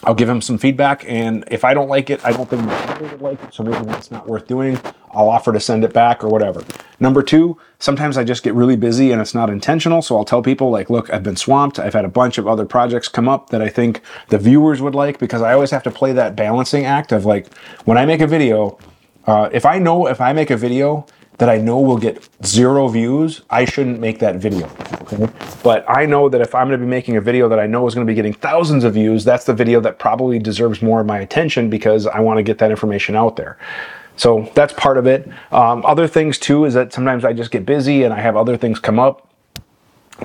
I'll 0.03 0.15
give 0.15 0.29
him 0.29 0.41
some 0.41 0.57
feedback. 0.57 1.03
And 1.07 1.43
if 1.51 1.63
I 1.65 1.73
don't 1.73 1.89
like 1.89 2.09
it, 2.09 2.23
I 2.23 2.31
don't 2.31 2.49
think 2.49 2.65
they 2.99 3.07
would 3.07 3.21
like 3.21 3.43
it. 3.43 3.53
So 3.53 3.63
maybe 3.63 3.85
that's 3.85 4.11
not 4.11 4.27
worth 4.27 4.47
doing. 4.47 4.79
I'll 5.11 5.29
offer 5.29 5.51
to 5.51 5.59
send 5.59 5.83
it 5.83 5.91
back 5.91 6.23
or 6.23 6.29
whatever. 6.29 6.63
Number 6.99 7.23
two, 7.23 7.57
sometimes 7.79 8.17
I 8.17 8.23
just 8.23 8.43
get 8.43 8.53
really 8.53 8.75
busy 8.75 9.11
and 9.11 9.21
it's 9.21 9.33
not 9.33 9.49
intentional. 9.49 10.01
So 10.01 10.15
I'll 10.15 10.25
tell 10.25 10.41
people 10.41 10.69
like, 10.69 10.89
look, 10.89 11.11
I've 11.11 11.23
been 11.23 11.35
swamped. 11.35 11.79
I've 11.79 11.93
had 11.93 12.05
a 12.05 12.09
bunch 12.09 12.37
of 12.37 12.47
other 12.47 12.65
projects 12.65 13.07
come 13.07 13.27
up 13.27 13.49
that 13.49 13.61
I 13.61 13.69
think 13.69 14.01
the 14.29 14.37
viewers 14.37 14.81
would 14.81 14.95
like 14.95 15.19
because 15.19 15.41
I 15.41 15.53
always 15.53 15.71
have 15.71 15.83
to 15.83 15.91
play 15.91 16.13
that 16.13 16.35
balancing 16.35 16.85
act 16.85 17.11
of 17.11 17.25
like, 17.25 17.53
when 17.85 17.97
I 17.97 18.05
make 18.05 18.21
a 18.21 18.27
video, 18.27 18.77
uh, 19.25 19.49
if 19.51 19.65
I 19.65 19.79
know 19.79 20.07
if 20.07 20.21
I 20.21 20.33
make 20.33 20.49
a 20.49 20.57
video 20.57 21.05
that 21.39 21.49
I 21.49 21.57
know 21.57 21.79
will 21.79 21.97
get 21.97 22.29
zero 22.45 22.87
views, 22.89 23.41
I 23.49 23.65
shouldn't 23.65 23.99
make 23.99 24.19
that 24.19 24.35
video. 24.35 24.69
Okay. 25.01 25.27
But 25.63 25.85
I 25.89 26.05
know 26.05 26.29
that 26.29 26.41
if 26.41 26.53
I'm 26.53 26.67
going 26.67 26.79
to 26.79 26.85
be 26.85 26.89
making 26.89 27.15
a 27.15 27.21
video 27.21 27.47
that 27.47 27.59
I 27.59 27.65
know 27.65 27.87
is 27.87 27.95
going 27.95 28.05
to 28.05 28.11
be 28.11 28.15
getting 28.15 28.33
thousands 28.33 28.83
of 28.83 28.93
views, 28.93 29.23
that's 29.23 29.45
the 29.45 29.53
video 29.53 29.79
that 29.81 29.99
probably 29.99 30.37
deserves 30.37 30.81
more 30.81 30.99
of 30.99 31.07
my 31.07 31.19
attention 31.19 31.69
because 31.69 32.05
I 32.05 32.19
want 32.19 32.37
to 32.37 32.43
get 32.43 32.57
that 32.59 32.71
information 32.71 33.15
out 33.15 33.37
there. 33.37 33.57
So 34.17 34.51
that's 34.53 34.73
part 34.73 34.97
of 34.97 35.07
it. 35.07 35.29
Um, 35.51 35.85
other 35.85 36.07
things 36.07 36.37
too 36.37 36.65
is 36.65 36.73
that 36.73 36.91
sometimes 36.91 37.23
I 37.23 37.31
just 37.31 37.51
get 37.51 37.65
busy 37.65 38.03
and 38.03 38.13
I 38.13 38.19
have 38.19 38.35
other 38.35 38.57
things 38.57 38.77
come 38.77 38.99
up. 38.99 39.33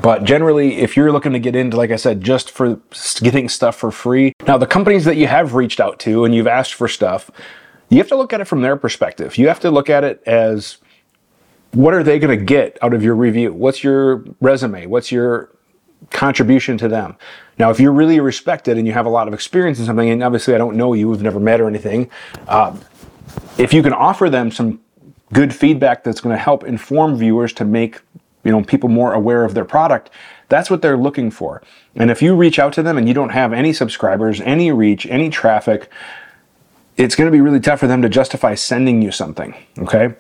But 0.03 0.25
generally, 0.25 0.79
if 0.79 0.97
you're 0.97 1.13
looking 1.13 1.33
to 1.33 1.39
get 1.39 1.55
into, 1.55 1.77
like 1.77 1.93
I 1.93 1.97
said, 1.97 2.21
just 2.21 2.51
for 2.51 2.81
getting 3.21 3.49
stuff 3.49 3.77
for 3.77 3.93
free, 3.93 4.33
now 4.49 4.59
the 4.59 4.67
companies 4.67 5.05
that 5.05 5.17
you 5.17 5.29
have 5.29 5.55
reached 5.55 5.79
out 5.79 6.01
to 6.01 6.25
and 6.25 6.35
you've 6.35 6.49
asked 6.49 6.75
for 6.75 6.89
stuff, 6.89 7.31
you 7.89 7.99
have 7.99 8.09
to 8.09 8.17
look 8.17 8.33
at 8.33 8.41
it 8.41 8.47
from 8.47 8.63
their 8.63 8.77
perspective. 8.77 9.39
You 9.39 9.47
have 9.47 9.61
to 9.61 9.71
look 9.71 9.89
at 9.89 10.03
it 10.03 10.21
as 10.27 10.79
what 11.75 11.93
are 11.93 12.03
they 12.03 12.19
going 12.19 12.37
to 12.39 12.45
get 12.45 12.79
out 12.83 12.95
of 12.95 13.03
your 13.03 13.15
review? 13.15 13.53
What's 13.53 13.83
your 13.83 14.25
resume? 14.41 14.87
What's 14.87 15.11
your 15.11 15.51
contribution 16.11 16.79
to 16.79 16.89
them? 16.89 17.17
Now, 17.59 17.71
if 17.71 17.81
you're 17.81 17.93
really 17.93 18.21
respected 18.21 18.79
and 18.79 18.87
you 18.87 18.93
have 18.93 19.07
a 19.07 19.11
lot 19.11 19.29
of 19.29 19.35
experience 19.35 19.79
in 19.79 19.87
something, 19.87 20.09
and 20.09 20.23
obviously 20.23 20.55
I 20.55 20.59
don't 20.59 20.77
know 20.77 20.93
you, 20.93 21.09
we've 21.09 21.23
never 21.23 21.41
met 21.41 21.61
or 21.61 21.69
anything, 21.69 22.11
uh, 22.49 22.77
if 23.59 23.73
you 23.73 23.83
can 23.83 23.93
offer 23.93 24.31
them 24.31 24.51
some 24.51 24.81
good 25.33 25.55
feedback 25.55 26.05
that's 26.05 26.21
going 26.21 26.35
to 26.35 26.41
help 26.41 26.65
inform 26.65 27.17
viewers 27.17 27.53
to 27.55 27.65
make 27.65 28.01
you 28.45 28.53
know 28.53 28.63
people 28.63 28.89
more 28.89 29.15
aware 29.15 29.45
of 29.45 29.55
their 29.55 29.65
product 29.65 30.11
that's 30.49 30.71
what 30.71 30.83
they're 30.83 30.99
looking 30.99 31.31
for 31.31 31.63
and 31.97 32.11
if 32.11 32.21
you 32.21 32.37
reach 32.37 32.59
out 32.59 32.73
to 32.75 32.83
them 32.83 32.99
and 32.99 33.09
you 33.09 33.15
don't 33.15 33.31
have 33.31 33.53
any 33.53 33.73
subscribers 33.73 34.41
any 34.43 34.71
reach 34.71 35.07
any 35.07 35.31
traffic 35.31 35.91
it's 36.97 37.17
going 37.17 37.27
to 37.27 37.33
be 37.33 37.41
really 37.41 37.59
tough 37.59 37.81
for 37.81 37.87
them 37.87 38.03
to 38.03 38.09
justify 38.09 38.55
sending 38.55 39.01
you 39.01 39.11
something 39.11 39.55
okay 39.79 40.15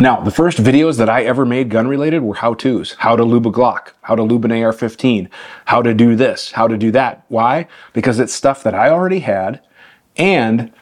now, 0.00 0.20
the 0.20 0.30
first 0.30 0.58
videos 0.58 0.96
that 0.98 1.08
I 1.08 1.24
ever 1.24 1.44
made 1.44 1.70
gun 1.70 1.88
related 1.88 2.22
were 2.22 2.36
how 2.36 2.54
to's. 2.54 2.92
How 2.98 3.16
to 3.16 3.24
lube 3.24 3.46
a 3.46 3.50
Glock, 3.50 3.92
how 4.02 4.14
to 4.14 4.22
lube 4.22 4.44
an 4.44 4.52
AR 4.52 4.72
15, 4.72 5.28
how 5.64 5.82
to 5.82 5.92
do 5.92 6.14
this, 6.14 6.52
how 6.52 6.68
to 6.68 6.76
do 6.76 6.90
that. 6.92 7.24
Why? 7.28 7.66
Because 7.92 8.20
it's 8.20 8.32
stuff 8.32 8.62
that 8.62 8.74
I 8.74 8.90
already 8.90 9.20
had 9.20 9.60
and 10.16 10.72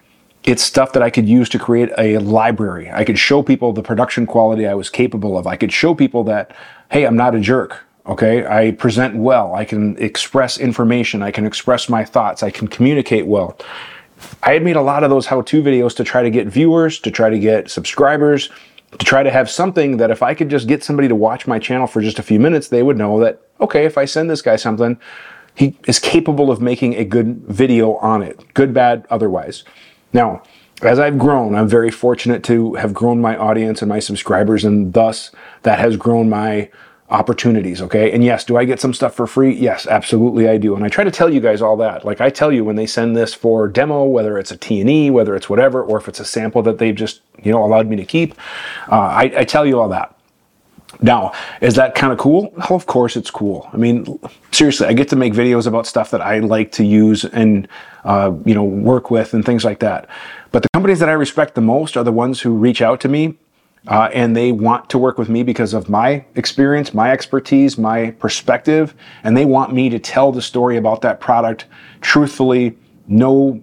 it's 0.45 0.63
stuff 0.63 0.93
that 0.93 1.03
I 1.03 1.11
could 1.11 1.29
use 1.29 1.49
to 1.51 1.59
create 1.59 1.91
a 1.99 2.19
library. 2.19 2.91
I 2.91 3.05
could 3.05 3.19
show 3.19 3.43
people 3.43 3.73
the 3.73 3.83
production 3.83 4.27
quality 4.27 4.67
I 4.67 4.75
was 4.75 4.91
capable 4.91 5.37
of. 5.37 5.47
I 5.47 5.57
could 5.57 5.73
show 5.73 5.95
people 5.95 6.23
that, 6.25 6.55
hey, 6.91 7.05
I'm 7.05 7.17
not 7.17 7.35
a 7.35 7.41
jerk. 7.41 7.85
Okay. 8.07 8.47
I 8.47 8.71
present 8.73 9.17
well. 9.17 9.55
I 9.55 9.65
can 9.65 9.97
express 9.99 10.59
information. 10.59 11.23
I 11.23 11.33
can 11.33 11.45
express 11.45 11.89
my 11.89 12.05
thoughts. 12.05 12.43
I 12.43 12.51
can 12.51 12.69
communicate 12.69 13.27
well. 13.27 13.59
I 14.43 14.53
had 14.53 14.63
made 14.63 14.77
a 14.77 14.83
lot 14.83 15.05
of 15.05 15.11
those 15.11 15.27
how 15.27 15.43
to 15.43 15.63
videos 15.63 15.95
to 15.97 16.05
try 16.05 16.23
to 16.23 16.31
get 16.31 16.47
viewers, 16.47 17.01
to 17.01 17.11
try 17.11 17.29
to 17.29 17.39
get 17.39 17.71
subscribers, 17.71 18.51
to 18.99 19.05
try 19.05 19.23
to 19.23 19.31
have 19.31 19.51
something 19.51 19.97
that 19.99 20.11
if 20.11 20.23
I 20.23 20.35
could 20.35 20.49
just 20.49 20.69
get 20.69 20.83
somebody 20.83 21.09
to 21.09 21.15
watch 21.15 21.47
my 21.47 21.59
channel 21.59 21.87
for 21.87 22.01
just 22.01 22.19
a 22.19 22.23
few 22.23 22.41
minutes, 22.41 22.69
they 22.69 22.83
would 22.83 22.97
know 22.97 23.21
that, 23.21 23.41
okay, 23.61 23.85
if 23.85 23.99
I 23.99 24.05
send 24.05 24.31
this 24.31 24.43
guy 24.43 24.57
something, 24.57 24.99
he 25.55 25.79
is 25.87 25.99
capable 25.99 26.51
of 26.51 26.61
making 26.61 26.95
a 26.95 27.05
good 27.05 27.39
video 27.47 27.95
on 27.97 28.23
it, 28.23 28.55
good, 28.55 28.75
bad, 28.75 29.07
otherwise. 29.11 29.65
Now, 30.13 30.43
as 30.83 30.99
I've 30.99 31.19
grown, 31.19 31.55
I'm 31.55 31.69
very 31.69 31.91
fortunate 31.91 32.45
to 32.45 32.75
have 32.75 32.93
grown 32.93 33.21
my 33.21 33.37
audience 33.37 33.81
and 33.81 33.89
my 33.89 33.99
subscribers, 33.99 34.65
and 34.65 34.93
thus 34.93 35.31
that 35.63 35.79
has 35.79 35.97
grown 35.97 36.29
my 36.29 36.71
opportunities, 37.09 37.81
okay? 37.83 38.11
And 38.13 38.25
yes, 38.25 38.45
do 38.45 38.57
I 38.57 38.65
get 38.65 38.81
some 38.81 38.93
stuff 38.93 39.15
for 39.15 39.27
free? 39.27 39.55
Yes, 39.55 39.87
absolutely 39.87 40.49
I 40.49 40.57
do. 40.57 40.75
And 40.75 40.85
I 40.85 40.89
try 40.89 41.05
to 41.05 41.11
tell 41.11 41.33
you 41.33 41.41
guys 41.41 41.63
all 41.63 41.77
that. 41.77 42.05
Like 42.05 42.21
I 42.21 42.31
tell 42.31 42.51
you 42.51 42.65
when 42.65 42.77
they 42.77 42.87
send 42.87 43.17
this 43.17 43.33
for 43.33 43.69
demo, 43.69 44.05
whether 44.05 44.39
it's 44.39 44.51
a 44.51 44.57
T&E, 44.57 45.11
whether 45.11 45.37
it's 45.37 45.49
whatever, 45.49 45.83
or 45.83 45.99
if 45.99 46.09
it's 46.09 46.21
a 46.21 46.25
sample 46.25 46.63
that 46.63 46.79
they've 46.79 46.95
just, 46.95 47.21
you 47.43 47.53
know, 47.53 47.65
allowed 47.65 47.87
me 47.87 47.97
to 47.97 48.05
keep, 48.05 48.35
uh, 48.91 48.97
I, 48.97 49.33
I 49.37 49.45
tell 49.45 49.65
you 49.65 49.81
all 49.81 49.89
that. 49.91 50.13
Now, 51.01 51.33
is 51.61 51.75
that 51.75 51.95
kind 51.95 52.13
of 52.13 52.19
cool? 52.19 52.53
Of 52.71 52.87
course 52.87 53.17
it's 53.17 53.31
cool. 53.31 53.69
I 53.73 53.77
mean, 53.77 54.19
seriously, 54.51 54.87
I 54.87 54.93
get 54.93 55.09
to 55.11 55.17
make 55.17 55.35
videos 55.35 55.67
about 55.67 55.87
stuff 55.87 56.11
that 56.11 56.23
I 56.23 56.39
like 56.39 56.73
to 56.73 56.85
use 56.85 57.25
and, 57.25 57.69
uh, 58.05 58.33
you 58.45 58.55
know, 58.55 58.65
work 58.65 59.11
with 59.11 59.35
and 59.35 59.45
things 59.45 59.65
like 59.65 59.81
that. 59.81 60.09
But 60.53 60.63
the 60.63 60.69
companies 60.73 61.01
that 61.01 61.09
I 61.09 61.13
respect 61.13 61.55
the 61.55 61.61
most 61.61 61.97
are 61.97 62.05
the 62.05 62.13
ones 62.13 62.41
who 62.41 62.57
reach 62.57 62.81
out 62.81 63.01
to 63.01 63.09
me 63.09 63.37
uh, 63.89 64.09
and 64.13 64.37
they 64.37 64.53
want 64.53 64.91
to 64.91 64.99
work 64.99 65.19
with 65.19 65.29
me 65.29 65.43
because 65.43 65.75
of 65.75 65.89
my 65.89 66.25
experience, 66.35 66.93
my 66.93 67.11
expertise, 67.13 67.79
my 67.79 68.11
perspective, 68.13 68.95
and 69.23 69.37
they 69.37 69.45
want 69.45 69.73
me 69.73 69.89
to 69.89 69.99
tell 69.99 70.33
the 70.33 70.43
story 70.43 70.77
about 70.77 71.03
that 71.03 71.21
product 71.21 71.67
truthfully, 72.01 72.77
no 73.07 73.63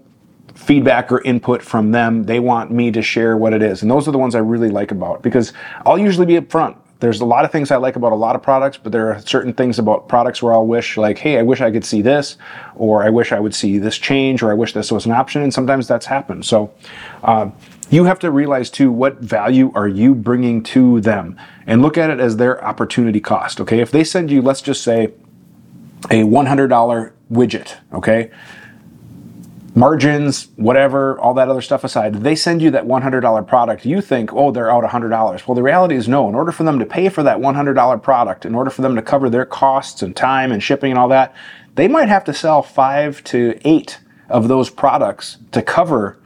feedback 0.55 1.11
or 1.11 1.21
input 1.21 1.61
from 1.61 1.91
them. 1.91 2.23
They 2.23 2.39
want 2.39 2.71
me 2.71 2.91
to 2.91 3.01
share 3.01 3.35
what 3.37 3.53
it 3.53 3.61
is. 3.61 3.81
And 3.81 3.91
those 3.91 4.07
are 4.07 4.11
the 4.11 4.17
ones 4.17 4.35
I 4.35 4.39
really 4.39 4.69
like 4.69 4.91
about 4.91 5.21
because 5.21 5.53
I'll 5.85 5.97
usually 5.97 6.25
be 6.25 6.39
upfront. 6.39 6.77
There's 6.99 7.19
a 7.19 7.25
lot 7.25 7.43
of 7.43 7.51
things 7.51 7.69
I 7.69 7.75
like 7.75 7.97
about 7.97 8.13
a 8.13 8.15
lot 8.15 8.33
of 8.33 8.41
products, 8.41 8.77
but 8.77 8.93
there 8.93 9.11
are 9.11 9.19
certain 9.19 9.51
things 9.51 9.77
about 9.77 10.07
products 10.07 10.41
where 10.41 10.53
I'll 10.53 10.65
wish, 10.65 10.95
like, 10.95 11.17
hey, 11.17 11.37
I 11.37 11.41
wish 11.41 11.59
I 11.59 11.69
could 11.69 11.83
see 11.83 12.01
this, 12.01 12.37
or 12.75 13.03
I 13.03 13.09
wish 13.09 13.33
I 13.33 13.41
would 13.41 13.53
see 13.53 13.77
this 13.77 13.97
change, 13.97 14.41
or 14.41 14.51
I 14.51 14.53
wish 14.53 14.71
this 14.71 14.89
was 14.89 15.05
an 15.05 15.11
option. 15.11 15.41
And 15.41 15.53
sometimes 15.53 15.85
that's 15.85 16.05
happened. 16.05 16.45
So, 16.45 16.73
uh, 17.23 17.49
you 17.93 18.05
have 18.05 18.19
to 18.19 18.31
realize 18.31 18.69
too 18.69 18.91
what 18.91 19.19
value 19.19 19.71
are 19.75 19.87
you 19.87 20.15
bringing 20.15 20.63
to 20.63 20.99
them? 21.01 21.39
And 21.67 21.81
look 21.81 21.97
at 21.97 22.09
it 22.09 22.19
as 22.19 22.37
their 22.37 22.63
opportunity 22.63 23.19
cost 23.19 23.59
okay? 23.61 23.79
If 23.79 23.91
they 23.91 24.03
send 24.03 24.31
you 24.31 24.41
let's 24.41 24.61
just 24.61 24.83
say 24.83 25.13
a 26.09 26.23
$100 26.23 27.11
widget 27.31 27.77
okay? 27.93 28.31
Margins 29.75 30.49
whatever 30.55 31.19
all 31.19 31.33
that 31.33 31.49
other 31.49 31.61
stuff 31.61 31.83
aside 31.83 32.15
they 32.15 32.35
send 32.35 32.61
you 32.61 32.71
that 32.71 32.85
$100 32.85 33.47
product 33.47 33.85
you 33.85 34.01
think 34.01 34.31
oh 34.33 34.51
they're 34.51 34.71
out 34.71 34.83
$100 34.83 35.47
well 35.47 35.55
the 35.55 35.63
reality 35.63 35.95
is 35.95 36.07
no. 36.07 36.27
In 36.29 36.35
order 36.35 36.51
for 36.51 36.63
them 36.63 36.79
to 36.79 36.85
pay 36.85 37.09
for 37.09 37.23
that 37.23 37.37
$100 37.37 38.01
product 38.01 38.45
in 38.45 38.55
order 38.55 38.69
for 38.69 38.81
them 38.81 38.95
to 38.95 39.01
cover 39.01 39.29
their 39.29 39.45
costs 39.45 40.01
and 40.01 40.15
time 40.15 40.51
and 40.51 40.63
shipping 40.63 40.91
and 40.91 40.99
all 40.99 41.09
that 41.09 41.35
they 41.75 41.87
might 41.87 42.07
have 42.07 42.23
to 42.23 42.33
sell 42.33 42.61
five 42.61 43.23
to 43.25 43.59
eight 43.65 43.99
of 44.29 44.47
those 44.47 44.69
products 44.69 45.37
to 45.51 45.61
cover 45.61 46.17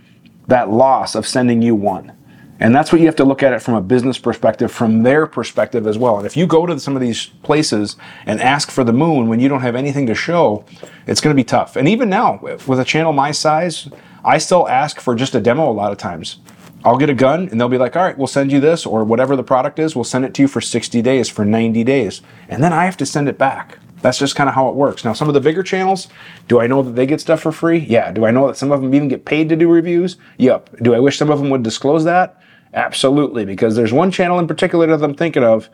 that 0.47 0.69
loss 0.69 1.15
of 1.15 1.27
sending 1.27 1.61
you 1.61 1.75
one. 1.75 2.13
And 2.59 2.73
that's 2.73 2.91
what 2.91 2.99
you 2.99 3.05
have 3.05 3.15
to 3.17 3.23
look 3.23 3.43
at 3.43 3.53
it 3.53 3.61
from 3.61 3.75
a 3.75 3.81
business 3.81 4.17
perspective, 4.17 4.71
from 4.71 5.03
their 5.03 5.27
perspective 5.27 5.85
as 5.85 5.97
well. 5.97 6.17
And 6.17 6.25
if 6.25 6.35
you 6.35 6.47
go 6.47 6.65
to 6.65 6.79
some 6.79 6.95
of 6.95 7.01
these 7.01 7.27
places 7.43 7.97
and 8.25 8.41
ask 8.41 8.71
for 8.71 8.83
the 8.83 8.93
moon 8.93 9.27
when 9.27 9.39
you 9.39 9.47
don't 9.47 9.61
have 9.61 9.75
anything 9.75 10.07
to 10.07 10.15
show, 10.15 10.65
it's 11.05 11.21
going 11.21 11.35
to 11.35 11.39
be 11.39 11.43
tough. 11.43 11.75
And 11.75 11.87
even 11.87 12.09
now, 12.09 12.39
with 12.41 12.79
a 12.79 12.85
channel 12.85 13.13
my 13.13 13.31
size, 13.31 13.89
I 14.25 14.39
still 14.39 14.67
ask 14.67 14.99
for 14.99 15.13
just 15.13 15.35
a 15.35 15.39
demo 15.39 15.69
a 15.69 15.71
lot 15.71 15.91
of 15.91 15.99
times. 15.99 16.37
I'll 16.83 16.97
get 16.97 17.09
a 17.09 17.13
gun 17.13 17.47
and 17.49 17.59
they'll 17.59 17.69
be 17.69 17.77
like, 17.77 17.95
all 17.95 18.03
right, 18.03 18.17
we'll 18.17 18.27
send 18.27 18.51
you 18.51 18.59
this 18.59 18.85
or 18.85 19.03
whatever 19.03 19.35
the 19.35 19.43
product 19.43 19.77
is, 19.77 19.95
we'll 19.95 20.03
send 20.03 20.25
it 20.25 20.33
to 20.35 20.43
you 20.43 20.47
for 20.47 20.61
60 20.61 21.01
days, 21.01 21.29
for 21.29 21.45
90 21.45 21.83
days. 21.83 22.21
And 22.49 22.63
then 22.63 22.73
I 22.73 22.85
have 22.85 22.97
to 22.97 23.05
send 23.05 23.29
it 23.29 23.37
back. 23.37 23.77
That's 24.01 24.19
just 24.19 24.35
kind 24.35 24.47
of 24.47 24.55
how 24.55 24.69
it 24.69 24.75
works. 24.75 25.03
Now, 25.03 25.13
some 25.13 25.27
of 25.27 25.33
the 25.33 25.41
bigger 25.41 25.63
channels, 25.63 26.07
do 26.47 26.59
I 26.59 26.67
know 26.67 26.83
that 26.83 26.95
they 26.95 27.05
get 27.05 27.19
stuff 27.19 27.41
for 27.41 27.51
free? 27.51 27.79
Yeah. 27.79 28.11
Do 28.11 28.25
I 28.25 28.31
know 28.31 28.47
that 28.47 28.57
some 28.57 28.71
of 28.71 28.81
them 28.81 28.93
even 28.93 29.07
get 29.07 29.25
paid 29.25 29.49
to 29.49 29.55
do 29.55 29.69
reviews? 29.69 30.17
Yep. 30.37 30.77
Do 30.83 30.93
I 30.93 30.99
wish 30.99 31.17
some 31.17 31.29
of 31.29 31.39
them 31.39 31.49
would 31.49 31.63
disclose 31.63 32.03
that? 32.03 32.41
Absolutely, 32.73 33.45
because 33.45 33.75
there's 33.75 33.93
one 33.93 34.11
channel 34.11 34.39
in 34.39 34.47
particular 34.47 34.85
that 34.85 35.03
I'm 35.03 35.15
thinking 35.15 35.43
of 35.43 35.69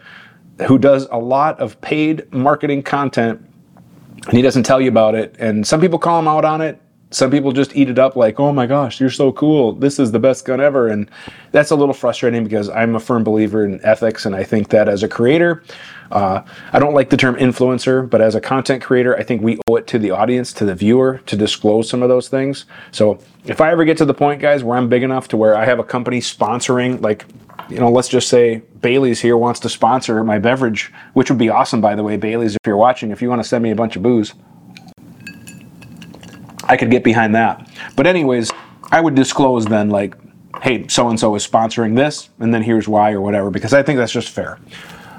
who 0.67 0.77
does 0.77 1.07
a 1.11 1.17
lot 1.17 1.59
of 1.59 1.79
paid 1.81 2.31
marketing 2.31 2.83
content 2.83 3.45
and 4.27 4.37
he 4.37 4.41
doesn't 4.41 4.63
tell 4.63 4.79
you 4.79 4.87
about 4.87 5.15
it. 5.15 5.35
And 5.39 5.67
some 5.67 5.81
people 5.81 5.99
call 5.99 6.19
him 6.19 6.27
out 6.27 6.45
on 6.45 6.61
it. 6.61 6.79
Some 7.11 7.29
people 7.29 7.51
just 7.51 7.75
eat 7.75 7.89
it 7.89 7.99
up 7.99 8.15
like, 8.15 8.39
oh 8.39 8.51
my 8.51 8.65
gosh, 8.65 8.99
you're 8.99 9.09
so 9.09 9.31
cool. 9.33 9.73
This 9.73 9.99
is 9.99 10.11
the 10.11 10.19
best 10.19 10.45
gun 10.45 10.59
ever. 10.59 10.87
And 10.87 11.11
that's 11.51 11.69
a 11.69 11.75
little 11.75 11.93
frustrating 11.93 12.43
because 12.43 12.69
I'm 12.69 12.95
a 12.95 12.99
firm 12.99 13.23
believer 13.23 13.65
in 13.65 13.83
ethics. 13.85 14.25
And 14.25 14.35
I 14.35 14.43
think 14.43 14.69
that 14.69 14.89
as 14.89 15.03
a 15.03 15.07
creator, 15.07 15.63
uh, 16.13 16.45
I 16.71 16.79
don't 16.79 16.93
like 16.93 17.09
the 17.09 17.17
term 17.17 17.35
influencer, 17.35 18.07
but 18.07 18.21
as 18.21 18.35
a 18.35 18.41
content 18.41 18.83
creator, 18.83 19.17
I 19.17 19.23
think 19.23 19.41
we 19.41 19.59
owe 19.67 19.75
it 19.77 19.87
to 19.87 19.99
the 19.99 20.11
audience, 20.11 20.53
to 20.53 20.65
the 20.65 20.75
viewer, 20.75 21.21
to 21.25 21.35
disclose 21.35 21.89
some 21.89 22.03
of 22.03 22.09
those 22.09 22.29
things. 22.29 22.65
So 22.91 23.17
if 23.45 23.59
I 23.59 23.71
ever 23.71 23.83
get 23.83 23.97
to 23.97 24.05
the 24.05 24.13
point, 24.13 24.39
guys, 24.39 24.63
where 24.63 24.77
I'm 24.77 24.87
big 24.87 25.01
enough 25.01 25.27
to 25.29 25.37
where 25.37 25.55
I 25.55 25.65
have 25.65 25.79
a 25.79 25.83
company 25.83 26.19
sponsoring, 26.19 27.01
like, 27.01 27.25
you 27.67 27.79
know, 27.79 27.89
let's 27.89 28.09
just 28.09 28.29
say 28.29 28.61
Bailey's 28.79 29.21
here 29.21 29.37
wants 29.37 29.59
to 29.61 29.69
sponsor 29.69 30.23
my 30.23 30.37
beverage, 30.37 30.93
which 31.13 31.31
would 31.31 31.39
be 31.39 31.49
awesome, 31.49 31.81
by 31.81 31.95
the 31.95 32.03
way, 32.03 32.15
Bailey's, 32.15 32.53
if 32.53 32.59
you're 32.67 32.77
watching, 32.77 33.09
if 33.09 33.21
you 33.21 33.29
want 33.29 33.41
to 33.41 33.47
send 33.47 33.63
me 33.63 33.71
a 33.71 33.75
bunch 33.75 33.95
of 33.95 34.03
booze, 34.03 34.35
I 36.65 36.77
could 36.77 36.91
get 36.91 37.03
behind 37.03 37.33
that. 37.33 37.67
But, 37.95 38.05
anyways, 38.05 38.51
I 38.91 39.01
would 39.01 39.15
disclose 39.15 39.65
then, 39.65 39.89
like, 39.89 40.15
hey, 40.61 40.87
so 40.87 41.09
and 41.09 41.19
so 41.19 41.33
is 41.33 41.47
sponsoring 41.47 41.95
this, 41.95 42.29
and 42.39 42.53
then 42.53 42.61
here's 42.61 42.87
why 42.87 43.13
or 43.13 43.21
whatever, 43.21 43.49
because 43.49 43.73
I 43.73 43.81
think 43.81 43.97
that's 43.97 44.11
just 44.11 44.29
fair. 44.29 44.59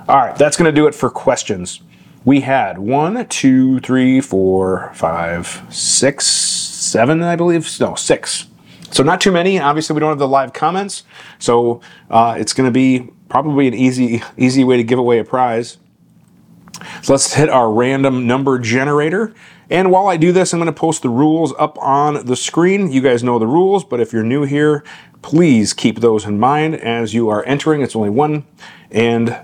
All 0.07 0.17
right, 0.17 0.37
that's 0.37 0.59
going 0.59 0.67
to 0.67 0.81
do 0.81 0.87
it 0.87 0.95
for 0.95 1.09
questions. 1.09 1.81
We 2.27 2.41
had 2.43 2.79
one, 2.79 3.27
two, 3.29 3.81
three, 3.81 4.21
four, 4.21 4.93
five, 4.95 5.63
six, 5.71 6.27
seven, 6.27 7.23
I 7.23 7.37
believe. 7.37 7.81
No, 7.81 7.95
six. 7.95 8.47
So 8.91 9.03
not 9.03 9.23
too 9.23 9.33
many. 9.33 9.59
Obviously, 9.59 9.95
we 9.95 10.01
don't 10.01 10.11
have 10.11 10.19
the 10.19 10.29
live 10.29 10.53
comments, 10.53 11.05
so 11.39 11.81
uh, 12.11 12.37
it's 12.39 12.53
going 12.53 12.67
to 12.67 12.71
be 12.71 13.11
probably 13.31 13.67
an 13.67 13.73
easy, 13.73 14.23
easy 14.37 14.63
way 14.63 14.77
to 14.77 14.85
give 14.85 14.99
away 14.99 15.19
a 15.21 15.25
prize. 15.25 15.79
So 17.03 17.15
let's 17.15 17.33
hit 17.33 17.49
our 17.49 17.73
random 17.73 18.27
number 18.27 18.59
generator. 18.59 19.33
And 19.71 19.91
while 19.91 20.09
I 20.09 20.19
do 20.19 20.33
this, 20.33 20.53
I'm 20.53 20.61
going 20.61 20.67
to 20.67 20.79
post 20.79 21.01
the 21.01 21.09
rules 21.09 21.55
up 21.59 21.79
on 21.79 22.27
the 22.27 22.37
screen. 22.37 22.93
You 22.93 23.01
guys 23.01 23.25
know 23.25 23.39
the 23.39 23.47
rules, 23.47 23.85
but 23.85 24.01
if 24.01 24.13
you're 24.13 24.23
new 24.23 24.43
here, 24.43 24.85
please 25.23 25.73
keep 25.73 26.01
those 26.01 26.27
in 26.27 26.39
mind 26.39 26.75
as 26.75 27.15
you 27.15 27.31
are 27.31 27.43
entering. 27.47 27.81
It's 27.81 27.97
only 27.97 28.11
one. 28.11 28.45
And 28.91 29.35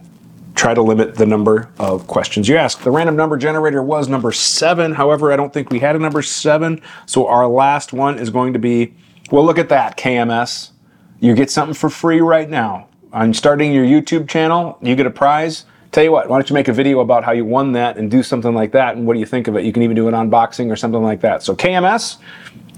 try 0.61 0.75
to 0.75 0.83
limit 0.83 1.15
the 1.15 1.25
number 1.25 1.71
of 1.79 2.07
questions 2.07 2.47
you 2.47 2.55
ask. 2.55 2.83
The 2.83 2.91
random 2.91 3.17
number 3.17 3.39
generator 3.39 3.83
was 3.83 4.09
number 4.09 4.31
seven. 4.31 4.93
However, 4.93 5.33
I 5.33 5.37
don't 5.37 5.55
think 5.55 5.71
we 5.71 5.79
had 5.79 5.97
a 5.97 5.99
number 5.99 6.21
seven. 6.21 6.83
So 7.07 7.27
our 7.27 7.49
last 7.49 7.95
one 7.95 8.19
is 8.19 8.29
going 8.29 8.53
to 8.53 8.59
be, 8.59 8.93
well, 9.31 9.43
look 9.43 9.57
at 9.57 9.71
that, 9.71 9.97
KMS. 9.97 10.73
You 11.19 11.35
get 11.35 11.51
something 11.51 11.73
for 11.73 11.89
free 11.89 12.21
right 12.21 12.49
now. 12.49 12.89
I'm 13.11 13.33
starting 13.33 13.73
your 13.73 13.87
YouTube 13.87 14.29
channel. 14.29 14.79
You 14.83 14.95
get 14.97 15.07
a 15.07 15.11
prize. 15.11 15.65
Tell 15.93 16.05
you 16.05 16.13
what, 16.13 16.29
why 16.29 16.37
don't 16.37 16.51
you 16.51 16.55
make 16.55 16.69
a 16.69 16.75
video 16.75 17.01
about 17.01 17.25
how 17.25 17.33
you 17.33 17.47
won 17.47 17.73
that 17.73 17.97
and 17.97 18.11
do 18.11 18.23
something 18.23 18.55
like 18.55 18.73
that? 18.73 18.97
And 18.97 19.07
what 19.07 19.15
do 19.15 19.21
you 19.21 19.27
think 19.27 19.49
of 19.49 19.57
it? 19.57 19.65
You 19.65 19.73
can 19.73 19.83
even 19.83 19.97
do 19.97 20.09
an 20.09 20.15
unboxing 20.15 20.71
or 20.71 20.77
something 20.77 21.03
like 21.03 21.23
that. 21.23 21.43
So 21.43 21.57
KMS, 21.57 22.19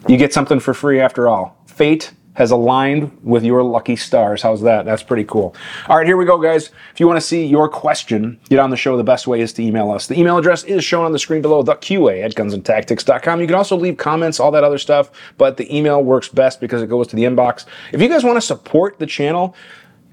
you 0.07 0.17
get 0.17 0.33
something 0.33 0.61
for 0.61 0.73
free 0.73 1.01
after 1.01 1.29
all. 1.29 1.57
Fate 1.67 2.13
has 2.35 2.51
aligned 2.51 3.17
with 3.23 3.45
your 3.45 3.63
lucky 3.63 3.97
stars. 3.97 4.41
How's 4.43 4.63
that? 4.63 4.85
That's 4.85 5.03
pretty 5.03 5.25
cool. 5.25 5.55
All 5.89 5.99
right, 5.99 6.07
here 6.07 6.17
we 6.17 6.25
go, 6.25 6.39
guys. 6.39 6.71
If 6.93 7.01
you 7.01 7.07
want 7.07 7.19
to 7.19 7.27
see 7.27 7.45
your 7.45 7.69
question, 7.69 8.41
get 8.49 8.59
on 8.59 8.71
the 8.71 8.77
show. 8.77 8.97
The 8.97 9.05
best 9.05 9.27
way 9.27 9.41
is 9.41 9.53
to 9.55 9.63
email 9.63 9.91
us. 9.91 10.07
The 10.07 10.19
email 10.19 10.39
address 10.39 10.65
is 10.65 10.83
shown 10.83 11.05
on 11.05 11.13
the 11.13 11.19
screen 11.19 11.43
below, 11.43 11.63
the 11.63 11.75
QA 11.75 12.25
at 12.25 12.35
gunsandtactics.com. 12.35 13.41
You 13.41 13.47
can 13.47 13.55
also 13.55 13.77
leave 13.77 13.99
comments, 13.99 14.41
all 14.41 14.51
that 14.53 14.65
other 14.65 14.79
stuff, 14.79 15.11
but 15.37 15.59
the 15.59 15.77
email 15.77 16.03
works 16.03 16.29
best 16.29 16.61
because 16.61 16.81
it 16.83 16.89
goes 16.89 17.07
to 17.09 17.17
the 17.17 17.25
inbox. 17.25 17.67
If 17.93 18.01
you 18.01 18.09
guys 18.09 18.25
want 18.25 18.37
to 18.37 18.43
support 18.43 18.99
the 18.99 19.07
channel, 19.07 19.55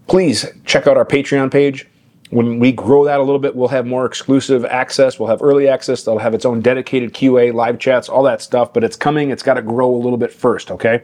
please 0.08 0.46
check 0.66 0.88
out 0.88 0.98
our 0.98 1.06
Patreon 1.06 1.52
page 1.52 1.88
when 2.32 2.60
we 2.60 2.72
grow 2.72 3.06
that 3.06 3.20
a 3.20 3.24
little 3.24 3.40
bit, 3.40 3.56
we'll 3.56 3.70
have 3.70 3.86
more 3.86 4.06
exclusive 4.06 4.64
access. 4.66 5.20
We'll 5.20 5.30
have 5.30 5.42
early 5.42 5.68
access. 5.68 6.04
They'll 6.04 6.20
have 6.20 6.34
its 6.34 6.46
own 6.46 6.62
dedicated 6.62 7.14
QA, 7.14 7.54
live 7.54 7.80
chats, 7.80 8.08
all 8.08 8.24
that 8.24 8.42
stuff. 8.42 8.72
But 8.72 8.84
it's 8.84 8.96
coming. 8.96 9.32
It's 9.32 9.42
got 9.44 9.56
to 9.56 9.62
grow 9.62 9.94
a 9.94 9.98
little 9.98 10.18
bit 10.18 10.32
first, 10.32 10.70
okay? 10.70 11.04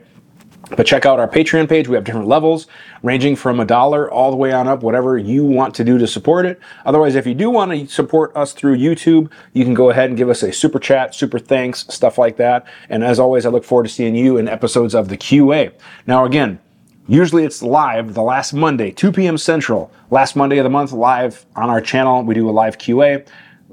But 0.71 0.85
check 0.85 1.05
out 1.05 1.19
our 1.19 1.27
Patreon 1.27 1.69
page. 1.69 1.87
We 1.87 1.95
have 1.95 2.03
different 2.03 2.27
levels 2.27 2.67
ranging 3.03 3.35
from 3.35 3.59
a 3.59 3.65
dollar 3.65 4.09
all 4.09 4.31
the 4.31 4.37
way 4.37 4.51
on 4.51 4.67
up, 4.67 4.81
whatever 4.81 5.17
you 5.17 5.45
want 5.45 5.75
to 5.75 5.83
do 5.83 5.97
to 5.97 6.07
support 6.07 6.45
it. 6.45 6.59
Otherwise, 6.85 7.15
if 7.15 7.27
you 7.27 7.35
do 7.35 7.49
want 7.49 7.71
to 7.71 7.87
support 7.87 8.35
us 8.35 8.51
through 8.51 8.77
YouTube, 8.77 9.29
you 9.53 9.63
can 9.63 9.73
go 9.73 9.89
ahead 9.91 10.09
and 10.09 10.17
give 10.17 10.29
us 10.29 10.41
a 10.41 10.51
super 10.51 10.79
chat, 10.79 11.13
super 11.13 11.37
thanks, 11.37 11.85
stuff 11.87 12.17
like 12.17 12.37
that. 12.37 12.65
And 12.89 13.03
as 13.03 13.19
always, 13.19 13.45
I 13.45 13.49
look 13.49 13.63
forward 13.63 13.83
to 13.83 13.89
seeing 13.89 14.15
you 14.15 14.37
in 14.37 14.47
episodes 14.47 14.95
of 14.95 15.09
the 15.09 15.17
QA. 15.17 15.71
Now, 16.07 16.25
again, 16.25 16.59
Usually 17.07 17.43
it's 17.43 17.61
live 17.61 18.15
the 18.15 18.23
last 18.23 18.51
Monday, 18.51 18.89
2 18.89 19.11
p.m. 19.11 19.37
Central. 19.37 19.91
Last 20.09 20.35
Monday 20.35 20.57
of 20.57 20.63
the 20.63 20.71
month, 20.71 20.91
live 20.91 21.45
on 21.55 21.69
our 21.69 21.79
channel. 21.79 22.23
We 22.23 22.33
do 22.33 22.49
a 22.49 22.51
live 22.51 22.79
QA 22.79 23.27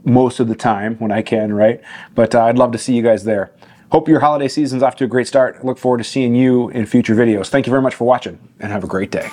most 0.04 0.38
of 0.38 0.48
the 0.48 0.54
time 0.54 0.96
when 0.96 1.10
I 1.10 1.22
can, 1.22 1.52
right? 1.54 1.80
But 2.14 2.34
uh, 2.34 2.44
I'd 2.44 2.58
love 2.58 2.72
to 2.72 2.78
see 2.78 2.94
you 2.94 3.02
guys 3.02 3.24
there. 3.24 3.50
Hope 3.92 4.08
your 4.08 4.20
holiday 4.20 4.48
season's 4.48 4.82
off 4.82 4.96
to 4.96 5.04
a 5.04 5.06
great 5.06 5.26
start. 5.26 5.66
Look 5.66 5.76
forward 5.76 5.98
to 5.98 6.04
seeing 6.04 6.34
you 6.34 6.70
in 6.70 6.86
future 6.86 7.14
videos. 7.14 7.48
Thank 7.48 7.66
you 7.66 7.70
very 7.70 7.82
much 7.82 7.94
for 7.94 8.04
watching 8.04 8.38
and 8.58 8.72
have 8.72 8.84
a 8.84 8.86
great 8.86 9.10
day. 9.10 9.28